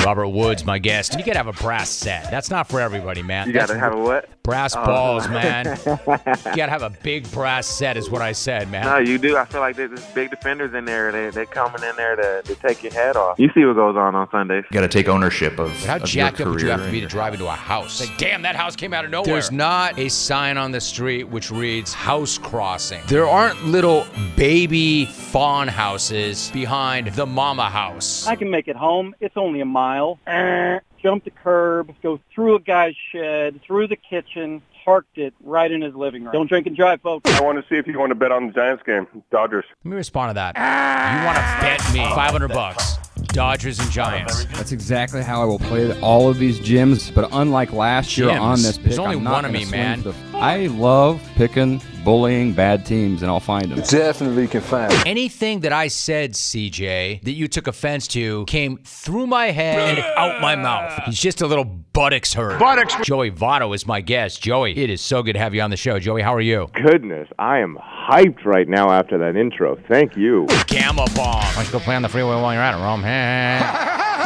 Robert 0.04 0.28
Woods, 0.28 0.64
my 0.64 0.78
guest. 0.78 1.16
You 1.16 1.24
gotta 1.24 1.38
have 1.38 1.46
a 1.46 1.52
brass 1.52 1.88
set. 1.88 2.30
That's 2.30 2.50
not 2.50 2.68
for 2.68 2.80
everybody, 2.80 3.22
man. 3.22 3.46
You 3.46 3.52
gotta 3.52 3.74
That's 3.74 3.80
have 3.80 3.94
a 3.94 3.98
what? 3.98 4.28
Brass 4.44 4.74
Oh. 4.74 4.84
balls, 4.84 5.28
man. 5.28 5.66
you 5.86 6.56
gotta 6.56 6.70
have 6.70 6.82
a 6.82 6.90
big 6.90 7.30
brass 7.30 7.64
set, 7.64 7.96
is 7.96 8.10
what 8.10 8.22
I 8.22 8.32
said, 8.32 8.68
man. 8.72 8.84
No, 8.84 8.98
you 8.98 9.16
do. 9.16 9.36
I 9.36 9.44
feel 9.44 9.60
like 9.60 9.76
there's 9.76 10.04
big 10.06 10.30
defenders 10.30 10.74
in 10.74 10.84
there. 10.84 11.12
They 11.12 11.30
they 11.30 11.46
coming 11.46 11.82
in 11.88 11.94
there 11.94 12.16
to, 12.16 12.42
to 12.42 12.54
take 12.56 12.82
your 12.82 12.92
head 12.92 13.16
off. 13.16 13.38
You 13.38 13.50
see 13.54 13.64
what 13.64 13.76
goes 13.76 13.96
on 13.96 14.16
on 14.16 14.28
Sundays. 14.32 14.64
You 14.68 14.74
got 14.74 14.80
to 14.80 14.88
take 14.88 15.08
ownership 15.08 15.60
of, 15.60 15.68
But 15.68 15.84
how 15.86 15.96
of 15.96 16.04
jacked 16.04 16.40
your 16.40 16.48
up 16.48 16.54
would 16.54 16.62
you 16.62 16.70
have 16.70 16.84
to 16.84 16.90
be 16.90 17.00
to 17.00 17.06
drive 17.06 17.34
into 17.34 17.46
a 17.46 17.50
house? 17.52 18.00
Like, 18.00 18.18
damn, 18.18 18.42
that 18.42 18.56
house 18.56 18.74
came 18.74 18.92
out 18.92 19.04
of 19.04 19.12
nowhere. 19.12 19.26
There's 19.32 19.52
not 19.52 19.96
a 19.96 20.08
sign 20.08 20.58
on 20.58 20.72
the 20.72 20.80
street 20.80 21.24
which 21.28 21.52
reads 21.52 21.92
house 21.92 22.36
crossing. 22.36 23.00
There 23.06 23.28
aren't 23.28 23.64
little 23.64 24.06
baby 24.36 25.04
fawn 25.06 25.68
houses 25.68 26.50
behind 26.52 27.08
the 27.14 27.26
mama 27.26 27.70
house. 27.70 28.26
I 28.26 28.34
can 28.34 28.50
make 28.50 28.66
it 28.66 28.74
home. 28.76 29.14
It's 29.20 29.36
only 29.36 29.60
a 29.60 29.64
mile. 29.66 30.18
Eh. 30.26 30.80
Eh, 31.02 31.08
Jump 31.08 31.24
the 31.24 31.30
curb, 31.30 31.94
go 32.02 32.20
through 32.34 32.56
a 32.56 32.60
guy's 32.60 32.94
shed, 33.12 33.60
through 33.66 33.88
the 33.88 33.96
kitchen, 33.96 34.62
parked 34.84 35.18
it 35.18 35.34
right 35.44 35.70
in 35.70 35.80
his 35.82 35.94
living 35.94 36.24
room. 36.24 36.32
Don't 36.32 36.48
drink 36.48 36.66
and 36.66 36.76
drive, 36.76 37.00
folks. 37.02 37.30
I 37.30 37.40
want 37.40 37.62
to 37.62 37.68
see 37.68 37.76
if 37.78 37.86
you 37.86 37.98
want 37.98 38.10
to 38.10 38.14
bet 38.14 38.32
on 38.32 38.48
the 38.48 38.52
Giants 38.52 38.82
game. 38.84 39.06
Dodgers. 39.30 39.64
Let 39.84 39.90
me 39.90 39.96
respond 39.96 40.30
to 40.30 40.34
that. 40.34 40.56
You 40.56 41.24
want 41.26 41.36
to 41.36 41.42
bet 41.60 41.92
me 41.92 42.14
500 42.14 42.48
bucks? 42.48 42.96
Dodgers 43.28 43.78
and 43.78 43.90
Giants. 43.90 44.44
That's 44.46 44.72
exactly 44.72 45.22
how 45.22 45.42
I 45.42 45.44
will 45.44 45.58
play 45.58 45.98
all 46.00 46.28
of 46.28 46.38
these 46.38 46.58
gyms. 46.60 47.14
But 47.14 47.28
unlike 47.32 47.72
last 47.72 48.18
year 48.18 48.28
Gyms? 48.28 48.40
on 48.40 48.62
this 48.62 48.76
pick, 48.76 48.86
There's 48.86 48.98
only 48.98 49.16
I'm 49.16 49.24
not 49.24 49.32
one 49.32 49.44
of 49.44 49.50
gonna 49.50 49.58
me, 49.58 49.64
swing 49.64 49.80
man. 49.80 50.02
the- 50.02 50.14
I 50.42 50.66
love 50.66 51.22
picking, 51.36 51.80
bullying 52.02 52.52
bad 52.52 52.84
teams, 52.84 53.22
and 53.22 53.30
I'll 53.30 53.38
find 53.38 53.70
them. 53.70 53.80
Definitely 53.80 54.48
can 54.48 54.60
find. 54.60 54.90
them. 54.90 55.00
Anything 55.06 55.60
that 55.60 55.72
I 55.72 55.86
said, 55.86 56.32
CJ, 56.32 57.22
that 57.22 57.30
you 57.30 57.46
took 57.46 57.68
offense 57.68 58.08
to 58.08 58.44
came 58.46 58.78
through 58.78 59.28
my 59.28 59.52
head 59.52 59.98
and 59.98 60.04
out 60.16 60.40
my 60.42 60.56
mouth. 60.56 61.00
He's 61.04 61.20
just 61.20 61.42
a 61.42 61.46
little 61.46 61.64
buttocks 61.64 62.34
hurt. 62.34 62.58
Buttocks. 62.58 62.96
Joey 63.04 63.30
Votto 63.30 63.72
is 63.72 63.86
my 63.86 64.00
guest. 64.00 64.42
Joey, 64.42 64.76
it 64.76 64.90
is 64.90 65.00
so 65.00 65.22
good 65.22 65.34
to 65.34 65.38
have 65.38 65.54
you 65.54 65.60
on 65.60 65.70
the 65.70 65.76
show. 65.76 66.00
Joey, 66.00 66.22
how 66.22 66.34
are 66.34 66.40
you? 66.40 66.66
Goodness, 66.74 67.28
I 67.38 67.58
am 67.58 67.78
hyped 67.80 68.44
right 68.44 68.68
now 68.68 68.90
after 68.90 69.16
that 69.18 69.36
intro. 69.36 69.78
Thank 69.88 70.16
you. 70.16 70.48
Gamma 70.66 71.06
bomb. 71.14 71.36
Why 71.36 71.52
don't 71.54 71.66
you 71.66 71.72
go 71.72 71.78
play 71.78 71.94
on 71.94 72.02
the 72.02 72.08
freeway 72.08 72.34
while 72.34 72.52
you're 72.52 72.62
at 72.64 72.76
it, 72.76 72.82
Rome? 72.82 73.02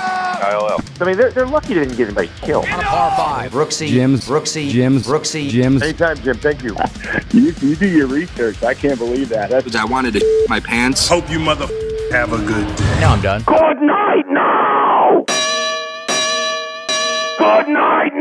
ILL. 0.40 0.80
I 1.00 1.04
mean, 1.04 1.16
they're, 1.16 1.30
they're 1.30 1.46
lucky 1.46 1.74
they 1.74 1.80
didn't 1.80 1.96
get 1.96 2.06
anybody 2.06 2.30
killed. 2.40 2.66
On 2.66 2.80
a 2.80 2.82
par 2.82 3.16
five. 3.16 3.52
Brooksy. 3.52 3.88
Jim's. 3.88 4.26
Brooksy. 4.26 4.70
Jim's. 4.70 5.06
Brooksy. 5.06 5.48
Jim's. 5.48 5.82
Anytime, 5.82 6.16
Jim. 6.18 6.36
Thank 6.38 6.62
you. 6.62 6.76
You, 7.32 7.52
you 7.60 7.76
do 7.76 7.86
your 7.88 8.06
research. 8.06 8.62
I 8.62 8.72
can't 8.72 8.98
believe 8.98 9.28
that. 9.28 9.50
That's 9.50 9.74
I 9.74 9.84
wanted 9.84 10.14
to 10.14 10.46
my 10.48 10.60
pants. 10.60 11.06
Hope 11.06 11.28
you 11.28 11.38
mother 11.38 11.66
have 12.10 12.32
a 12.32 12.38
good 12.38 12.76
day. 12.76 13.00
Now 13.00 13.12
I'm 13.12 13.20
done. 13.20 13.42
Good 13.42 13.82
night 13.82 14.24
now! 14.28 15.24
Good 17.38 17.68
night 17.68 18.12
now! 18.14 18.15